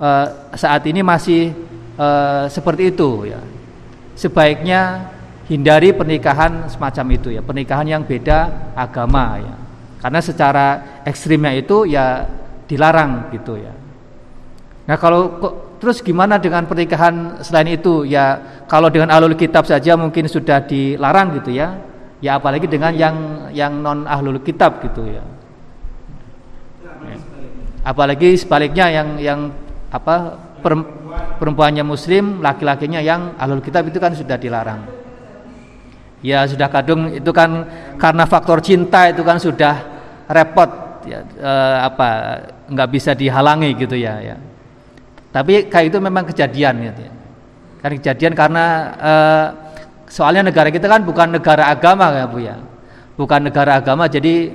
uh, 0.00 0.26
saat 0.56 0.82
ini 0.88 1.04
masih 1.04 1.52
uh, 2.00 2.48
seperti 2.48 2.90
itu 2.90 3.28
ya. 3.28 3.40
Sebaiknya 4.16 5.12
hindari 5.46 5.92
pernikahan 5.92 6.68
semacam 6.72 7.06
itu 7.14 7.28
ya, 7.32 7.40
pernikahan 7.44 7.86
yang 7.86 8.02
beda 8.02 8.72
agama 8.74 9.38
ya. 9.38 9.54
Karena 10.00 10.20
secara 10.24 10.66
ekstrimnya 11.04 11.52
itu 11.52 11.84
ya 11.84 12.24
dilarang 12.64 13.28
gitu 13.36 13.60
ya. 13.60 13.72
Nah 14.88 14.96
kalau 14.96 15.36
terus 15.76 16.00
gimana 16.00 16.40
dengan 16.40 16.64
pernikahan 16.64 17.44
selain 17.44 17.76
itu 17.76 18.08
ya 18.08 18.40
kalau 18.64 18.88
dengan 18.88 19.12
ahlul 19.12 19.36
kitab 19.36 19.68
saja 19.68 19.94
mungkin 20.00 20.24
sudah 20.24 20.64
dilarang 20.64 21.36
gitu 21.40 21.52
ya. 21.52 21.76
Ya 22.20 22.36
apalagi 22.36 22.68
dengan 22.68 22.92
yang 22.92 23.16
yang 23.52 23.80
non 23.80 24.04
ahlul 24.04 24.40
kitab 24.44 24.80
gitu 24.84 25.08
ya. 25.08 25.24
ya. 27.04 27.16
Apalagi 27.84 28.36
sebaliknya 28.36 28.92
yang 28.92 29.08
yang 29.20 29.40
apa 29.90 30.38
perempuannya 31.38 31.82
muslim, 31.82 32.38
laki-lakinya 32.38 33.02
yang 33.02 33.34
ahlul 33.34 33.58
kitab 33.58 33.90
itu 33.90 33.98
kan 33.98 34.14
sudah 34.14 34.38
dilarang. 34.38 34.86
Ya 36.22 36.46
sudah 36.46 36.70
kadung 36.70 37.10
itu 37.10 37.32
kan 37.34 37.66
karena 37.98 38.24
faktor 38.28 38.62
cinta 38.62 39.08
itu 39.10 39.24
kan 39.26 39.40
sudah 39.40 39.74
repot 40.30 41.02
ya, 41.08 41.24
eh, 41.24 41.76
apa 41.80 42.08
nggak 42.70 42.88
bisa 42.92 43.10
dihalangi 43.18 43.74
gitu 43.74 43.98
ya 43.98 44.20
ya. 44.22 44.36
Tapi 45.34 45.66
kayak 45.66 45.90
itu 45.90 45.98
memang 45.98 46.28
kejadian 46.30 46.74
gitu 46.92 47.00
ya. 47.02 47.12
Kan 47.80 47.90
kejadian 47.98 48.32
karena 48.36 48.64
eh, 49.00 49.46
soalnya 50.06 50.52
negara 50.52 50.68
kita 50.70 50.86
kan 50.86 51.02
bukan 51.02 51.40
negara 51.40 51.72
agama 51.72 52.14
ya 52.14 52.24
bu 52.30 52.38
ya. 52.38 52.56
Bukan 53.16 53.40
negara 53.50 53.80
agama 53.80 54.06
jadi 54.06 54.54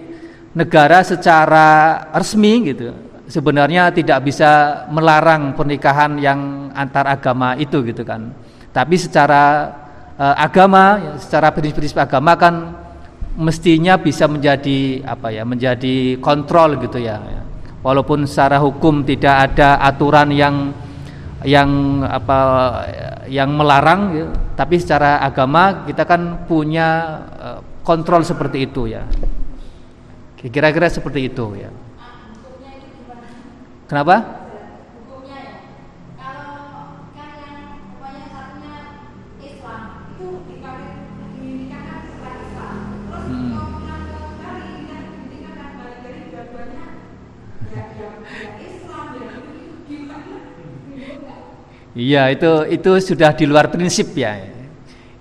negara 0.55 1.03
secara 1.03 1.67
resmi 2.15 2.71
gitu 2.71 3.04
sebenarnya 3.25 3.89
tidak 3.89 4.25
bisa 4.25 4.85
melarang 4.93 5.57
pernikahan 5.57 6.17
yang 6.21 6.69
antar 6.73 7.09
agama 7.09 7.57
itu 7.57 7.81
gitu 7.85 8.05
kan. 8.05 8.31
Tapi 8.69 8.95
secara 8.99 9.71
eh, 10.17 10.35
agama 10.37 10.99
ya, 11.01 11.13
secara 11.17 11.49
prinsip-prinsip 11.53 11.97
agama 11.97 12.37
kan 12.37 12.55
mestinya 13.35 13.99
bisa 13.99 14.31
menjadi 14.31 15.03
apa 15.03 15.27
ya 15.33 15.43
menjadi 15.43 16.21
kontrol 16.21 16.79
gitu 16.79 17.01
ya. 17.01 17.19
Walaupun 17.85 18.25
secara 18.25 18.57
hukum 18.57 19.05
tidak 19.05 19.53
ada 19.53 19.77
aturan 19.85 20.33
yang 20.33 20.73
yang 21.45 22.01
apa 22.01 22.37
yang 23.29 23.53
melarang 23.53 24.01
ya, 24.17 24.25
tapi 24.57 24.81
secara 24.81 25.21
agama 25.21 25.85
kita 25.85 26.01
kan 26.01 26.49
punya 26.49 26.87
uh, 27.37 27.59
kontrol 27.85 28.25
seperti 28.25 28.65
itu 28.65 28.89
ya. 28.89 29.05
Kira-kira 30.45 30.89
seperti 30.89 31.29
itu 31.29 31.57
ya 31.57 31.84
kenapa 33.85 34.45
Iya, 51.95 52.27
itu 52.27 52.51
itu 52.75 52.91
sudah 52.99 53.31
di 53.31 53.47
luar 53.47 53.71
prinsip 53.71 54.11
ya. 54.19 54.35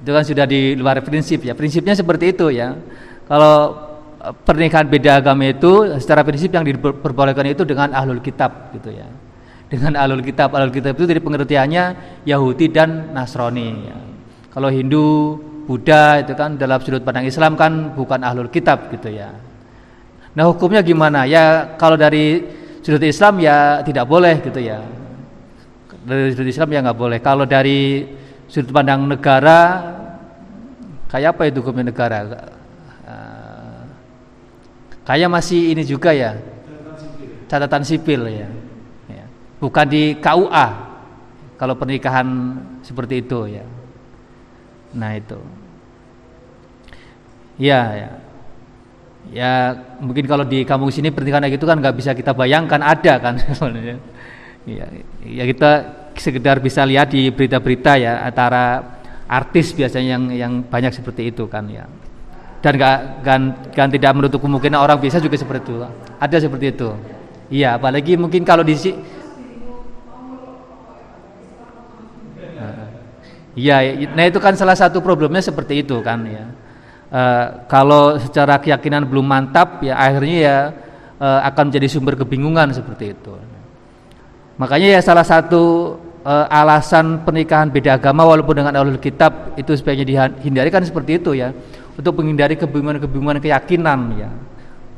Itu 0.02 0.10
kan 0.10 0.26
sudah 0.26 0.42
di 0.42 0.74
luar 0.74 1.06
prinsip 1.06 1.46
ya. 1.46 1.54
Prinsipnya 1.54 1.94
seperti 1.94 2.34
itu 2.34 2.50
ya. 2.50 2.74
Kalau 3.30 3.84
pernikahan 4.32 4.88
beda 4.88 5.20
agama 5.20 5.50
itu 5.50 5.98
secara 6.00 6.24
prinsip 6.24 6.54
yang 6.54 6.64
diperbolehkan 6.64 7.50
itu 7.50 7.66
dengan 7.66 7.92
ahlul 7.92 8.22
kitab 8.24 8.72
gitu 8.72 8.94
ya. 8.94 9.08
Dengan 9.68 9.98
ahlul 9.98 10.22
kitab, 10.22 10.54
ahlul 10.54 10.70
kitab 10.70 10.94
itu 10.94 11.08
dari 11.08 11.18
pengertiannya 11.18 11.84
Yahudi 12.28 12.70
dan 12.70 13.10
Nasrani 13.10 13.68
ya. 13.90 13.96
Kalau 14.54 14.70
Hindu, 14.70 15.40
Buddha 15.66 16.22
itu 16.22 16.32
kan 16.38 16.54
dalam 16.54 16.78
sudut 16.78 17.02
pandang 17.02 17.26
Islam 17.26 17.58
kan 17.58 17.96
bukan 17.96 18.22
ahlul 18.22 18.52
kitab 18.52 18.92
gitu 18.94 19.10
ya. 19.10 19.34
Nah, 20.36 20.50
hukumnya 20.50 20.84
gimana? 20.84 21.26
Ya 21.26 21.74
kalau 21.80 21.98
dari 21.98 22.44
sudut 22.84 23.02
Islam 23.02 23.40
ya 23.42 23.82
tidak 23.82 24.06
boleh 24.06 24.38
gitu 24.44 24.60
ya 24.60 24.82
dari 26.04 26.36
sudut 26.36 26.48
Islam 26.52 26.68
ya 26.70 26.78
nggak 26.84 26.98
boleh. 27.00 27.18
Kalau 27.24 27.44
dari 27.48 28.04
sudut 28.46 28.70
pandang 28.70 29.08
negara, 29.08 29.60
kayak 31.08 31.34
apa 31.34 31.42
itu 31.48 31.64
hukumnya 31.64 31.90
negara? 31.90 32.18
Kayak 35.05 35.28
masih 35.28 35.76
ini 35.76 35.84
juga 35.84 36.16
ya, 36.16 36.40
catatan 37.44 37.84
sipil 37.84 38.24
ya. 38.24 38.48
ya. 39.12 39.24
Bukan 39.61 39.86
di 39.88 40.16
KUA 40.16 40.66
kalau 41.61 41.76
pernikahan 41.76 42.26
seperti 42.80 43.20
itu 43.20 43.52
ya. 43.52 43.64
Nah 44.96 45.12
itu. 45.12 45.38
Ya, 47.61 47.80
ya. 47.94 48.11
Ya 49.32 49.52
mungkin 50.00 50.28
kalau 50.28 50.44
di 50.44 50.68
kampung 50.68 50.92
sini 50.92 51.09
pernikahan 51.09 51.48
gitu 51.48 51.64
kan 51.64 51.80
nggak 51.80 51.96
bisa 51.96 52.16
kita 52.16 52.32
bayangkan 52.32 52.80
ada 52.80 53.20
kan. 53.20 53.34
Ya, 54.64 54.88
ya 55.20 55.44
kita 55.44 55.70
sekedar 56.16 56.57
bisa 56.57 56.88
lihat 56.88 57.12
di 57.12 57.28
berita-berita 57.28 58.00
ya 58.00 58.24
antara 58.24 58.96
artis 59.28 59.76
biasanya 59.76 60.16
yang 60.16 60.24
yang 60.32 60.52
banyak 60.64 60.88
seperti 60.88 61.28
itu 61.28 61.44
kan 61.52 61.68
ya. 61.68 61.84
Dan 62.64 62.80
gak, 62.80 63.20
kan 63.76 63.92
tidak 63.92 64.16
menutup 64.16 64.40
kemungkinan 64.40 64.80
orang 64.80 64.96
biasa 64.96 65.20
juga 65.20 65.36
seperti 65.36 65.68
itu. 65.68 65.84
Ada 66.16 66.48
seperti 66.48 66.72
itu. 66.72 66.88
Iya, 67.52 67.76
apalagi 67.76 68.16
mungkin 68.16 68.40
kalau 68.40 68.64
di 68.64 68.72
Iya, 73.54 74.10
nah 74.18 74.26
itu 74.26 74.42
kan 74.42 74.58
salah 74.58 74.74
satu 74.74 74.98
problemnya 74.98 75.38
seperti 75.38 75.86
itu 75.86 76.02
kan 76.02 76.26
ya. 76.26 76.44
Uh, 77.14 77.46
kalau 77.70 78.18
secara 78.18 78.58
keyakinan 78.58 79.06
belum 79.06 79.22
mantap 79.22 79.78
ya 79.86 79.94
akhirnya 79.94 80.38
ya 80.42 80.56
uh, 81.22 81.40
akan 81.46 81.70
menjadi 81.70 81.86
sumber 81.86 82.18
kebingungan 82.18 82.74
seperti 82.74 83.14
itu. 83.14 83.30
Makanya 84.58 84.98
ya 84.98 85.00
salah 85.04 85.22
satu 85.22 85.94
uh, 86.26 86.46
alasan 86.50 87.22
pernikahan 87.22 87.70
beda 87.70 87.94
agama 88.02 88.26
walaupun 88.26 88.58
dengan 88.58 88.74
alul 88.74 88.98
kitab 88.98 89.54
itu 89.54 89.70
sebaiknya 89.78 90.34
dihindari 90.34 90.74
kan 90.74 90.82
seperti 90.82 91.22
itu 91.22 91.38
ya. 91.38 91.54
Untuk 91.95 92.18
menghindari 92.18 92.59
kebingungan-kebingungan 92.59 93.38
keyakinan 93.38 94.01
ya. 94.18 94.30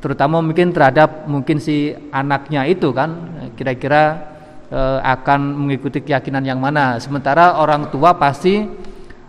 Terutama 0.00 0.40
mungkin 0.40 0.72
terhadap 0.72 1.28
mungkin 1.28 1.60
si 1.60 1.92
anaknya 2.12 2.64
itu 2.68 2.92
kan 2.92 3.36
kira-kira 3.56 4.32
uh, 4.70 4.98
akan 5.02 5.66
mengikuti 5.66 6.00
keyakinan 6.00 6.44
yang 6.46 6.60
mana. 6.60 6.96
Sementara 7.00 7.58
orang 7.60 7.92
tua 7.92 8.16
pasti 8.16 8.64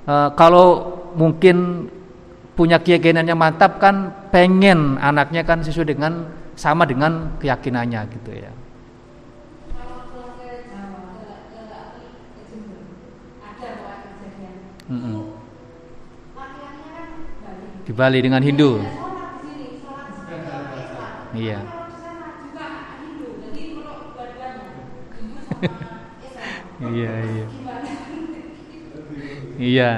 uh, 0.07 0.29
kalau 0.35 0.95
mungkin 1.17 1.89
punya 2.57 2.81
keyakinan 2.81 3.25
yang 3.27 3.37
mantap 3.37 3.77
kan 3.77 4.09
pengen 4.33 4.97
anaknya 4.97 5.45
kan 5.45 5.61
sesuai 5.61 5.93
dengan 5.93 6.25
sama 6.57 6.89
dengan 6.89 7.37
keyakinannya 7.37 8.01
gitu 8.17 8.31
ya. 8.33 8.51
Mm 14.87 14.99
-mm. 15.03 15.16
Di 17.87 17.95
Bali 17.95 18.19
dengan 18.19 18.43
Hindu. 18.43 18.83
Iya. 21.31 21.59
Iya, 26.77 27.13
iya. 27.15 27.45
Iya. 29.57 29.91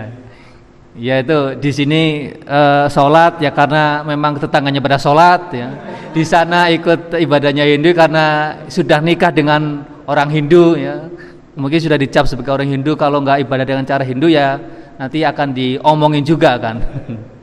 Ya 1.00 1.16
itu 1.18 1.40
di 1.58 1.72
sini 1.74 2.02
uh, 2.46 2.86
sholat 2.86 3.42
ya 3.42 3.50
karena 3.50 4.06
memang 4.06 4.38
tetangganya 4.38 4.78
pada 4.86 5.02
sholat 5.02 5.50
ya. 5.50 5.74
Di 6.14 6.22
sana 6.22 6.70
ikut 6.70 7.18
ibadahnya 7.18 7.66
Hindu 7.66 7.90
karena 7.98 8.54
sudah 8.70 9.02
nikah 9.02 9.34
dengan 9.34 9.82
orang 10.06 10.30
Hindu 10.30 10.78
ya 10.78 11.10
mungkin 11.58 11.82
sudah 11.82 11.98
dicap 11.98 12.30
sebagai 12.30 12.54
orang 12.54 12.70
Hindu 12.70 12.94
kalau 12.94 13.20
nggak 13.26 13.50
ibadah 13.50 13.66
dengan 13.66 13.84
cara 13.84 14.06
Hindu 14.06 14.30
ya 14.30 14.62
nanti 15.02 15.26
akan 15.26 15.58
diomongin 15.58 16.22
juga 16.22 16.56
kan 16.62 16.78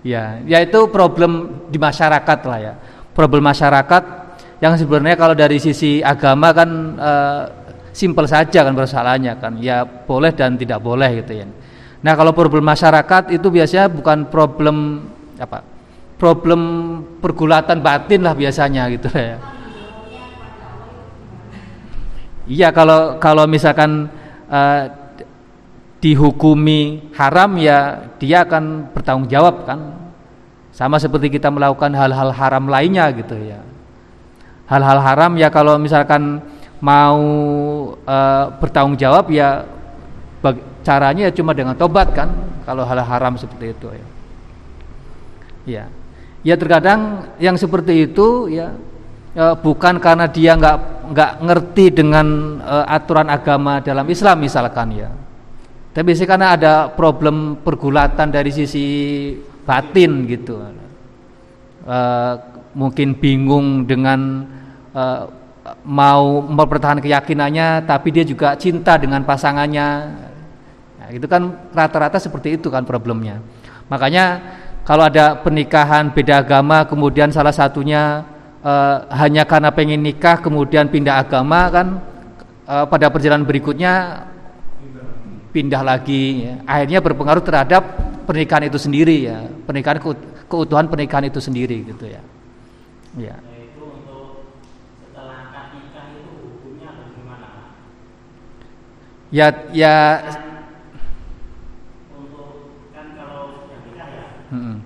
ya 0.00 0.40
yaitu 0.44 0.88
problem 0.88 1.64
di 1.68 1.78
masyarakat 1.80 2.38
lah 2.46 2.58
ya. 2.60 2.74
Problem 3.10 3.46
masyarakat 3.48 4.02
yang 4.60 4.76
sebenarnya 4.76 5.16
kalau 5.16 5.34
dari 5.34 5.56
sisi 5.56 6.00
agama 6.04 6.52
kan 6.52 6.70
e, 6.96 7.12
simpel 7.90 8.28
saja 8.28 8.64
kan 8.64 8.74
persoalannya 8.76 9.34
kan. 9.40 9.56
Ya 9.60 9.84
boleh 9.84 10.32
dan 10.32 10.56
tidak 10.56 10.80
boleh 10.80 11.24
gitu 11.24 11.40
ya. 11.40 11.46
Nah 12.00 12.12
kalau 12.16 12.32
problem 12.32 12.64
masyarakat 12.64 13.34
itu 13.34 13.48
biasanya 13.52 13.92
bukan 13.92 14.28
problem 14.32 15.08
apa 15.40 15.64
problem 16.20 16.60
pergulatan 17.20 17.80
batin 17.80 18.20
lah 18.24 18.36
biasanya 18.36 18.88
gitu 18.92 19.08
ya. 19.12 19.36
Iya 22.50 22.68
kalau 22.74 23.22
kalau 23.22 23.46
misalkan 23.46 24.10
uh, 24.50 24.99
dihukumi 26.00 27.12
haram 27.12 27.60
ya 27.60 28.08
dia 28.16 28.42
akan 28.48 28.92
bertanggung 28.96 29.28
jawab 29.28 29.68
kan. 29.68 29.80
Sama 30.72 30.96
seperti 30.96 31.36
kita 31.36 31.52
melakukan 31.52 31.92
hal-hal 31.92 32.32
haram 32.32 32.64
lainnya 32.66 33.12
gitu 33.12 33.36
ya. 33.36 33.60
Hal-hal 34.64 34.98
haram 35.04 35.36
ya 35.36 35.52
kalau 35.52 35.76
misalkan 35.76 36.40
mau 36.80 37.20
uh, 38.00 38.44
bertanggung 38.56 38.96
jawab 38.96 39.28
ya 39.28 39.68
caranya 40.80 41.28
ya 41.28 41.32
cuma 41.36 41.52
dengan 41.52 41.76
tobat 41.76 42.16
kan 42.16 42.32
kalau 42.64 42.88
hal 42.88 43.04
haram 43.04 43.36
seperti 43.36 43.76
itu 43.76 43.88
ya. 43.92 44.06
Ya. 45.68 45.84
Ya 46.40 46.54
terkadang 46.56 47.28
yang 47.36 47.60
seperti 47.60 48.08
itu 48.08 48.48
ya 48.48 48.72
e, 49.36 49.44
bukan 49.60 50.00
karena 50.00 50.24
dia 50.24 50.56
nggak 50.56 50.76
nggak 51.12 51.32
ngerti 51.44 51.84
dengan 51.92 52.56
e, 52.64 52.76
aturan 52.88 53.28
agama 53.28 53.84
dalam 53.84 54.08
Islam 54.08 54.40
misalkan 54.40 54.88
ya 54.96 55.12
tapi 55.90 56.14
sih 56.14 56.22
karena 56.22 56.54
ada 56.54 56.86
problem 56.94 57.58
pergulatan 57.66 58.30
dari 58.30 58.54
sisi 58.54 58.86
batin 59.66 60.22
gitu. 60.30 60.62
E, 61.82 61.98
mungkin 62.78 63.18
bingung 63.18 63.90
dengan 63.90 64.46
e, 64.94 65.02
mau 65.82 66.46
mempertahankan 66.46 67.02
keyakinannya 67.02 67.90
tapi 67.90 68.14
dia 68.14 68.22
juga 68.22 68.54
cinta 68.54 68.94
dengan 69.02 69.26
pasangannya. 69.26 69.88
Nah, 71.02 71.08
itu 71.10 71.26
kan 71.26 71.58
rata-rata 71.74 72.22
seperti 72.22 72.54
itu 72.54 72.70
kan 72.70 72.86
problemnya. 72.86 73.42
Makanya 73.90 74.38
kalau 74.86 75.10
ada 75.10 75.42
pernikahan 75.42 76.14
beda 76.14 76.46
agama 76.46 76.86
kemudian 76.86 77.34
salah 77.34 77.50
satunya 77.50 78.22
uh, 78.62 79.10
hanya 79.10 79.42
karena 79.42 79.74
pengen 79.74 80.06
nikah 80.06 80.38
kemudian 80.38 80.86
pindah 80.86 81.18
agama 81.18 81.66
kan 81.70 81.88
pada 82.70 83.10
perjalanan 83.10 83.42
berikutnya 83.42 84.22
pindah 85.50 85.82
lagi 85.82 86.46
ya. 86.46 86.54
akhirnya 86.66 86.98
berpengaruh 87.02 87.42
terhadap 87.42 87.82
pernikahan 88.24 88.70
itu 88.70 88.78
sendiri 88.78 89.16
ya 89.26 89.38
pernikahan 89.66 89.98
keutuhan 90.46 90.86
pernikahan 90.86 91.26
itu 91.26 91.42
sendiri 91.42 91.82
gitu 91.90 92.06
ya 92.06 92.22
ya 93.18 93.36
ya 99.30 99.46
ya 99.74 99.96
Hmm. 104.50 104.82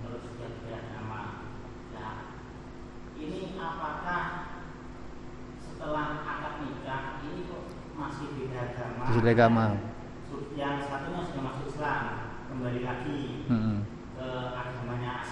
beda 9.24 9.40
agama 9.40 9.80
satunya 10.84 11.20
sudah 11.24 11.42
masuk 11.48 11.64
Islam, 11.72 12.02
kembali 12.52 12.80
lagi 12.84 13.48
hmm. 13.48 13.76
ke 14.20 14.28
agamanya 14.52 15.24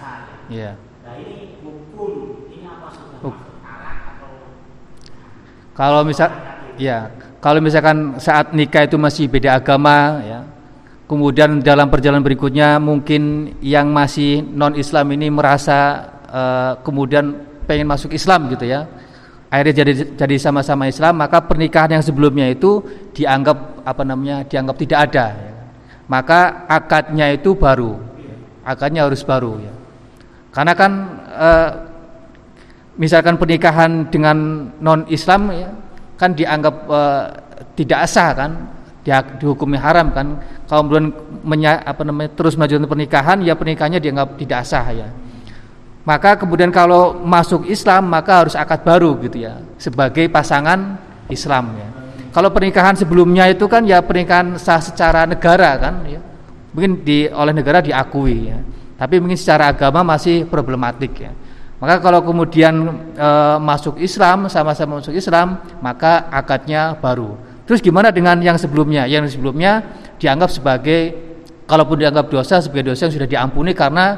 Ya. 0.52 0.60
Yeah. 0.60 0.74
Nah 1.02 1.14
ini 1.16 1.56
hukum 1.64 2.10
ini 2.52 2.68
apa 2.68 2.88
atau? 2.92 3.32
Kalau 5.72 6.04
misal, 6.04 6.28
ya, 6.76 7.08
kalau 7.40 7.64
misalkan 7.64 8.20
saat 8.20 8.52
nikah 8.52 8.84
itu 8.84 9.00
masih 9.00 9.24
beda 9.32 9.56
agama, 9.56 10.20
ya, 10.20 10.44
kemudian 11.12 11.60
dalam 11.60 11.88
perjalanan 11.88 12.24
berikutnya 12.24 12.80
mungkin 12.80 13.52
yang 13.60 13.88
masih 13.92 14.40
non 14.40 14.72
Islam 14.76 15.12
ini 15.12 15.28
merasa 15.28 16.08
uh, 16.32 16.72
kemudian 16.80 17.36
pengen 17.68 17.84
masuk 17.84 18.16
Islam 18.16 18.48
gitu 18.48 18.64
ya 18.64 18.88
akhirnya 19.52 19.84
jadi 19.84 19.92
jadi 20.16 20.36
sama-sama 20.40 20.88
Islam 20.88 21.20
maka 21.20 21.44
pernikahan 21.44 22.00
yang 22.00 22.04
sebelumnya 22.04 22.48
itu 22.48 22.80
dianggap 23.12 23.84
apa 23.84 24.02
namanya 24.08 24.48
dianggap 24.48 24.76
tidak 24.80 24.98
ada 25.12 25.26
ya. 25.36 25.52
maka 26.08 26.64
akadnya 26.64 27.28
itu 27.36 27.52
baru 27.52 28.00
akadnya 28.64 29.04
harus 29.04 29.20
baru 29.20 29.60
ya 29.60 29.72
karena 30.52 30.72
kan 30.76 30.92
e, 31.32 31.48
misalkan 33.00 33.40
pernikahan 33.40 34.12
dengan 34.12 34.68
non 34.78 35.08
Islam 35.08 35.50
ya 35.50 35.70
kan 36.20 36.36
dianggap 36.36 36.74
e, 36.86 37.00
tidak 37.80 38.06
sah 38.06 38.30
kan 38.36 38.50
di, 39.02 39.10
dihukumi 39.42 39.80
haram 39.80 40.14
kan 40.14 40.38
kalau 40.70 40.86
kemudian 40.86 41.10
menya, 41.42 41.82
apa 41.82 42.06
namanya 42.06 42.30
terus 42.38 42.54
melanjutkan 42.54 42.86
pernikahan 42.86 43.38
ya 43.42 43.56
pernikahannya 43.58 43.98
dianggap 43.98 44.38
tidak 44.38 44.62
sah 44.62 44.86
ya 44.92 45.08
maka 46.02 46.34
kemudian 46.34 46.74
kalau 46.74 47.14
masuk 47.22 47.70
Islam 47.70 48.10
maka 48.10 48.42
harus 48.42 48.58
akad 48.58 48.82
baru 48.82 49.14
gitu 49.22 49.46
ya 49.46 49.62
sebagai 49.78 50.26
pasangan 50.26 50.98
Islam 51.30 51.78
ya. 51.78 51.88
Kalau 52.32 52.50
pernikahan 52.50 52.96
sebelumnya 52.98 53.46
itu 53.46 53.68
kan 53.70 53.86
ya 53.86 54.02
pernikahan 54.02 54.58
sah 54.58 54.82
secara 54.82 55.28
negara 55.28 55.78
kan 55.78 56.02
ya. 56.08 56.18
Mungkin 56.74 57.04
di 57.04 57.28
oleh 57.30 57.54
negara 57.54 57.78
diakui 57.78 58.50
ya. 58.50 58.58
Tapi 59.02 59.18
mungkin 59.18 59.34
secara 59.34 59.74
agama 59.74 60.06
masih 60.06 60.46
problematik 60.46 61.26
ya. 61.26 61.34
Maka 61.82 61.98
kalau 61.98 62.22
kemudian 62.22 62.94
e, 63.18 63.28
masuk 63.58 63.98
Islam 63.98 64.46
sama-sama 64.46 65.02
masuk 65.02 65.18
Islam 65.18 65.58
maka 65.82 66.30
akadnya 66.30 66.94
baru. 66.94 67.34
Terus 67.66 67.82
gimana 67.82 68.14
dengan 68.14 68.38
yang 68.38 68.54
sebelumnya? 68.54 69.10
Yang 69.10 69.34
sebelumnya 69.34 69.82
dianggap 70.22 70.54
sebagai 70.54 71.10
kalaupun 71.66 71.98
dianggap 71.98 72.30
dosa 72.30 72.62
sebagai 72.62 72.94
dosa 72.94 73.10
yang 73.10 73.14
sudah 73.18 73.26
diampuni 73.26 73.74
karena 73.74 74.14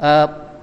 e, 0.00 0.10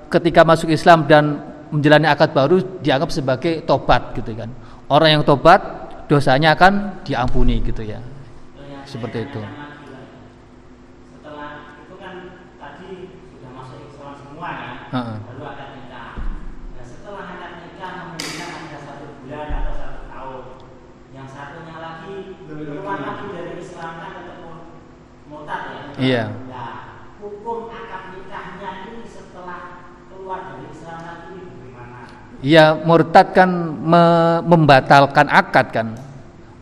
ketika 0.09 0.41
masuk 0.41 0.74
Islam 0.74 1.05
dan 1.05 1.38
menjalani 1.70 2.09
akad 2.09 2.34
baru 2.34 2.82
dianggap 2.82 3.13
sebagai 3.13 3.61
tobat 3.70 4.17
gitu 4.17 4.34
kan. 4.34 4.49
Orang 4.89 5.22
yang 5.22 5.22
tobat 5.22 5.61
dosanya 6.09 6.57
akan 6.57 7.05
diampuni 7.05 7.61
gitu 7.61 7.86
ya. 7.86 8.01
Seperti 8.89 9.30
itu. 9.30 9.41
Setelah 11.13 11.78
itu 11.86 11.93
kan 12.01 12.15
tadi 12.57 12.89
sudah 13.38 13.51
masuk 13.53 13.78
Islam 13.86 14.17
ya. 14.89 14.97
Uh 14.97 14.97
-uh. 14.97 15.17
Baru 15.21 15.43
akad 15.45 15.69
nikah. 15.77 16.09
Nah, 16.73 16.83
setelah 16.83 17.25
akad 17.37 17.53
nikah 17.61 17.91
mungkin 18.09 18.33
ada 18.41 18.77
satu 18.81 19.05
bulan 19.21 19.47
atau 19.53 19.73
satu 19.77 19.99
tahun. 20.09 20.43
Yang 21.13 21.27
satunya 21.29 21.75
lagi 21.77 22.15
keluar 22.49 22.97
lagi 22.97 23.25
dari 23.29 23.53
Islam 23.61 23.91
kan 24.01 24.11
ataupun 24.25 24.55
murtad 25.29 25.61
ya. 25.69 25.81
Iya. 26.01 26.23
Nah, 26.49 26.73
hukum 27.21 27.69
akad 27.69 28.03
nikahnya 28.17 28.69
ini 28.89 28.99
Iya 32.39 32.71
murtad 32.87 33.35
kan 33.35 33.51
me 33.83 34.03
membatalkan 34.47 35.27
akad 35.27 35.75
kan 35.75 35.87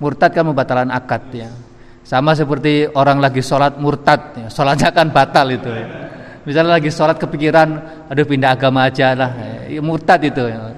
Murtad 0.01 0.33
kan 0.33 0.45
membatalkan 0.49 0.89
akad 0.89 1.29
ya 1.29 1.49
Sama 2.01 2.33
seperti 2.33 2.89
orang 2.97 3.21
lagi 3.21 3.45
sholat 3.45 3.77
murtad 3.77 4.33
ya. 4.33 4.47
Sholatnya 4.49 4.89
kan 4.89 5.13
batal 5.13 5.53
itu 5.53 5.69
ya. 5.69 6.16
Misalnya 6.47 6.79
lagi 6.79 6.87
sholat 6.87 7.19
kepikiran 7.19 7.67
Aduh 8.07 8.23
pindah 8.23 8.55
agama 8.55 8.87
aja 8.87 9.11
lah 9.11 9.35
ya, 9.67 9.83
Murtad 9.83 10.23
itu 10.23 10.47
ya. 10.47 10.71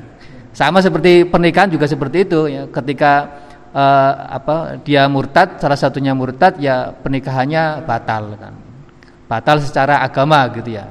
Sama 0.49 0.81
seperti 0.81 1.29
pernikahan 1.29 1.69
juga 1.69 1.85
seperti 1.85 2.25
itu 2.25 2.49
ya. 2.49 2.65
Ketika 2.73 3.29
uh, 3.69 4.11
apa 4.33 4.81
dia 4.81 5.05
murtad 5.05 5.61
Salah 5.61 5.77
satunya 5.77 6.17
murtad 6.17 6.57
ya 6.57 6.89
pernikahannya 6.89 7.85
batal 7.85 8.33
kan 8.33 8.53
Batal 9.29 9.61
secara 9.61 10.01
agama 10.01 10.41
gitu 10.57 10.73
ya 10.73 10.89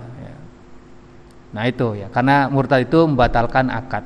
Nah 1.48 1.64
itu 1.64 1.96
ya, 1.96 2.12
karena 2.12 2.46
murtad 2.52 2.84
itu 2.84 3.08
membatalkan 3.08 3.72
akad. 3.72 4.04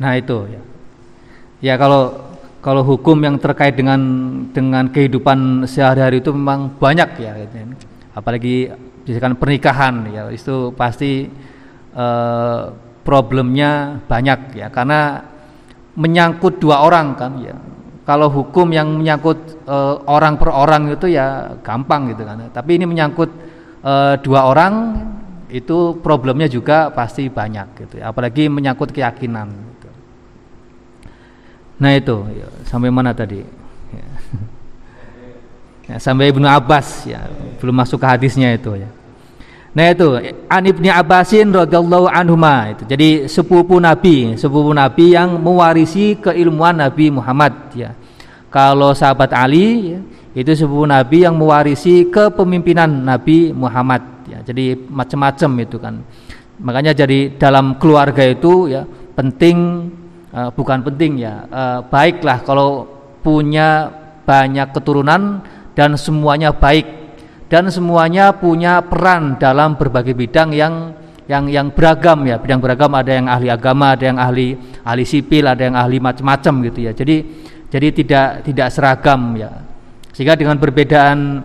Nah 0.00 0.12
itu 0.16 0.38
ya. 0.48 0.62
Ya 1.58 1.74
kalau 1.76 2.16
kalau 2.64 2.82
hukum 2.86 3.18
yang 3.20 3.36
terkait 3.36 3.76
dengan 3.76 4.00
dengan 4.50 4.88
kehidupan 4.88 5.68
sehari-hari 5.68 6.24
itu 6.24 6.32
memang 6.32 6.72
banyak 6.80 7.08
ya, 7.20 7.32
gitu. 7.44 7.54
Ya. 8.18 8.26
apalagi 8.26 8.74
misalkan 9.06 9.38
pernikahan 9.38 9.94
ya 10.10 10.26
itu 10.34 10.74
pasti 10.74 11.30
eh, 11.94 12.62
problemnya 13.06 14.02
banyak 14.10 14.58
ya 14.58 14.66
karena 14.74 15.22
menyangkut 15.94 16.58
dua 16.58 16.82
orang 16.82 17.14
kan 17.14 17.38
ya. 17.38 17.54
Kalau 18.02 18.32
hukum 18.32 18.74
yang 18.74 18.98
menyangkut 18.98 19.38
eh, 19.70 19.96
orang 20.10 20.34
per 20.34 20.50
orang 20.50 20.90
itu 20.90 21.06
ya 21.14 21.54
gampang 21.62 22.10
gitu 22.10 22.26
kan. 22.26 22.50
Tapi 22.50 22.70
ini 22.74 22.90
menyangkut 22.90 23.30
eh, 23.86 24.14
dua 24.18 24.50
orang 24.50 24.74
itu 25.48 25.96
problemnya 26.02 26.50
juga 26.50 26.90
pasti 26.90 27.30
banyak 27.30 27.66
gitu 27.86 27.94
ya. 28.02 28.10
apalagi 28.10 28.50
menyangkut 28.50 28.90
keyakinan 28.92 29.48
gitu. 29.48 29.88
Nah 31.78 31.94
itu 31.94 32.16
sampai 32.66 32.90
mana 32.90 33.14
tadi? 33.14 33.40
Ya. 35.88 35.96
Sampai 35.96 36.28
Ibnu 36.28 36.44
Abbas 36.44 37.08
ya 37.08 37.24
belum 37.58 37.74
masuk 37.80 37.98
ke 37.98 38.06
hadisnya 38.06 38.52
itu 38.52 38.76
ya. 38.76 38.88
Nah 39.72 39.94
itu 39.94 40.08
An 40.48 40.64
Ibni 40.64 40.92
Abbasin 40.92 41.48
radhiyallahu 41.48 42.08
anhuma 42.12 42.72
itu. 42.72 42.84
Jadi 42.84 43.24
sepupu 43.24 43.80
Nabi, 43.80 44.36
sepupu 44.36 44.72
Nabi 44.76 45.16
yang 45.16 45.40
mewarisi 45.40 46.16
keilmuan 46.20 46.76
Nabi 46.76 47.08
Muhammad 47.08 47.72
ya. 47.72 47.96
Kalau 48.48 48.96
sahabat 48.96 49.32
Ali 49.36 49.96
ya, 49.96 49.98
itu 50.36 50.52
sepupu 50.56 50.88
Nabi 50.88 51.24
yang 51.24 51.36
mewarisi 51.36 52.08
kepemimpinan 52.08 52.88
Nabi 52.88 53.52
Muhammad 53.52 54.28
ya. 54.28 54.40
Jadi 54.44 54.76
macam-macam 54.88 55.50
itu 55.64 55.76
kan. 55.80 55.94
Makanya 56.58 56.92
jadi 56.92 57.38
dalam 57.38 57.78
keluarga 57.78 58.26
itu 58.26 58.66
ya 58.66 58.82
penting 59.14 59.88
uh, 60.34 60.50
bukan 60.50 60.82
penting 60.82 61.22
ya 61.22 61.46
uh, 61.48 61.78
baiklah 61.86 62.42
kalau 62.42 62.82
punya 63.22 63.94
banyak 64.26 64.74
keturunan 64.74 65.38
dan 65.78 65.94
semuanya 65.94 66.50
baik. 66.50 66.98
Dan 67.46 67.70
semuanya 67.70 68.34
punya 68.34 68.82
peran 68.82 69.38
dalam 69.38 69.78
berbagai 69.78 70.12
bidang 70.12 70.50
yang 70.50 70.90
yang 71.30 71.46
yang 71.46 71.70
beragam 71.70 72.26
ya. 72.26 72.36
Bidang 72.42 72.58
beragam 72.58 72.92
ada 72.98 73.14
yang 73.14 73.30
ahli 73.30 73.46
agama 73.46 73.94
ada 73.94 74.04
yang 74.10 74.18
ahli 74.18 74.58
ahli 74.82 75.04
sipil 75.06 75.46
ada 75.46 75.62
yang 75.62 75.78
ahli 75.78 76.02
macam-macam 76.02 76.66
gitu 76.66 76.78
ya. 76.82 76.92
Jadi 76.92 77.16
jadi 77.70 77.88
tidak 77.94 78.28
tidak 78.42 78.68
seragam 78.74 79.38
ya. 79.38 79.48
Sehingga 80.12 80.34
dengan 80.34 80.58
perbedaan 80.58 81.40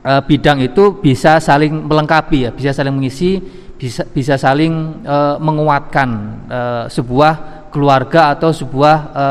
e, 0.00 0.12
bidang 0.32 0.64
itu 0.64 1.02
bisa 1.02 1.42
saling 1.42 1.84
melengkapi 1.84 2.48
ya. 2.48 2.50
Bisa 2.54 2.72
saling 2.72 2.94
mengisi 2.94 3.36
bisa 3.76 4.06
bisa 4.08 4.40
saling 4.40 5.04
e, 5.04 5.16
menguatkan 5.44 6.08
e, 6.48 6.60
sebuah 6.88 7.68
keluarga 7.68 8.32
atau 8.32 8.48
sebuah 8.48 8.96
e, 9.12 9.24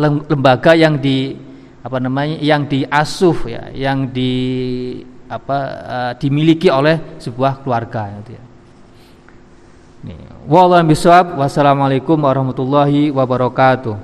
lembaga 0.00 0.72
yang 0.72 0.96
di 0.96 1.49
apa 1.80 1.96
namanya 1.96 2.36
yang 2.44 2.68
diasuh 2.68 3.36
ya 3.48 3.62
yang 3.72 4.12
di 4.12 4.32
apa 5.30 5.58
uh, 5.86 6.12
dimiliki 6.18 6.68
oleh 6.68 7.16
sebuah 7.22 7.62
keluarga 7.62 8.10
gitu 8.20 8.34
ya. 8.36 8.42
Nih, 10.00 10.16
wassalamualaikum 11.36 12.16
warahmatullahi 12.16 13.12
wabarakatuh. 13.12 13.94